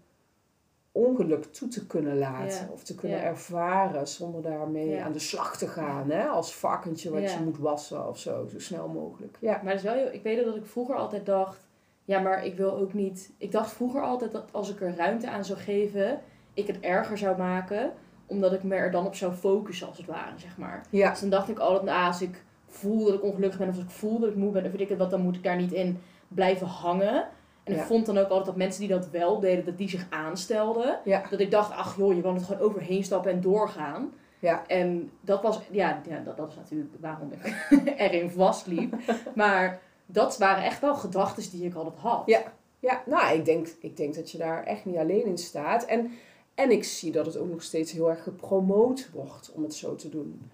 ongeluk 0.98 1.44
toe 1.46 1.68
te 1.68 1.88
kunnen 1.88 2.18
laten. 2.18 2.66
Ja. 2.66 2.72
Of 2.74 2.84
te 2.84 2.96
kunnen 2.96 3.18
Ja. 3.18 3.24
ervaren 3.24 4.08
zonder 4.08 4.42
daarmee 4.42 4.90
Ja. 4.90 5.04
aan 5.04 5.12
de 5.12 5.20
slag 5.20 5.58
te 5.58 5.68
gaan. 5.68 6.10
Hè? 6.12 6.26
Als 6.28 6.56
varkentje 6.56 7.10
wat 7.12 7.32
je 7.32 7.40
moet 7.44 7.58
wassen 7.58 8.08
of 8.08 8.20
zo, 8.20 8.48
zo 8.52 8.60
snel 8.60 8.88
mogelijk. 8.88 9.38
Ja. 9.40 9.60
Maar 9.64 9.74
het 9.74 9.84
is 9.84 9.92
wel, 9.92 10.12
ik 10.12 10.24
weet 10.24 10.46
dat 10.46 10.56
ik 10.56 10.66
vroeger 10.66 10.96
altijd 10.96 11.26
dacht, 11.26 11.68
ja, 12.06 12.20
maar 12.20 12.46
ik 12.46 12.56
wil 12.58 12.78
ook 12.78 12.94
niet. 12.94 13.32
Ik 13.38 13.52
dacht 13.52 13.72
vroeger 13.72 14.02
altijd 14.02 14.32
dat 14.32 14.46
als 14.52 14.70
ik 14.70 14.82
er 14.82 14.96
ruimte 14.96 15.30
aan 15.30 15.46
zou 15.46 15.60
geven, 15.60 16.20
ik 16.54 16.68
het 16.68 16.80
erger 16.80 17.18
zou 17.18 17.38
maken, 17.38 17.92
omdat 18.26 18.54
ik 18.54 18.64
me 18.64 18.76
er 18.76 18.92
dan 18.92 19.06
op 19.06 19.16
zou 19.16 19.34
focussen, 19.34 19.88
als 19.88 19.98
het 19.98 20.06
ware, 20.06 20.40
zeg 20.40 20.58
maar. 20.58 20.86
Ja. 20.90 21.10
Dus 21.10 21.20
dan 21.20 21.30
dacht 21.30 21.50
ik 21.50 21.60
altijd, 21.60 21.84
nou, 21.84 22.08
als 22.08 22.22
ik 22.22 22.44
voel 22.68 23.06
dat 23.06 23.14
ik 23.14 23.24
ongelukkig 23.24 23.60
ben, 23.60 23.68
of 23.70 23.76
als 23.76 23.84
ik 23.84 23.90
voel 23.90 24.20
dat 24.20 24.30
ik 24.30 24.36
moe 24.36 24.52
ben, 24.52 24.66
of 24.66 24.72
weet 24.72 24.82
ik 24.82 24.90
het 24.90 24.98
wat, 24.98 25.10
dan 25.10 25.22
moet 25.22 25.36
ik 25.36 25.44
daar 25.44 25.56
niet 25.58 25.72
in 25.72 26.00
blijven 26.28 26.68
hangen. 26.68 27.28
En 27.68 27.74
ik 27.74 27.80
Ja. 27.80 27.86
vond 27.86 28.06
dan 28.06 28.18
ook 28.18 28.28
altijd 28.28 28.46
dat 28.46 28.56
mensen 28.56 28.80
die 28.80 28.90
dat 28.90 29.10
wel 29.10 29.40
deden, 29.40 29.66
dat 29.66 29.78
die 29.78 29.90
zich 29.90 30.06
aanstelden. 30.10 31.00
Ja. 31.04 31.24
Dat 31.30 31.40
ik 31.40 31.52
dacht, 31.52 31.72
ach 31.72 31.98
joh, 31.98 32.14
je 32.16 32.22
kan 32.22 32.36
het 32.36 32.44
gewoon 32.44 32.62
overheen 32.62 33.04
stappen 33.04 33.32
en 33.32 33.42
doorgaan. 33.42 34.14
Ja. 34.40 34.68
En 34.68 35.12
dat 35.22 35.42
was, 35.42 35.60
ja, 35.72 36.02
ja 36.10 36.20
dat, 36.20 36.38
dat 36.38 36.50
is 36.50 36.56
natuurlijk 36.56 36.90
waarom 37.00 37.32
ik 37.32 37.68
erin 37.98 38.30
vastliep. 38.30 38.96
Maar 39.36 39.80
dat 40.06 40.38
waren 40.38 40.64
echt 40.64 40.82
wel 40.82 40.96
gedachten 40.96 41.52
die 41.52 41.66
ik 41.66 41.76
altijd 41.76 41.96
had. 41.98 42.24
Ja. 42.26 42.42
Ja, 42.80 43.04
nou, 43.06 43.38
ik 43.38 43.46
denk, 43.46 43.68
ik 43.80 43.98
denk 43.98 44.16
dat 44.16 44.32
je 44.32 44.38
daar 44.38 44.64
echt 44.64 44.86
niet 44.86 44.98
alleen 44.98 45.26
in 45.26 45.38
staat. 45.38 45.86
En, 45.86 46.12
en 46.56 46.72
ik 46.72 46.84
zie 46.84 47.12
dat 47.12 47.26
het 47.26 47.38
ook 47.38 47.50
nog 47.50 47.64
steeds 47.64 47.92
heel 47.92 48.10
erg 48.10 48.24
gepromoot 48.24 49.10
wordt 49.14 49.52
om 49.56 49.64
het 49.64 49.74
zo 49.74 49.96
te 49.96 50.10
doen. 50.10 50.52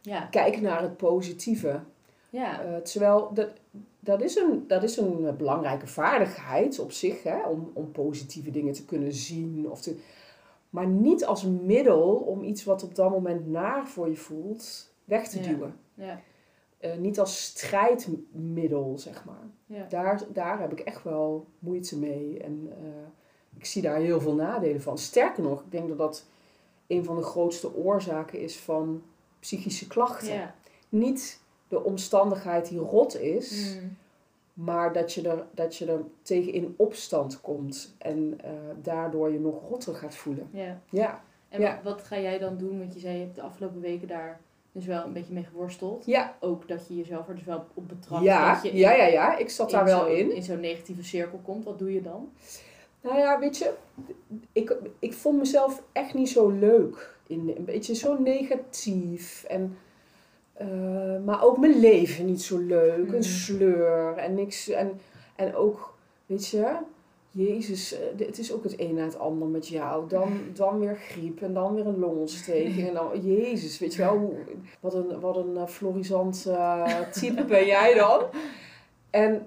Ja. 0.00 0.20
Kijk 0.30 0.60
naar 0.60 0.82
het 0.82 0.96
positieve. 0.96 1.80
Ja. 2.30 2.62
Eh, 2.62 2.76
terwijl 2.76 3.30
dat, 3.34 3.48
dat, 4.04 4.22
is 4.22 4.36
een, 4.36 4.64
dat 4.66 4.82
is 4.82 4.96
een 4.96 5.36
belangrijke 5.36 5.86
vaardigheid 5.86 6.78
op 6.78 6.92
zich, 6.92 7.22
hè, 7.22 7.46
om, 7.48 7.70
om 7.72 7.90
positieve 7.90 8.50
dingen 8.50 8.72
te 8.72 8.84
kunnen 8.84 9.12
zien. 9.12 9.70
Of 9.70 9.80
te, 9.80 9.96
maar 10.70 10.86
niet 10.86 11.24
als 11.24 11.44
middel 11.44 12.14
om 12.14 12.42
iets 12.42 12.64
wat 12.64 12.82
op 12.82 12.94
dat 12.94 13.10
moment 13.10 13.46
naar 13.46 13.88
voor 13.88 14.08
je 14.08 14.16
voelt, 14.16 14.92
weg 15.04 15.28
te 15.28 15.38
Ja. 15.42 15.46
duwen. 15.48 15.76
ja. 15.94 16.20
Eh, 16.78 16.96
niet 16.96 17.20
als 17.20 17.44
strijdmiddel, 17.44 18.98
zeg 18.98 19.24
maar. 19.24 19.50
Ja. 19.66 19.86
Daar, 19.88 20.22
daar 20.32 20.60
heb 20.60 20.72
ik 20.72 20.80
echt 20.80 21.02
wel 21.02 21.46
moeite 21.58 21.98
mee. 21.98 22.38
En 22.38 22.68
eh, 22.70 23.56
ik 23.56 23.64
zie 23.64 23.82
daar 23.82 23.96
heel 23.98 24.20
veel 24.20 24.34
nadelen 24.34 24.82
van. 24.82 24.98
Sterker 24.98 25.42
nog, 25.42 25.60
ik 25.60 25.70
denk 25.70 25.88
dat 25.88 25.98
dat 25.98 26.26
een 26.86 27.04
van 27.04 27.16
de 27.16 27.22
grootste 27.22 27.74
oorzaken 27.76 28.40
is 28.40 28.56
van 28.56 29.02
psychische 29.40 29.86
klachten. 29.86 30.54
Niet 30.88 31.40
de 31.74 31.84
omstandigheid 31.84 32.68
die 32.68 32.78
rot 32.78 33.20
is, 33.20 33.76
Mm. 33.82 33.96
maar 34.64 34.92
dat 34.92 35.12
je, 35.12 35.28
er, 35.28 35.44
dat 35.50 35.76
je 35.76 35.86
er 35.86 36.00
tegen 36.22 36.52
in 36.52 36.74
opstand 36.76 37.40
komt. 37.40 37.94
En 37.98 38.38
eh, 38.44 38.50
daardoor 38.82 39.32
je 39.32 39.40
nog 39.40 39.68
rotter 39.68 39.94
gaat 39.94 40.14
voelen. 40.14 40.48
ja. 40.52 40.80
Ja, 40.90 41.22
En 41.48 41.60
Ja. 41.60 41.80
wat, 41.84 41.92
wat 41.94 42.02
ga 42.04 42.18
jij 42.18 42.38
dan 42.38 42.56
doen? 42.56 42.78
Want 42.78 42.94
je 42.94 43.00
zei, 43.00 43.14
je 43.14 43.20
hebt 43.24 43.34
de 43.34 43.42
afgelopen 43.42 43.80
weken 43.80 44.08
daar 44.08 44.40
dus 44.72 44.86
wel 44.86 45.04
een 45.04 45.12
beetje 45.12 45.34
mee 45.34 45.44
geworsteld. 45.44 46.06
ja, 46.06 46.36
Ook 46.40 46.68
dat 46.68 46.86
je 46.88 46.96
jezelf 46.96 47.28
er 47.28 47.34
dus 47.34 47.44
wel 47.44 47.64
op 47.74 47.88
betrapt. 47.88 48.24
ja, 48.24 48.52
dat 48.54 48.62
je 48.62 48.70
in, 48.70 48.76
ja, 48.76 48.92
ja, 48.92 49.06
ja. 49.06 49.36
Ik 49.36 49.50
zat 49.50 49.70
daar 49.70 49.84
wel 49.84 50.06
in. 50.06 50.34
In 50.34 50.42
zo'n 50.42 50.60
negatieve 50.60 51.02
cirkel 51.04 51.40
komt. 51.44 51.64
Wat 51.64 51.78
doe 51.78 51.92
je 51.92 52.02
dan? 52.02 52.28
Nou 53.00 53.18
ja, 53.18 53.38
weet 53.38 53.56
je, 53.58 53.72
ik, 54.52 54.76
ik 54.98 55.12
vond 55.12 55.38
mezelf 55.38 55.82
echt 55.92 56.14
niet 56.14 56.28
zo 56.28 56.48
leuk. 56.50 57.16
In, 57.26 57.52
een 57.56 57.64
beetje 57.64 57.94
zo 57.94 58.18
negatief. 58.18 59.44
En, 59.48 59.78
eh, 60.54 61.24
maar 61.24 61.44
ook 61.44 61.58
mijn 61.58 61.78
leven 61.78 62.24
niet 62.24 62.42
zo 62.42 62.58
leuk. 62.58 63.12
Een 63.12 63.24
sleur 63.24 64.16
en 64.16 64.34
niks. 64.34 64.68
En, 64.68 65.00
en 65.36 65.54
ook, 65.54 65.94
weet 66.26 66.46
je, 66.46 66.76
Jezus, 67.30 67.92
eh, 67.92 68.26
het 68.26 68.38
is 68.38 68.52
ook 68.52 68.64
het 68.64 68.80
een 68.80 68.94
na 68.94 69.04
het 69.04 69.18
ander 69.18 69.48
met 69.48 69.68
jou. 69.68 70.08
Dan, 70.08 70.40
dan 70.54 70.78
weer 70.78 70.96
griep 70.96 71.42
en 71.42 71.54
dan 71.54 71.74
weer 71.74 71.86
een 71.86 71.98
longontsteking. 71.98 72.88
En 72.88 72.94
dan, 72.94 73.20
Jezus, 73.20 73.78
weet 73.78 73.94
je 73.94 74.02
wel, 74.02 74.38
wat 74.80 74.94
een, 74.94 75.20
wat 75.20 75.36
een 75.36 75.56
eh, 75.56 75.66
florisant 75.66 76.48
type 77.12 77.44
ben 77.44 77.66
jij 77.66 77.94
dan. 77.94 78.22
En 79.10 79.46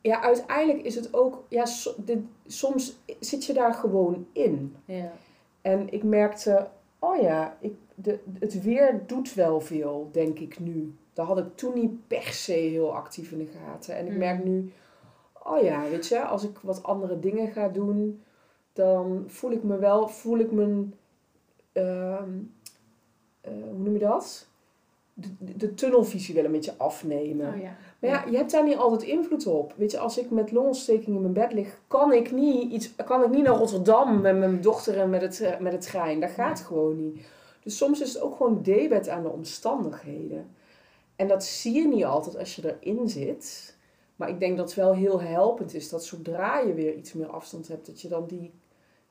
ja, 0.00 0.22
uiteindelijk 0.22 0.86
is 0.86 0.94
het 0.94 1.14
ook, 1.14 1.44
ja, 1.48 1.66
so- 1.66 1.94
dit, 1.96 2.18
soms 2.46 2.96
zit 3.20 3.44
je 3.44 3.52
daar 3.52 3.74
gewoon 3.74 4.26
in. 4.32 4.76
Ja. 4.84 5.12
En 5.60 5.92
ik 5.92 6.02
merkte, 6.02 6.68
oh 6.98 7.20
ja, 7.20 7.56
ik, 7.60 7.74
de, 7.94 8.18
het 8.38 8.62
weer 8.62 9.02
doet 9.06 9.34
wel 9.34 9.60
veel, 9.60 10.08
denk 10.12 10.38
ik 10.38 10.58
nu. 10.58 10.94
Dat 11.12 11.26
had 11.26 11.38
ik 11.38 11.56
toen 11.56 11.74
niet 11.74 12.06
per 12.06 12.22
se 12.22 12.52
heel 12.52 12.94
actief 12.94 13.30
in 13.32 13.38
de 13.38 13.46
gaten. 13.46 13.96
En 13.96 14.06
ik 14.06 14.12
Mm. 14.12 14.18
merk 14.18 14.44
nu, 14.44 14.72
oh 15.42 15.62
ja, 15.62 15.88
weet 15.88 16.06
je, 16.08 16.24
als 16.24 16.44
ik 16.44 16.58
wat 16.58 16.82
andere 16.82 17.20
dingen 17.20 17.48
ga 17.52 17.68
doen, 17.68 18.22
dan 18.72 19.24
voel 19.26 19.50
ik 19.50 19.62
me 19.62 19.78
wel, 19.78 20.08
voel 20.08 20.38
ik 20.38 20.52
mijn, 20.52 20.94
ehm, 21.72 22.28
eh, 23.40 23.52
hoe 23.52 23.78
noem 23.78 23.92
je 23.92 23.98
dat? 23.98 24.46
De, 25.14 25.28
de, 25.38 25.56
de 25.56 25.74
tunnelvisie 25.74 26.34
wel 26.34 26.44
een 26.44 26.52
beetje 26.52 26.74
afnemen. 26.76 27.54
Oh 27.54 27.60
ja. 27.60 27.76
Maar 27.98 28.10
ja, 28.10 28.24
je 28.30 28.36
hebt 28.36 28.50
daar 28.50 28.64
niet 28.64 28.76
altijd 28.76 29.02
invloed 29.02 29.46
op. 29.46 29.72
Weet 29.76 29.90
je, 29.90 29.98
als 29.98 30.18
ik 30.18 30.30
met 30.30 30.52
longontsteking 30.52 31.16
in 31.16 31.20
mijn 31.20 31.32
bed 31.32 31.52
lig, 31.52 31.78
kan 31.86 32.12
ik 32.12 32.32
niet, 32.32 32.72
iets, 32.72 32.94
kan 32.96 33.22
ik 33.22 33.30
niet 33.30 33.42
naar 33.44 33.56
Rotterdam 33.56 34.20
met 34.20 34.38
mijn 34.38 34.60
dochter 34.60 34.98
en 34.98 35.10
met 35.10 35.20
het, 35.20 35.40
eh, 35.40 35.58
met 35.58 35.72
het 35.72 35.80
trein. 35.82 36.20
Dat 36.20 36.30
gaat 36.30 36.60
gewoon 36.60 36.96
niet. 36.96 37.26
Dus 37.62 37.76
soms 37.76 38.00
is 38.00 38.12
het 38.14 38.22
ook 38.22 38.36
gewoon 38.36 38.62
debet 38.62 39.08
aan 39.08 39.22
de 39.22 39.28
omstandigheden. 39.28 40.50
En 41.16 41.28
dat 41.28 41.44
zie 41.44 41.74
je 41.74 41.88
niet 41.88 42.04
altijd 42.04 42.38
als 42.38 42.56
je 42.56 42.76
erin 42.80 43.08
zit. 43.08 43.76
Maar 44.16 44.28
ik 44.28 44.38
denk 44.40 44.56
dat 44.56 44.66
het 44.66 44.74
wel 44.76 44.94
heel 44.94 45.20
helpend 45.20 45.74
is 45.74 45.88
dat 45.88 46.04
zodra 46.04 46.58
je 46.58 46.74
weer 46.74 46.94
iets 46.94 47.12
meer 47.12 47.28
afstand 47.28 47.68
hebt, 47.68 47.86
dat 47.86 48.00
je 48.00 48.08
dan 48.08 48.26
die, 48.26 48.52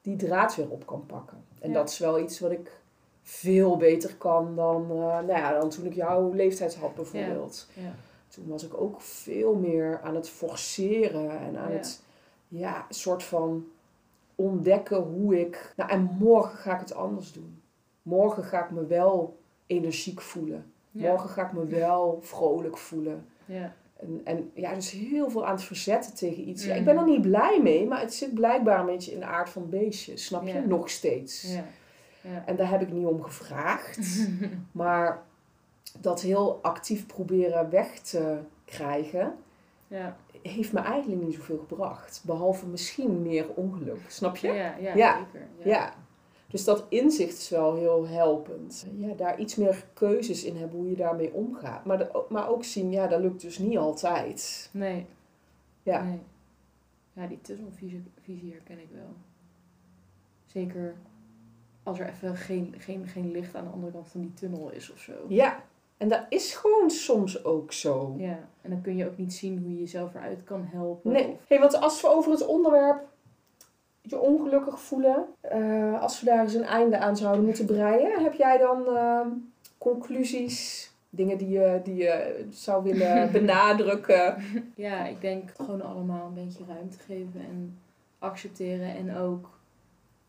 die 0.02 0.16
draad 0.16 0.56
weer 0.56 0.70
op 0.70 0.86
kan 0.86 1.06
pakken. 1.06 1.38
En 1.60 1.70
Ja. 1.70 1.76
dat 1.76 1.90
is 1.90 1.98
wel 2.00 2.20
iets 2.20 2.40
wat 2.40 2.52
ik 2.52 2.82
veel 3.24 3.78
beter 3.78 4.16
kan 4.16 4.56
dan, 4.56 4.86
eh, 4.90 4.98
nou 4.98 5.28
ja, 5.28 5.60
dan 5.60 5.70
toen 5.70 5.86
ik 5.86 5.94
jouw 5.94 6.32
leeftijd 6.34 6.76
had 6.76 6.96
bijvoorbeeld 6.96 7.68
Ja. 7.74 7.96
Toen 8.38 8.48
was 8.48 8.64
ik 8.64 8.82
ook 8.82 9.02
veel 9.02 9.56
meer 9.56 10.00
aan 10.04 10.16
het 10.16 10.30
forceren 10.30 11.40
en 11.40 11.58
aan 11.58 11.72
Ja. 11.72 11.78
het, 11.78 12.02
ja, 12.48 12.86
soort 12.90 13.24
van 13.24 13.66
ontdekken 14.36 14.98
hoe 14.98 15.40
ik. 15.40 15.74
Nou, 15.76 15.90
en 15.90 16.16
morgen 16.20 16.58
ga 16.58 16.74
ik 16.74 16.80
het 16.80 16.94
anders 16.94 17.32
doen. 17.34 17.62
Morgen 18.02 18.44
ga 18.44 18.64
ik 18.64 18.72
me 18.72 18.86
wel 18.86 19.40
energiek 19.68 20.22
voelen. 20.22 20.72
Ja. 20.92 21.10
Morgen 21.10 21.30
ga 21.30 21.46
ik 21.46 21.52
me 21.54 21.66
wel 21.66 22.20
vrolijk 22.22 22.78
voelen. 22.78 23.26
Ja. 23.46 23.74
En, 23.96 24.22
en 24.24 24.52
ja, 24.54 24.74
dus 24.74 24.92
heel 24.92 25.30
veel 25.30 25.46
aan 25.46 25.56
het 25.56 25.64
verzetten 25.64 26.14
tegen 26.16 26.50
iets. 26.50 26.66
Ja, 26.66 26.76
ik 26.76 26.86
ben 26.86 26.98
er 26.98 27.04
niet 27.06 27.22
blij 27.22 27.60
mee, 27.64 27.88
maar 27.88 28.00
het 28.02 28.14
zit 28.14 28.34
blijkbaar 28.34 28.80
een 28.80 28.86
beetje 28.86 29.12
in 29.12 29.20
de 29.20 29.26
aard 29.26 29.50
van 29.50 29.70
beestje. 29.70 30.18
Snap 30.18 30.48
je? 30.48 30.62
Nog 30.68 30.90
steeds. 30.90 31.54
Ja. 31.54 31.64
Ja. 32.22 32.44
En 32.46 32.56
daar 32.56 32.70
heb 32.70 32.82
ik 32.82 32.92
niet 32.92 33.06
om 33.06 33.24
gevraagd. 33.24 34.28
Maar 34.72 35.24
dat 36.00 36.22
heel 36.22 36.60
actief 36.62 37.06
proberen 37.06 37.70
weg 37.70 38.00
te 38.00 38.38
krijgen, 38.66 39.36
Ja. 39.88 40.18
heeft 40.42 40.74
me 40.74 40.80
eigenlijk 40.80 41.22
niet 41.22 41.34
zoveel 41.36 41.66
gebracht. 41.68 42.22
Behalve 42.26 42.66
misschien 42.66 43.22
meer 43.22 43.50
ongeluk. 43.54 44.00
Snap 44.08 44.38
je? 44.38 44.48
Ja, 44.48 44.76
ja, 44.78 44.96
Ja. 44.96 45.18
zeker. 45.18 45.48
Ja. 45.64 45.94
Dus 46.48 46.64
dat 46.64 46.86
inzicht 46.90 47.38
is 47.38 47.50
wel 47.50 47.76
heel 47.76 48.08
helpend. 48.08 48.86
Ja, 48.98 49.14
daar 49.14 49.40
iets 49.40 49.56
meer 49.56 49.86
keuzes 49.94 50.44
in 50.44 50.58
hebben 50.58 50.78
hoe 50.80 50.90
je 50.90 50.96
daarmee 50.96 51.34
omgaat. 51.34 51.86
Maar, 51.86 51.98
de- 51.98 52.24
maar 52.30 52.50
ook 52.50 52.64
zien, 52.64 52.92
ja, 52.92 53.08
dat 53.08 53.20
lukt 53.22 53.42
dus 53.42 53.58
niet 53.58 53.78
altijd. 53.78 54.70
Nee. 54.74 55.06
Ja. 55.84 56.04
Nee. 56.04 56.20
Ja, 57.14 57.28
die 57.28 57.42
tunnelvisie 57.42 58.04
visie 58.22 58.52
herken 58.52 58.80
ik 58.80 58.90
wel. 58.94 59.14
Zeker 60.46 60.96
als 61.84 62.00
er 62.00 62.10
even 62.10 62.36
geen, 62.36 62.76
geen, 62.78 63.08
geen 63.08 63.32
licht 63.32 63.56
aan 63.56 63.64
de 63.64 63.70
andere 63.70 63.92
kant 63.92 64.08
van 64.08 64.22
die 64.22 64.34
tunnel 64.34 64.70
is 64.72 64.92
of 64.92 65.00
zo. 65.00 65.14
Ja, 65.28 65.64
en 65.98 66.08
dat 66.08 66.22
is 66.30 66.54
gewoon 66.54 66.90
soms 66.90 67.44
ook 67.44 67.74
zo. 67.74 68.16
Ja, 68.18 68.40
en 68.62 68.70
dan 68.70 68.82
kun 68.82 68.96
je 68.96 69.06
ook 69.06 69.18
niet 69.18 69.34
zien 69.34 69.60
hoe 69.60 69.72
je 69.74 69.80
jezelf 69.80 70.16
eruit 70.16 70.44
kan 70.44 70.68
helpen. 70.72 71.12
Nee. 71.12 71.28
Of, 71.28 71.38
Hey, 71.48 71.60
want 71.60 71.82
als 71.82 72.02
we 72.02 72.08
over 72.08 72.32
het 72.32 72.46
onderwerp 72.46 73.06
je 74.02 74.20
ongelukkig 74.20 74.80
voelen, 74.80 75.26
eh, 75.42 76.02
als 76.02 76.20
we 76.20 76.26
daar 76.26 76.44
eens 76.44 76.54
een 76.54 76.64
einde 76.64 76.98
aan 76.98 77.18
zouden 77.18 77.46
moeten 77.46 77.66
breien, 77.66 78.24
heb 78.24 78.34
jij 78.34 78.58
dan 78.58 78.88
eh, 78.96 79.26
conclusies, 79.78 80.92
dingen 81.10 81.38
die 81.38 81.50
je, 81.50 81.80
die 81.84 81.96
je 81.96 82.46
zou 82.50 82.84
willen 82.84 83.32
benadrukken? 83.38 84.36
ja, 84.76 85.06
ik 85.06 85.22
denk 85.22 85.50
gewoon 85.56 85.82
allemaal 85.82 86.26
een 86.28 86.46
beetje 86.46 86.64
ruimte 86.68 87.00
geven 87.00 87.42
en 87.50 87.80
accepteren. 88.20 88.96
En 88.96 89.18
ook 89.18 89.57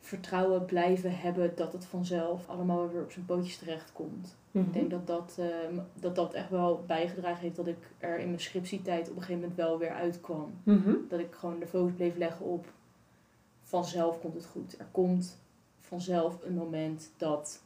vertrouwen 0.00 0.64
blijven 0.64 1.18
hebben 1.18 1.52
dat 1.56 1.72
het 1.72 1.84
vanzelf 1.84 2.48
allemaal 2.48 2.90
weer 2.90 3.02
op 3.02 3.12
zijn 3.12 3.24
pootjes 3.24 3.56
terechtkomt. 3.56 4.36
Ik 4.50 4.72
denk 4.72 4.90
dat 4.90 5.06
dat, 5.06 5.36
ehm, 5.38 5.78
dat 5.94 6.14
dat 6.14 6.34
echt 6.34 6.50
wel 6.50 6.84
bijgedragen 6.86 7.42
heeft 7.42 7.56
dat 7.56 7.66
ik 7.66 7.90
er 7.98 8.18
in 8.18 8.26
mijn 8.26 8.40
scriptietijd 8.40 9.10
op 9.10 9.16
een 9.16 9.22
gegeven 9.22 9.40
moment 9.40 9.56
wel 9.56 9.78
weer 9.78 9.92
uitkwam. 9.92 10.54
Mhm. 10.62 10.94
Dat 11.08 11.20
ik 11.20 11.34
gewoon 11.34 11.58
de 11.58 11.66
focus 11.66 11.92
bleef 11.92 12.16
leggen 12.16 12.46
op 12.46 12.66
vanzelf 13.62 14.20
komt 14.20 14.34
het 14.34 14.46
goed. 14.46 14.78
Er 14.78 14.88
komt 14.90 15.38
vanzelf 15.80 16.38
een 16.44 16.54
moment 16.54 17.10
dat 17.16 17.62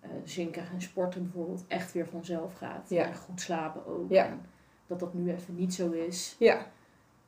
eh 0.00 0.10
zinken 0.24 0.68
en 0.72 0.82
sporten 0.82 1.22
bijvoorbeeld 1.22 1.64
echt 1.68 1.92
weer 1.92 2.06
vanzelf 2.08 2.54
gaat. 2.54 2.88
Ja. 2.90 3.04
En 3.04 3.14
goed 3.14 3.40
slapen 3.40 3.86
ook. 3.86 4.10
Ja. 4.10 4.26
En 4.26 4.40
dat 4.86 5.00
dat 5.00 5.14
nu 5.14 5.32
even 5.32 5.54
niet 5.54 5.74
zo 5.74 5.90
is, 5.90 6.36
Ja, 6.38 6.66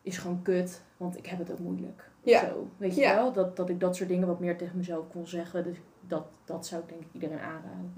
is 0.03 0.19
gewoon 0.19 0.43
kut, 0.43 0.83
want 0.97 1.17
ik 1.17 1.27
heb 1.27 1.39
het 1.39 1.53
ook 1.53 1.59
moeilijk. 1.59 2.11
Ja. 2.25 2.41
Zo. 2.49 2.67
Weet 2.77 2.95
je 2.95 3.01
Ja. 3.01 3.15
wel? 3.15 3.33
Dat, 3.33 3.57
dat 3.57 3.69
ik 3.69 3.81
dat 3.81 3.97
soort 3.97 4.09
dingen 4.09 4.27
wat 4.27 4.41
meer 4.41 4.57
tegen 4.59 4.77
mezelf 4.77 5.09
kon 5.09 5.27
zeggen. 5.27 5.65
Dus 5.65 5.77
dat, 6.01 6.25
dat 6.45 6.67
zou 6.67 6.83
ik 6.83 6.89
denk 6.89 7.01
ik 7.01 7.09
iedereen 7.13 7.39
aanraden. 7.39 7.93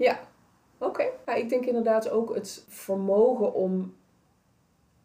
oké. 0.77 1.05
Nou, 1.25 1.39
ik 1.39 1.49
denk 1.49 1.65
inderdaad 1.65 2.09
ook 2.09 2.35
het 2.35 2.65
vermogen 2.67 3.53
om 3.53 3.95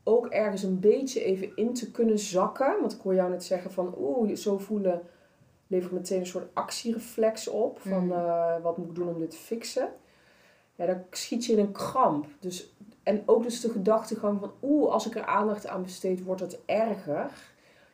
ook 0.05 0.27
ergens 0.27 0.63
een 0.63 0.81
beetje 0.81 1.25
even 1.25 1.57
in 1.57 1.75
te 1.75 1.91
kunnen 1.91 2.19
zakken. 2.19 2.81
Want 2.81 2.93
ik 2.93 3.01
hoor 3.01 3.15
jou 3.15 3.31
net 3.31 3.45
zeggen 3.45 3.71
van, 3.71 3.95
oeh, 3.99 4.35
zo 4.35 4.59
voelen 4.59 5.03
levert 5.67 5.93
meteen 5.93 6.19
een 6.21 6.27
soort 6.27 6.55
actiereflex 6.55 7.49
op. 7.49 7.81
Van, 7.81 8.07
Mhm. 8.07 8.13
eh, 8.19 8.55
wat 8.63 8.77
moet 8.79 8.89
ik 8.89 8.95
doen 8.95 9.09
om 9.09 9.19
dit 9.19 9.31
te 9.31 9.37
fixen? 9.37 9.89
Ja, 10.75 10.87
dan 10.87 11.03
schiet 11.11 11.45
je 11.45 11.53
in 11.53 11.59
een 11.59 11.73
kramp. 11.73 12.27
Dus, 12.41 12.75
en 13.03 13.23
ook 13.27 13.43
dus 13.43 13.61
de 13.61 13.69
gedachtegang 13.71 14.41
van, 14.41 14.53
oeh, 14.63 14.91
als 14.93 15.07
ik 15.07 15.17
er 15.17 15.25
aandacht 15.27 15.67
aan 15.67 15.83
besteed, 15.83 16.23
wordt 16.25 16.41
het 16.41 16.59
erger. 16.67 17.31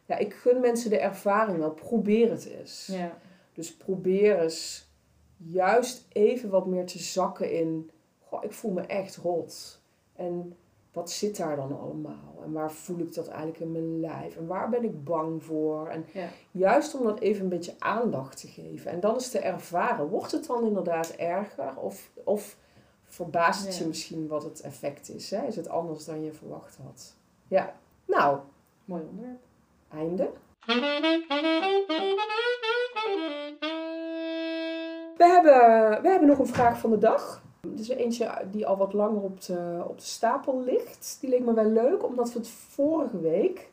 Ja, 0.08 0.16
ik 0.16 0.34
gun 0.34 0.60
mensen 0.60 0.90
de 0.90 0.98
ervaring 0.98 1.58
wel. 1.58 1.70
Probeer 1.70 2.30
het 2.30 2.44
eens. 2.46 2.86
Ja. 2.92 3.18
Dus 3.52 3.76
probeer 3.76 4.38
eens 4.42 4.88
juist 5.36 6.06
even 6.12 6.50
wat 6.50 6.66
meer 6.66 6.86
te 6.86 6.98
zakken 6.98 7.52
in, 7.52 7.90
goh, 8.24 8.44
ik 8.44 8.52
voel 8.52 8.70
me 8.72 8.80
echt 8.80 9.16
rot. 9.16 9.80
En 10.16 10.56
wat 10.92 11.10
zit 11.10 11.36
daar 11.36 11.56
dan 11.56 11.78
allemaal? 11.80 12.40
En 12.44 12.52
waar 12.52 12.72
voel 12.72 12.98
ik 12.98 13.14
dat 13.14 13.28
eigenlijk 13.28 13.60
in 13.60 13.72
mijn 13.72 14.00
lijf? 14.00 14.36
En 14.36 14.46
waar 14.46 14.68
ben 14.68 14.84
ik 14.84 15.04
bang 15.04 15.44
voor? 15.44 15.88
En 15.88 16.06
Ja. 16.12 16.28
juist 16.50 16.94
om 16.94 17.04
dat 17.04 17.18
even 17.20 17.42
een 17.42 17.48
beetje 17.48 17.74
aandacht 17.78 18.40
te 18.40 18.46
geven. 18.48 18.90
En 18.90 19.00
dan 19.00 19.16
is 19.16 19.30
te 19.30 19.38
ervaren, 19.38 20.08
wordt 20.08 20.32
het 20.32 20.46
dan 20.46 20.64
inderdaad 20.64 21.10
erger? 21.10 21.76
Of, 21.76 22.10
of 22.24 22.56
verbaast 23.04 23.64
het 23.66 23.74
Ja. 23.76 23.82
je 23.82 23.88
misschien 23.88 24.26
wat 24.28 24.42
het 24.44 24.60
effect 24.60 25.08
is. 25.08 25.30
Hè? 25.30 25.46
Is 25.46 25.56
het 25.56 25.68
anders 25.68 26.04
dan 26.04 26.24
je 26.24 26.32
verwacht 26.32 26.76
had? 26.84 27.14
Ja, 27.48 27.74
nou, 28.06 28.38
Mooi 28.84 29.02
onderwerp. 29.10 29.40
Einde. 29.90 30.30
We 35.16 35.24
hebben, 35.24 36.02
we 36.02 36.08
hebben 36.08 36.28
nog 36.28 36.38
een 36.38 36.46
vraag 36.46 36.78
van 36.78 36.90
de 36.90 36.98
dag. 36.98 37.42
Het 37.60 37.80
is 37.80 37.88
eentje 37.88 38.44
die 38.50 38.66
al 38.66 38.76
wat 38.76 38.92
langer 38.92 39.22
op 39.22 39.40
de, 39.40 39.84
op 39.86 39.98
de 39.98 40.04
stapel 40.04 40.62
ligt. 40.62 41.16
Die 41.20 41.30
leek 41.30 41.44
me 41.44 41.54
wel 41.54 41.70
leuk, 41.70 42.04
omdat 42.04 42.32
we 42.32 42.38
het 42.38 42.48
vorige 42.48 43.20
week, 43.20 43.70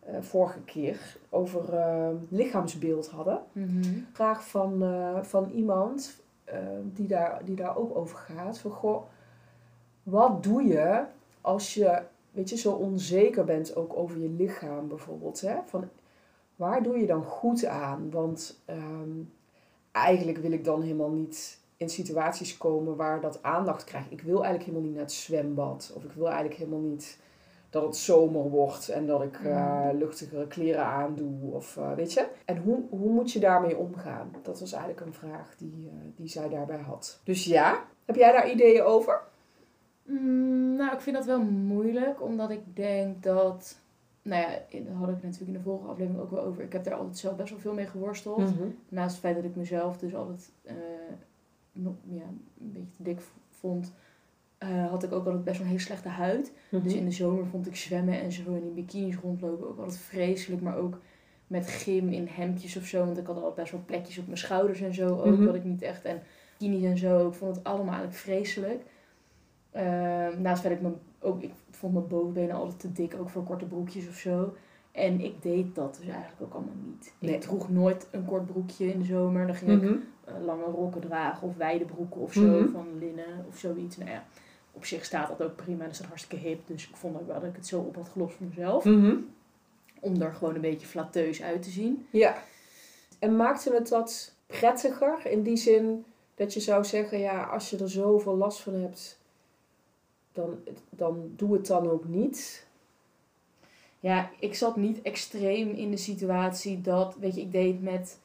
eh, 0.00 0.20
vorige 0.20 0.60
keer, 0.60 1.16
over 1.28 1.74
eh, 1.74 2.08
lichaamsbeeld 2.28 3.08
hadden. 3.08 3.42
Vraag 4.12 4.48
van, 4.48 4.82
eh, 4.82 5.22
van 5.22 5.50
iemand 5.50 6.20
die, 6.82 7.06
daar, 7.06 7.40
die 7.44 7.56
daar 7.56 7.76
ook 7.76 7.96
over 7.96 8.16
gaat. 8.16 8.58
Van, 8.58 8.70
goh, 8.70 9.02
wat 10.02 10.42
doe 10.42 10.62
je 10.66 11.04
als 11.40 11.74
je, 11.74 12.02
weet 12.32 12.48
je, 12.48 12.56
zo 12.56 12.72
onzeker 12.72 13.44
bent 13.44 13.76
ook 13.76 13.96
over 13.96 14.18
je 14.18 14.28
lichaam 14.28 14.88
bijvoorbeeld. 14.88 15.40
Hè? 15.40 15.56
Van, 15.66 15.88
waar 16.56 16.82
doe 16.82 16.98
je 16.98 17.06
dan 17.06 17.24
goed 17.24 17.64
aan? 17.64 18.10
Want 18.10 18.62
ehm, 18.64 19.10
eigenlijk 19.92 20.38
wil 20.38 20.52
ik 20.52 20.64
dan 20.64 20.82
helemaal 20.82 21.10
niet 21.10 21.60
in 21.76 21.88
situaties 21.88 22.56
komen 22.56 22.96
waar 22.96 23.20
dat 23.20 23.42
aandacht 23.42 23.84
krijgt. 23.84 24.10
Ik 24.10 24.20
wil 24.20 24.44
eigenlijk 24.44 24.64
helemaal 24.64 24.86
niet 24.86 24.94
naar 24.94 25.04
het 25.04 25.12
zwembad. 25.12 25.92
Of 25.94 26.04
ik 26.04 26.12
wil 26.12 26.26
eigenlijk 26.26 26.56
helemaal 26.56 26.80
niet 26.80 27.18
dat 27.70 27.82
het 27.82 27.96
zomer 27.96 28.50
wordt 28.50 28.88
en 28.88 29.06
dat 29.06 29.22
ik 29.22 29.40
eh, 29.44 29.88
luchtigere 29.92 30.46
kleren 30.46 30.84
aandoe. 30.84 31.52
Of 31.52 31.76
eh, 31.76 31.92
weet 31.92 32.12
je. 32.12 32.26
En 32.44 32.56
hoe, 32.56 32.82
hoe 32.90 33.10
moet 33.10 33.32
je 33.32 33.40
daarmee 33.40 33.76
omgaan? 33.76 34.30
Dat 34.42 34.60
was 34.60 34.72
eigenlijk 34.72 35.06
een 35.06 35.14
vraag 35.14 35.56
die, 35.56 35.88
eh, 35.88 35.94
die 36.16 36.28
zij 36.28 36.48
daarbij 36.48 36.80
had. 36.80 37.20
Dus 37.24 37.44
ja, 37.44 37.84
heb 38.04 38.16
jij 38.16 38.32
daar 38.32 38.50
ideeën 38.50 38.82
over? 38.82 39.20
Mm, 40.02 40.41
nou, 40.92 41.04
ik 41.04 41.10
vind 41.12 41.16
dat 41.16 41.26
wel 41.26 41.42
moeilijk, 41.50 42.22
omdat 42.22 42.50
ik 42.50 42.76
denk 42.76 43.22
dat... 43.22 43.80
Nou 44.22 44.42
ja, 44.42 44.80
daar 44.84 44.94
had 44.94 45.08
ik 45.08 45.22
natuurlijk 45.22 45.50
in 45.50 45.52
de 45.52 45.60
vorige 45.60 45.88
aflevering 45.88 46.22
ook 46.22 46.30
wel 46.30 46.42
over. 46.42 46.62
Ik 46.62 46.72
heb 46.72 46.84
daar 46.84 46.94
altijd 46.94 47.18
zelf 47.18 47.36
best 47.36 47.50
wel 47.50 47.58
veel 47.58 47.74
mee 47.74 47.86
geworsteld. 47.86 48.38
Mhm. 48.38 48.68
Naast 48.88 49.10
het 49.10 49.20
feit 49.20 49.34
dat 49.34 49.44
ik 49.44 49.56
mezelf 49.56 49.98
dus 49.98 50.14
altijd 50.14 50.52
eh, 50.62 50.74
nog, 51.72 51.94
ja, 52.08 52.22
een 52.60 52.72
beetje 52.72 52.96
te 52.96 53.02
dik 53.02 53.20
vond, 53.48 53.92
eh, 54.58 54.88
had 54.90 55.02
ik 55.02 55.12
ook 55.12 55.24
altijd 55.26 55.44
best 55.44 55.56
wel 55.56 55.66
een 55.66 55.72
hele 55.72 55.84
slechte 55.84 56.08
huid. 56.08 56.52
Mhm. 56.68 56.82
Dus 56.82 56.94
in 56.94 57.04
de 57.04 57.10
zomer 57.10 57.46
vond 57.46 57.66
ik 57.66 57.76
zwemmen 57.76 58.20
en 58.20 58.32
zo 58.32 58.54
in 58.54 58.62
die 58.62 58.84
bikinis 58.84 59.16
rondlopen 59.16 59.68
ook 59.68 59.78
altijd 59.78 59.98
vreselijk. 59.98 60.62
Maar 60.62 60.76
ook 60.76 60.98
met 61.46 61.70
gym 61.70 62.08
in 62.08 62.26
hemdjes 62.30 62.76
of 62.76 62.84
zo. 62.84 63.04
Want 63.04 63.18
ik 63.18 63.26
had 63.26 63.36
altijd 63.36 63.54
best 63.54 63.72
wel 63.72 63.82
plekjes 63.86 64.18
op 64.18 64.26
mijn 64.26 64.38
schouders 64.38 64.80
en 64.80 64.94
zo 64.94 65.08
ook. 65.08 65.36
Mhm. 65.36 65.44
Wat 65.44 65.54
ik 65.54 65.64
niet 65.64 65.82
echt. 65.82 66.04
En 66.04 66.22
bikinis 66.58 66.84
en 66.84 66.98
zo. 66.98 67.28
Ik 67.28 67.34
vond 67.34 67.56
het 67.56 67.64
allemaal 67.64 67.94
eigenlijk 67.94 68.18
vreselijk. 68.18 68.82
Ehm, 69.72 70.40
naast 70.42 70.62
dat 70.62 70.72
ik 70.72 70.80
mijn, 70.80 70.94
ook, 71.20 71.42
ik 71.42 71.52
vond 71.70 71.92
mijn 71.92 72.06
bovenbenen 72.08 72.56
altijd 72.56 72.80
te 72.80 72.92
dik, 72.92 73.14
ook 73.20 73.28
voor 73.30 73.42
korte 73.44 73.64
broekjes 73.64 74.08
of 74.08 74.14
zo. 74.14 74.54
En 74.92 75.20
ik 75.20 75.42
deed 75.42 75.74
dat 75.74 75.96
dus 76.00 76.08
eigenlijk 76.08 76.42
ook 76.42 76.52
allemaal 76.54 76.74
niet. 76.86 77.12
Nee. 77.18 77.34
Ik 77.34 77.40
droeg 77.40 77.70
nooit 77.70 78.08
een 78.10 78.24
kort 78.24 78.46
broekje 78.46 78.92
in 78.92 78.98
de 78.98 79.04
zomer. 79.04 79.46
Dan 79.46 79.54
ging 79.56 79.70
ik 79.70 79.82
Mhm. 79.90 79.96
eh, 80.24 80.34
lange 80.44 80.64
rokken 80.64 81.00
dragen 81.00 81.48
of 81.48 81.56
wijde 81.56 81.84
broeken 81.84 82.20
of 82.20 82.32
zo 82.32 82.40
Mhm. 82.60 82.68
van 82.72 82.86
linnen 82.98 83.44
of 83.48 83.58
zoiets. 83.58 83.96
Nou 83.96 84.10
ja, 84.10 84.24
op 84.72 84.84
zich 84.84 85.04
staat 85.04 85.28
dat 85.28 85.42
ook 85.48 85.56
prima. 85.56 85.82
Dat 85.82 85.92
is 85.92 85.98
dat 85.98 86.06
hartstikke 86.06 86.46
hip. 86.48 86.60
Dus 86.66 86.88
ik 86.88 86.96
vond 86.96 87.16
ook 87.20 87.26
wel 87.26 87.40
dat 87.40 87.48
ik 87.48 87.56
het 87.56 87.66
zo 87.66 87.80
op 87.80 87.94
had 87.96 88.08
gelost 88.08 88.34
voor 88.36 88.46
mezelf. 88.46 88.84
Mhm. 88.84 89.16
Om 90.00 90.22
er 90.22 90.34
gewoon 90.34 90.54
een 90.54 90.60
beetje 90.60 90.86
flatteus 90.86 91.42
uit 91.42 91.62
te 91.62 91.70
zien. 91.70 92.06
Ja. 92.10 92.36
En 93.18 93.36
maakte 93.36 93.74
het 93.74 93.88
dat 93.88 94.34
prettiger 94.46 95.26
in 95.26 95.42
die 95.42 95.56
zin 95.56 96.04
dat 96.34 96.54
je 96.54 96.60
zou 96.60 96.84
zeggen, 96.84 97.18
ja, 97.18 97.42
als 97.42 97.70
je 97.70 97.78
er 97.78 97.90
zoveel 97.90 98.36
last 98.36 98.60
van 98.60 98.74
hebt, 98.74 99.20
dan, 100.32 100.58
dan 100.90 101.30
doe 101.36 101.52
het 101.52 101.66
dan 101.66 101.90
ook 101.90 102.04
niet. 102.08 102.66
Ja, 104.00 104.30
ik 104.40 104.54
zat 104.54 104.76
niet 104.76 105.02
extreem 105.02 105.70
in 105.70 105.90
de 105.90 105.96
situatie 105.96 106.80
dat, 106.80 107.16
weet 107.20 107.34
je, 107.34 107.40
ik 107.40 107.52
deed 107.52 107.82
met 107.82 108.18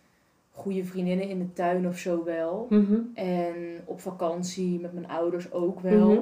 goede 0.52 0.84
vriendinnen 0.84 1.30
in 1.30 1.40
de 1.40 1.54
tuin 1.54 1.88
of 1.88 1.98
zo 1.98 2.24
wel. 2.24 2.68
En 3.14 3.56
op 3.86 4.00
vakantie 4.02 4.80
met 4.80 4.94
mijn 4.94 5.08
ouders 5.10 5.52
ook 5.52 5.80
wel. 5.80 6.10
Mhm. 6.10 6.22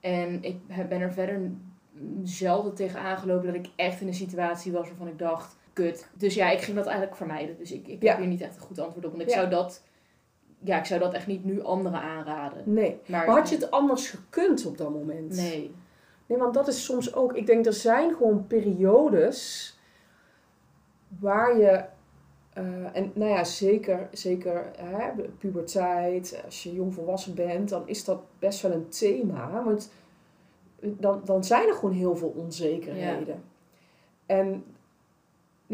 En 0.00 0.42
ik 0.42 0.56
ben 0.88 1.00
er 1.00 1.12
verder 1.12 1.50
zelden 2.22 2.74
tegen 2.74 3.00
aangelopen 3.00 3.46
dat 3.46 3.54
ik 3.54 3.66
echt 3.76 4.00
in 4.00 4.06
een 4.06 4.14
situatie 4.14 4.72
was 4.72 4.86
waarvan 4.88 5.08
ik 5.08 5.18
dacht, 5.18 5.56
kut. 5.72 6.08
Dus 6.14 6.34
ja, 6.34 6.50
ik 6.50 6.60
ging 6.60 6.76
dat 6.76 6.86
eigenlijk 6.86 7.16
vermijden. 7.16 7.56
Dus 7.58 7.72
ik, 7.72 7.86
ik 7.88 8.02
Ja. 8.02 8.08
heb 8.10 8.18
hier 8.18 8.28
niet 8.28 8.40
echt 8.40 8.54
een 8.56 8.62
goed 8.62 8.78
antwoord 8.78 9.04
op. 9.04 9.10
Want 9.10 9.22
ik 9.22 9.28
Ja. 9.28 9.34
zou 9.34 9.48
dat, 9.50 9.82
ja, 10.64 10.78
ik 10.78 10.84
zou 10.84 11.00
dat 11.00 11.12
echt 11.12 11.26
niet 11.26 11.44
nu 11.44 11.62
anderen 11.62 12.00
aanraden. 12.00 12.62
Nee. 12.64 13.00
Maar, 13.06 13.26
Maar 13.26 13.36
had 13.36 13.48
je 13.48 13.54
het 13.54 13.70
anders 13.70 14.10
gekund 14.10 14.66
op 14.66 14.78
dat 14.78 14.90
moment? 14.90 15.36
Nee. 15.36 15.74
Nee, 16.26 16.38
want 16.38 16.54
dat 16.54 16.68
is 16.68 16.84
soms 16.84 17.14
ook. 17.14 17.32
Ik 17.34 17.46
denk 17.46 17.66
er 17.66 17.72
zijn 17.72 18.14
gewoon 18.14 18.46
periodes 18.46 19.70
waar 21.20 21.56
je. 21.58 21.84
eh, 22.52 22.96
en 22.96 23.10
nou 23.14 23.30
ja, 23.30 23.44
zeker, 23.44 24.08
zeker 24.12 24.70
hè, 24.76 25.10
puberteit, 25.38 26.42
als 26.44 26.62
je 26.62 26.72
jong 26.74 26.94
volwassen 26.94 27.34
bent, 27.34 27.68
dan 27.68 27.88
is 27.88 28.04
dat 28.04 28.22
best 28.38 28.62
wel 28.62 28.72
een 28.72 28.88
thema. 28.88 29.62
Want 29.64 29.90
dan, 30.80 31.20
dan 31.24 31.44
zijn 31.44 31.68
er 31.68 31.74
gewoon 31.74 31.94
heel 31.94 32.16
veel 32.16 32.32
onzekerheden. 32.36 33.42
En 34.26 34.64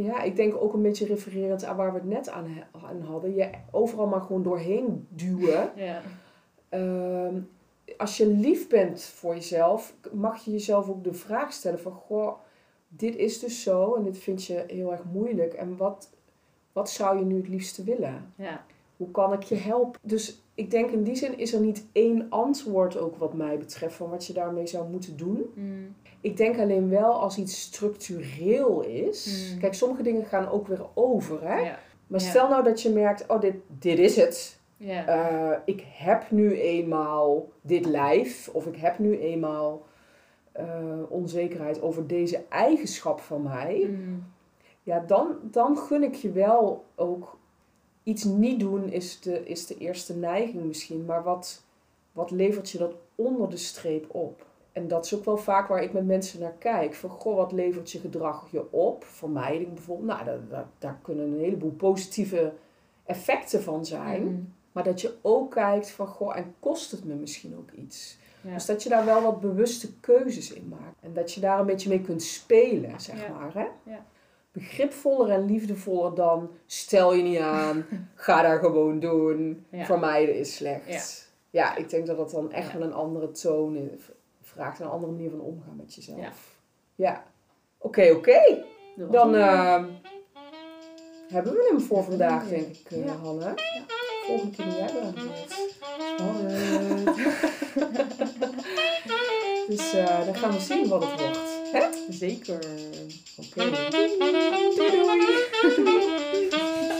ja, 0.04 0.22
ik 0.22 0.36
denk 0.36 0.54
ook 0.56 0.72
een 0.72 0.82
beetje 0.82 1.06
refererend 1.06 1.64
aan 1.64 1.76
waar 1.76 1.92
we 1.92 1.98
het 1.98 2.08
net 2.08 2.28
aan, 2.28 3.04
hadden. 3.04 3.34
Je 3.34 3.50
overal 3.70 4.06
maar 4.06 4.20
gewoon 4.20 4.42
doorheen 4.42 5.06
duwen. 5.08 5.70
Ja. 5.76 6.02
Ehm, 6.68 7.40
als 7.96 8.16
je 8.16 8.26
lief 8.26 8.68
bent 8.68 9.02
voor 9.02 9.34
jezelf, 9.34 9.94
mag 10.12 10.44
je 10.44 10.50
jezelf 10.50 10.88
ook 10.88 11.04
de 11.04 11.12
vraag 11.12 11.52
stellen 11.52 11.80
van, 11.80 11.92
goh, 11.92 12.38
dit 12.88 13.16
is 13.16 13.38
dus 13.38 13.62
zo 13.62 13.94
en 13.94 14.02
dit 14.02 14.18
vind 14.18 14.44
je 14.44 14.64
heel 14.66 14.92
erg 14.92 15.04
moeilijk. 15.04 15.54
En 15.54 15.76
wat, 15.76 16.10
wat 16.72 16.90
zou 16.90 17.18
je 17.18 17.24
nu 17.24 17.36
het 17.36 17.48
liefste 17.48 17.84
willen? 17.84 18.32
Ja. 18.36 18.64
Hoe 18.96 19.10
kan 19.10 19.32
ik 19.32 19.42
je 19.42 19.54
helpen? 19.54 20.00
Dus 20.02 20.42
ik 20.54 20.70
denk 20.70 20.90
in 20.90 21.02
die 21.02 21.16
zin 21.16 21.38
is 21.38 21.52
er 21.52 21.60
niet 21.60 21.86
één 21.92 22.26
antwoord 22.28 22.96
ook 22.96 23.16
wat 23.16 23.34
mij 23.34 23.58
betreft 23.58 23.94
van 23.94 24.10
wat 24.10 24.26
je 24.26 24.32
daarmee 24.32 24.66
zou 24.66 24.88
moeten 24.88 25.16
doen. 25.16 25.50
Mm. 25.54 25.94
Ik 26.20 26.36
denk 26.36 26.58
alleen 26.58 26.88
wel 26.88 27.12
als 27.12 27.38
iets 27.38 27.60
structureel 27.60 28.82
is. 28.82 29.50
Mm. 29.52 29.58
Kijk, 29.60 29.74
sommige 29.74 30.02
dingen 30.02 30.24
gaan 30.24 30.48
ook 30.48 30.66
weer 30.66 30.86
over. 30.94 31.42
Hè? 31.48 31.58
Ja. 31.58 31.78
Maar 32.06 32.20
Ja. 32.20 32.28
stel 32.28 32.48
nou 32.48 32.64
dat 32.64 32.82
je 32.82 32.90
merkt, 32.90 33.26
oh 33.26 33.40
dit, 33.40 33.54
dit 33.66 33.98
is 33.98 34.16
het. 34.16 34.58
Ja. 34.76 35.06
Eh, 35.06 35.58
ik 35.64 35.82
heb 35.86 36.30
nu 36.30 36.60
eenmaal 36.60 37.48
dit 37.60 37.86
lijf, 37.86 38.48
of 38.52 38.66
ik 38.66 38.76
heb 38.76 38.98
nu 38.98 39.18
eenmaal 39.18 39.86
eh, 40.52 40.66
onzekerheid 41.08 41.82
over 41.82 42.06
deze 42.06 42.44
eigenschap 42.48 43.20
van 43.20 43.42
mij. 43.42 43.86
Mm. 43.90 44.24
Ja, 44.82 45.04
dan, 45.06 45.36
dan 45.42 45.78
gun 45.78 46.02
ik 46.02 46.14
je 46.14 46.32
wel 46.32 46.84
ook 46.94 47.38
iets 48.02 48.24
niet 48.24 48.60
doen, 48.60 48.88
is 48.88 49.20
de, 49.20 49.44
is 49.44 49.66
de 49.66 49.78
eerste 49.78 50.16
neiging 50.16 50.64
misschien. 50.64 51.04
Maar 51.04 51.22
wat, 51.22 51.62
wat 52.12 52.30
levert 52.30 52.70
je 52.70 52.78
dat 52.78 52.94
onder 53.14 53.50
de 53.50 53.56
streep 53.56 54.14
op? 54.14 54.46
En 54.78 54.88
dat 54.88 55.04
is 55.04 55.14
ook 55.14 55.24
wel 55.24 55.36
vaak 55.36 55.68
waar 55.68 55.82
ik 55.82 55.92
met 55.92 56.06
mensen 56.06 56.40
naar 56.40 56.54
kijk. 56.58 56.94
Van, 56.94 57.10
goh, 57.10 57.36
wat 57.36 57.52
levert 57.52 57.90
je 57.90 57.98
gedrag 57.98 58.48
je 58.50 58.72
op? 58.72 59.04
Vermijding 59.04 59.74
bijvoorbeeld. 59.74 60.08
Nou, 60.08 60.24
daar, 60.24 60.38
daar, 60.48 60.66
daar 60.78 60.98
kunnen 61.02 61.32
een 61.32 61.38
heleboel 61.40 61.70
positieve 61.70 62.52
effecten 63.04 63.62
van 63.62 63.86
zijn. 63.86 64.22
Mm. 64.22 64.52
Maar 64.72 64.84
dat 64.84 65.00
je 65.00 65.14
ook 65.22 65.50
kijkt 65.50 65.90
van, 65.90 66.06
goh, 66.06 66.36
en 66.36 66.54
kost 66.60 66.90
het 66.90 67.04
me 67.04 67.14
misschien 67.14 67.56
ook 67.56 67.70
iets? 67.70 68.18
Ja. 68.40 68.52
Dus 68.54 68.66
dat 68.66 68.82
je 68.82 68.88
daar 68.88 69.04
wel 69.04 69.22
wat 69.22 69.40
bewuste 69.40 69.94
keuzes 70.00 70.52
in 70.52 70.68
maakt. 70.68 70.96
En 71.00 71.12
dat 71.12 71.32
je 71.32 71.40
daar 71.40 71.60
een 71.60 71.66
beetje 71.66 71.88
mee 71.88 72.00
kunt 72.00 72.22
spelen, 72.22 73.00
zeg 73.00 73.26
Ja. 73.26 73.28
maar. 73.28 73.54
Hè? 73.54 73.66
Ja. 73.90 74.04
Begripvoller 74.52 75.30
en 75.30 75.44
liefdevoller 75.44 76.14
dan 76.14 76.50
stel 76.66 77.14
je 77.14 77.22
niet 77.22 77.38
aan, 77.38 77.86
ga 78.14 78.42
daar 78.42 78.58
gewoon 78.58 79.00
doen, 79.00 79.66
vermijden 79.72 80.34
is 80.34 80.56
slecht. 80.56 81.26
Ja. 81.50 81.76
Ik 81.76 81.90
denk 81.90 82.06
dat 82.06 82.16
dat 82.16 82.30
dan 82.30 82.52
echt 82.52 82.72
wel 82.72 82.82
een 82.82 82.92
andere 82.92 83.30
toon 83.30 83.76
vraagt, 84.58 84.80
een 84.80 84.86
andere 84.86 85.12
manier 85.12 85.30
van 85.30 85.40
omgaan 85.40 85.76
met 85.76 85.94
jezelf. 85.94 86.18
Ja. 86.18 86.32
Ja. 86.94 87.24
Oké, 87.78 88.10
oké. 88.10 88.64
Dan 88.96 89.34
ehm, 89.34 89.84
hebben 91.28 91.52
we 91.52 91.68
hem 91.70 91.80
voor 91.80 92.04
vandaag, 92.04 92.48
denk 92.48 92.66
ik, 92.66 92.90
eh, 92.90 93.04
Ja. 93.04 93.12
Hanne. 93.12 93.54
Volgende 94.26 94.56
keer 94.56 94.66
jij 94.66 94.90
beurt. 94.92 95.18
Spannend. 96.14 97.04
dus 99.68 99.92
eh, 99.92 100.24
dan 100.24 100.34
gaan 100.34 100.52
we 100.52 100.60
zien 100.60 100.88
wat 100.88 101.04
het 101.04 101.20
wordt. 101.20 101.38
Hè? 101.72 102.12
Zeker. 102.12 102.58
Oké. 103.38 103.70
Doei 104.74 104.90
doei. 105.84 106.97